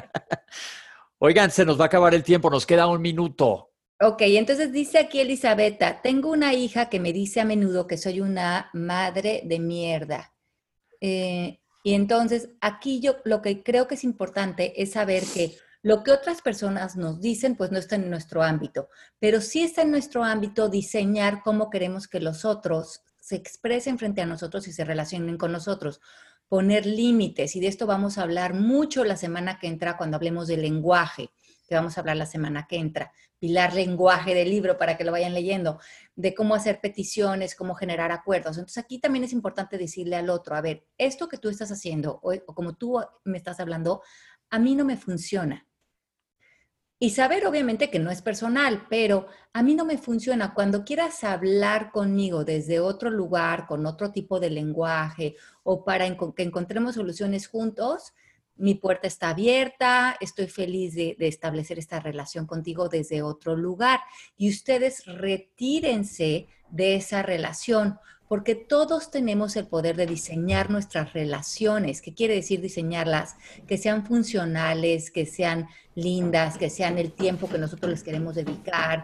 Oigan, 1.17 1.49
se 1.49 1.63
nos 1.63 1.79
va 1.79 1.85
a 1.85 1.87
acabar 1.87 2.13
el 2.13 2.23
tiempo, 2.23 2.49
nos 2.49 2.65
queda 2.65 2.87
un 2.87 3.01
minuto. 3.01 3.70
Ok, 4.03 4.23
entonces 4.23 4.71
dice 4.71 4.97
aquí 4.97 5.19
Elizabeth, 5.19 5.79
tengo 6.01 6.31
una 6.31 6.55
hija 6.55 6.89
que 6.89 6.99
me 6.99 7.13
dice 7.13 7.39
a 7.39 7.45
menudo 7.45 7.85
que 7.85 7.97
soy 7.97 8.19
una 8.19 8.71
madre 8.73 9.43
de 9.45 9.59
mierda. 9.59 10.33
Eh, 10.99 11.59
y 11.83 11.93
entonces 11.93 12.49
aquí 12.61 12.99
yo 12.99 13.17
lo 13.25 13.43
que 13.43 13.61
creo 13.61 13.87
que 13.87 13.93
es 13.93 14.03
importante 14.03 14.81
es 14.81 14.93
saber 14.93 15.21
que 15.31 15.55
lo 15.83 16.01
que 16.01 16.11
otras 16.11 16.41
personas 16.41 16.95
nos 16.95 17.21
dicen, 17.21 17.55
pues 17.55 17.71
no 17.71 17.77
está 17.77 17.95
en 17.95 18.09
nuestro 18.09 18.41
ámbito, 18.41 18.89
pero 19.19 19.39
sí 19.39 19.61
está 19.61 19.83
en 19.83 19.91
nuestro 19.91 20.23
ámbito 20.23 20.67
diseñar 20.67 21.43
cómo 21.43 21.69
queremos 21.69 22.07
que 22.07 22.19
los 22.19 22.43
otros 22.43 23.03
se 23.19 23.35
expresen 23.35 23.99
frente 23.99 24.21
a 24.21 24.25
nosotros 24.25 24.67
y 24.67 24.73
se 24.73 24.83
relacionen 24.83 25.37
con 25.37 25.51
nosotros, 25.51 26.01
poner 26.49 26.87
límites. 26.87 27.55
Y 27.55 27.59
de 27.59 27.67
esto 27.67 27.85
vamos 27.85 28.17
a 28.17 28.23
hablar 28.23 28.55
mucho 28.55 29.03
la 29.03 29.15
semana 29.15 29.59
que 29.59 29.67
entra 29.67 29.95
cuando 29.95 30.17
hablemos 30.17 30.47
del 30.47 30.63
lenguaje 30.63 31.29
que 31.71 31.75
vamos 31.75 31.97
a 31.97 32.01
hablar 32.01 32.17
la 32.17 32.25
semana 32.25 32.67
que 32.67 32.75
entra. 32.75 33.13
Pilar 33.39 33.73
lenguaje 33.73 34.35
del 34.35 34.49
libro 34.49 34.77
para 34.77 34.97
que 34.97 35.05
lo 35.05 35.13
vayan 35.13 35.33
leyendo, 35.33 35.79
de 36.17 36.35
cómo 36.35 36.53
hacer 36.53 36.81
peticiones, 36.81 37.55
cómo 37.55 37.75
generar 37.75 38.11
acuerdos. 38.11 38.57
Entonces 38.57 38.83
aquí 38.83 38.99
también 38.99 39.23
es 39.23 39.31
importante 39.31 39.77
decirle 39.77 40.17
al 40.17 40.29
otro, 40.29 40.53
a 40.53 40.59
ver, 40.59 40.85
esto 40.97 41.29
que 41.29 41.37
tú 41.37 41.47
estás 41.47 41.71
haciendo 41.71 42.19
o, 42.23 42.33
como 42.53 42.73
tú 42.73 43.01
me 43.23 43.37
estás 43.37 43.61
hablando, 43.61 44.01
a 44.49 44.59
mí 44.59 44.75
no 44.75 44.83
me 44.83 44.97
funciona. 44.97 45.65
Y 46.99 47.11
saber 47.11 47.47
obviamente 47.47 47.89
que 47.89 47.99
no 47.99 48.11
es 48.11 48.21
personal, 48.21 48.85
pero 48.89 49.27
a 49.53 49.63
mí 49.63 49.73
no 49.73 49.85
me 49.85 49.97
funciona. 49.97 50.53
Cuando 50.53 50.83
quieras 50.83 51.23
hablar 51.23 51.93
conmigo 51.93 52.43
desde 52.43 52.81
otro 52.81 53.09
lugar, 53.09 53.65
con 53.65 53.85
otro 53.85 54.11
tipo 54.11 54.41
de 54.41 54.49
lenguaje 54.49 55.37
o 55.63 55.85
para 55.85 56.05
que 56.35 56.43
encontremos 56.43 56.95
soluciones 56.95 57.47
juntos, 57.47 58.11
mi 58.61 58.75
puerta 58.75 59.07
está 59.07 59.29
abierta, 59.29 60.15
estoy 60.21 60.47
feliz 60.47 60.93
de, 60.93 61.15
establecer 61.19 61.79
esta 61.79 61.99
relación 61.99 62.45
contigo 62.45 62.89
desde 62.89 63.23
otro 63.23 63.55
lugar. 63.55 63.99
Y 64.37 64.49
ustedes 64.49 65.05
retírense 65.07 66.47
de 66.69 66.95
esa 66.95 67.23
relación, 67.23 67.97
porque 68.27 68.53
todos 68.53 69.09
tenemos 69.09 69.55
el 69.55 69.67
poder 69.67 69.95
de 69.95 70.05
diseñar 70.05 70.69
nuestras 70.69 71.11
relaciones. 71.13 72.03
¿Qué 72.03 72.13
quiere 72.13 72.35
decir 72.35 72.61
diseñarlas? 72.61 73.35
Que 73.67 73.79
sean 73.79 74.05
funcionales, 74.05 75.09
que 75.09 75.25
sean 75.25 75.67
lindas, 75.95 76.59
que 76.59 76.69
sean 76.69 76.99
el 76.99 77.11
tiempo 77.11 77.49
que 77.49 77.57
nosotros 77.57 77.89
les 77.89 78.03
queremos 78.03 78.35
dedicar, 78.35 79.03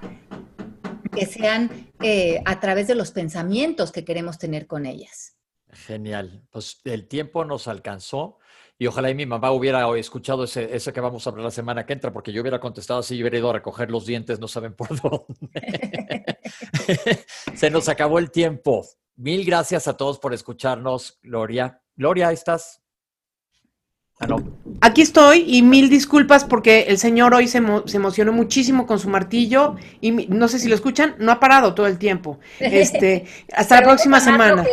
que 1.11 1.25
sean 1.25 1.91
eh, 2.01 2.41
a 2.45 2.59
través 2.59 2.87
de 2.87 2.95
los 2.95 3.11
pensamientos 3.11 3.91
que 3.91 4.05
queremos 4.05 4.37
tener 4.37 4.67
con 4.67 4.85
ellas. 4.85 5.33
Genial. 5.71 6.43
Pues 6.51 6.79
el 6.85 7.07
tiempo 7.07 7.43
nos 7.43 7.67
alcanzó. 7.67 8.37
Y 8.79 8.85
ojalá 8.85 9.09
y 9.09 9.15
mi 9.15 9.25
mamá 9.25 9.51
hubiera 9.51 9.87
escuchado 9.97 10.43
ese, 10.43 10.75
ese 10.75 10.93
que 10.93 11.01
vamos 11.01 11.25
a 11.25 11.31
hablar 11.31 11.45
la 11.45 11.51
semana 11.51 11.85
que 11.85 11.93
entra, 11.93 12.13
porque 12.13 12.31
yo 12.31 12.41
hubiera 12.41 12.59
contestado 12.59 12.99
así, 12.99 13.17
yo 13.17 13.23
hubiera 13.23 13.39
ido 13.39 13.49
a 13.49 13.53
recoger 13.53 13.89
los 13.89 14.05
dientes, 14.05 14.39
no 14.39 14.47
saben 14.47 14.73
por 14.73 14.89
dónde. 15.01 16.37
Se 17.55 17.71
nos 17.71 17.89
acabó 17.89 18.19
el 18.19 18.29
tiempo. 18.29 18.85
Mil 19.15 19.43
gracias 19.45 19.87
a 19.87 19.97
todos 19.97 20.19
por 20.19 20.33
escucharnos, 20.33 21.17
Gloria. 21.23 21.81
Gloria, 21.95 22.31
¿estás? 22.31 22.83
Ah, 24.19 24.27
no. 24.27 24.37
Aquí 24.81 25.01
estoy 25.01 25.43
y 25.47 25.61
mil 25.61 25.89
disculpas 25.89 26.43
porque 26.43 26.81
el 26.81 26.97
señor 26.99 27.33
hoy 27.33 27.47
se, 27.47 27.61
se, 27.85 27.97
emocionó 27.97 28.31
muchísimo 28.31 28.87
con 28.87 28.99
su 28.99 29.09
martillo 29.09 29.75
y 30.01 30.11
no 30.11 30.47
sé 30.47 30.59
si 30.59 30.67
lo 30.67 30.75
escuchan, 30.75 31.15
no 31.19 31.31
ha 31.31 31.39
parado 31.39 31.73
todo 31.73 31.87
el 31.87 31.97
tiempo. 31.97 32.39
Este, 32.59 33.25
hasta 33.55 33.75
la 33.75 33.81
próxima 33.83 34.19
semana. 34.19 34.65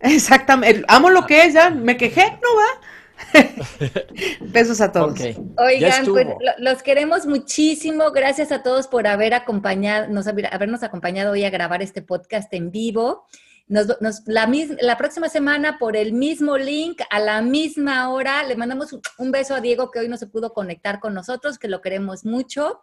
Exactamente, 0.00 0.82
amo 0.88 1.10
lo 1.10 1.26
que 1.26 1.44
es, 1.44 1.54
ya 1.54 1.70
me 1.70 1.98
quejé, 1.98 2.24
no 2.24 2.56
va. 2.56 2.89
Besos 4.40 4.80
a 4.80 4.92
todos. 4.92 5.20
Oigan, 5.58 6.06
pues 6.06 6.26
los 6.58 6.82
queremos 6.82 7.26
muchísimo. 7.26 8.10
Gracias 8.10 8.52
a 8.52 8.62
todos 8.62 8.86
por 8.86 9.06
haber 9.06 9.34
acompañado, 9.34 10.08
nos, 10.08 10.26
habernos 10.26 10.82
acompañado 10.82 11.32
hoy 11.32 11.44
a 11.44 11.50
grabar 11.50 11.82
este 11.82 12.02
podcast 12.02 12.52
en 12.54 12.70
vivo. 12.70 13.26
Nos, 13.68 13.86
la, 14.26 14.50
la, 14.80 14.98
próxima 14.98 15.28
semana 15.28 15.78
por 15.78 15.96
el 15.96 16.12
mismo 16.12 16.58
link, 16.58 17.02
a 17.08 17.20
la 17.20 17.40
misma 17.40 18.10
hora, 18.10 18.42
le 18.42 18.56
mandamos 18.56 18.98
un 19.16 19.30
beso 19.30 19.54
a 19.54 19.60
Diego 19.60 19.92
que 19.92 20.00
hoy 20.00 20.08
no 20.08 20.16
se 20.16 20.26
pudo 20.26 20.52
conectar 20.52 20.98
con 20.98 21.14
nosotros, 21.14 21.56
que 21.56 21.68
lo 21.68 21.80
queremos 21.80 22.24
mucho. 22.24 22.80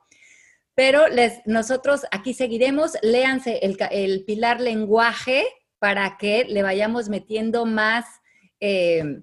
Pero 0.75 1.09
les, 1.09 1.41
nosotros 1.45 2.05
aquí 2.11 2.33
seguiremos. 2.33 2.93
Léanse 3.01 3.59
el, 3.63 3.77
el 3.91 4.23
pilar 4.23 4.61
lenguaje 4.61 5.45
para 5.79 6.17
que 6.17 6.45
le 6.45 6.63
vayamos 6.63 7.09
metiendo 7.09 7.65
más 7.65 8.05
eh, 8.59 9.21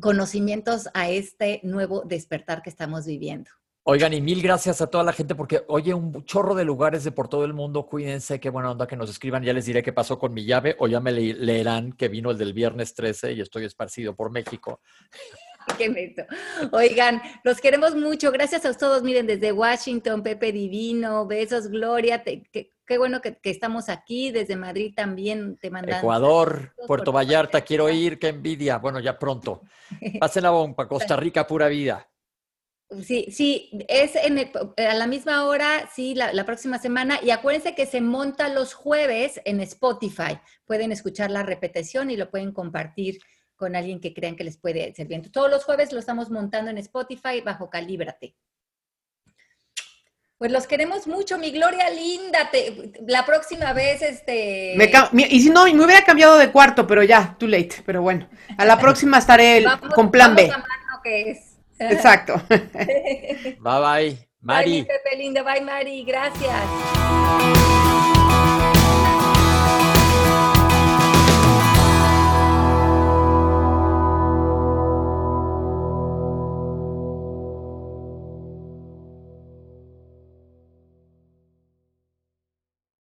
conocimientos 0.00 0.88
a 0.94 1.10
este 1.10 1.60
nuevo 1.64 2.02
despertar 2.06 2.62
que 2.62 2.70
estamos 2.70 3.06
viviendo. 3.06 3.50
Oigan, 3.82 4.12
y 4.12 4.20
mil 4.20 4.42
gracias 4.42 4.82
a 4.82 4.88
toda 4.88 5.02
la 5.02 5.12
gente 5.12 5.34
porque 5.34 5.64
oye 5.66 5.94
un 5.94 6.24
chorro 6.24 6.54
de 6.54 6.64
lugares 6.64 7.02
de 7.02 7.12
por 7.12 7.28
todo 7.28 7.44
el 7.44 7.54
mundo. 7.54 7.86
Cuídense, 7.86 8.38
qué 8.38 8.50
buena 8.50 8.70
onda 8.70 8.86
que 8.86 8.94
nos 8.94 9.08
escriban. 9.08 9.42
Ya 9.42 9.54
les 9.54 9.64
diré 9.64 9.82
qué 9.82 9.92
pasó 9.92 10.18
con 10.18 10.34
mi 10.34 10.44
llave 10.44 10.76
o 10.78 10.86
ya 10.86 11.00
me 11.00 11.12
leerán 11.12 11.92
que 11.92 12.08
vino 12.08 12.30
el 12.30 12.38
del 12.38 12.52
viernes 12.52 12.94
13 12.94 13.32
y 13.32 13.40
estoy 13.40 13.64
esparcido 13.64 14.14
por 14.14 14.30
México. 14.30 14.80
Qué 15.78 15.88
neto. 15.88 16.24
Oigan, 16.72 17.22
los 17.44 17.60
queremos 17.60 17.94
mucho. 17.94 18.32
Gracias 18.32 18.64
a 18.64 18.74
todos. 18.74 19.02
Miren, 19.02 19.26
desde 19.26 19.52
Washington, 19.52 20.22
Pepe 20.22 20.52
Divino, 20.52 21.26
besos, 21.26 21.68
Gloria. 21.68 22.24
Qué, 22.90 22.98
bueno 22.98 23.20
que, 23.20 23.38
estamos 23.44 23.88
aquí. 23.88 24.32
Desde 24.32 24.56
Madrid 24.56 24.92
también 24.94 25.56
te 25.58 25.70
mandan. 25.70 25.98
Ecuador, 25.98 26.74
Puerto 26.86 27.12
Vallarta, 27.12 27.60
quiero 27.62 27.88
ir. 27.88 28.18
Qué 28.18 28.28
envidia. 28.28 28.78
Bueno, 28.78 28.98
ya 29.00 29.18
pronto. 29.18 29.62
Pasen 30.20 30.42
la 30.42 30.50
bomba. 30.50 30.88
Costa 30.88 31.16
Rica, 31.16 31.46
pura 31.46 31.68
vida. 31.68 32.08
Sí, 33.04 33.28
sí, 33.30 33.70
es 33.86 34.16
en 34.16 34.50
a 34.76 34.94
la 34.94 35.06
misma 35.06 35.44
hora, 35.44 35.88
sí, 35.94 36.16
la, 36.16 36.32
la, 36.32 36.44
próxima 36.44 36.78
semana. 36.78 37.20
Y 37.22 37.30
acuérdense 37.30 37.76
que 37.76 37.86
se 37.86 38.00
monta 38.00 38.48
los 38.48 38.74
jueves 38.74 39.40
en 39.44 39.60
Spotify. 39.60 40.40
Pueden 40.64 40.90
escuchar 40.90 41.30
la 41.30 41.44
repetición 41.44 42.10
y 42.10 42.16
lo 42.16 42.30
pueden 42.30 42.50
compartir 42.50 43.20
con 43.54 43.76
alguien 43.76 44.00
que 44.00 44.14
crean 44.14 44.34
que 44.36 44.42
les 44.42 44.56
puede 44.56 44.92
servir. 44.94 45.30
todos 45.30 45.50
los 45.50 45.64
jueves 45.64 45.92
lo 45.92 45.98
estamos 45.98 46.30
montando 46.30 46.70
en 46.70 46.78
Spotify 46.78 47.42
bajo 47.44 47.68
Calíbrate. 47.68 48.34
Pues 50.40 50.50
los 50.52 50.66
queremos 50.66 51.06
mucho, 51.06 51.36
mi 51.36 51.50
Gloria 51.50 51.90
linda. 51.90 52.50
la 53.06 53.26
próxima 53.26 53.74
vez, 53.74 54.00
este. 54.00 54.74
y 55.28 55.40
si 55.42 55.50
no, 55.50 55.66
me 55.66 55.84
hubiera 55.84 56.02
cambiado 56.02 56.38
de 56.38 56.50
cuarto, 56.50 56.86
pero 56.86 57.02
ya, 57.02 57.36
too 57.38 57.46
late. 57.46 57.82
Pero 57.84 58.00
bueno, 58.00 58.26
a 58.56 58.64
la 58.64 58.78
próxima 58.78 59.18
estaré 59.18 59.62
con 59.94 60.10
plan 60.10 60.34
B. 60.34 60.50
que 61.04 61.32
es. 61.32 61.58
Exacto. 61.78 62.40
bye 62.48 63.58
bye. 63.60 64.28
Mari. 64.40 64.80
Bye, 64.80 64.84
Pepe 64.86 65.16
linda. 65.18 65.42
Bye, 65.42 65.60
Mari. 65.60 66.04
Gracias. 66.04 66.56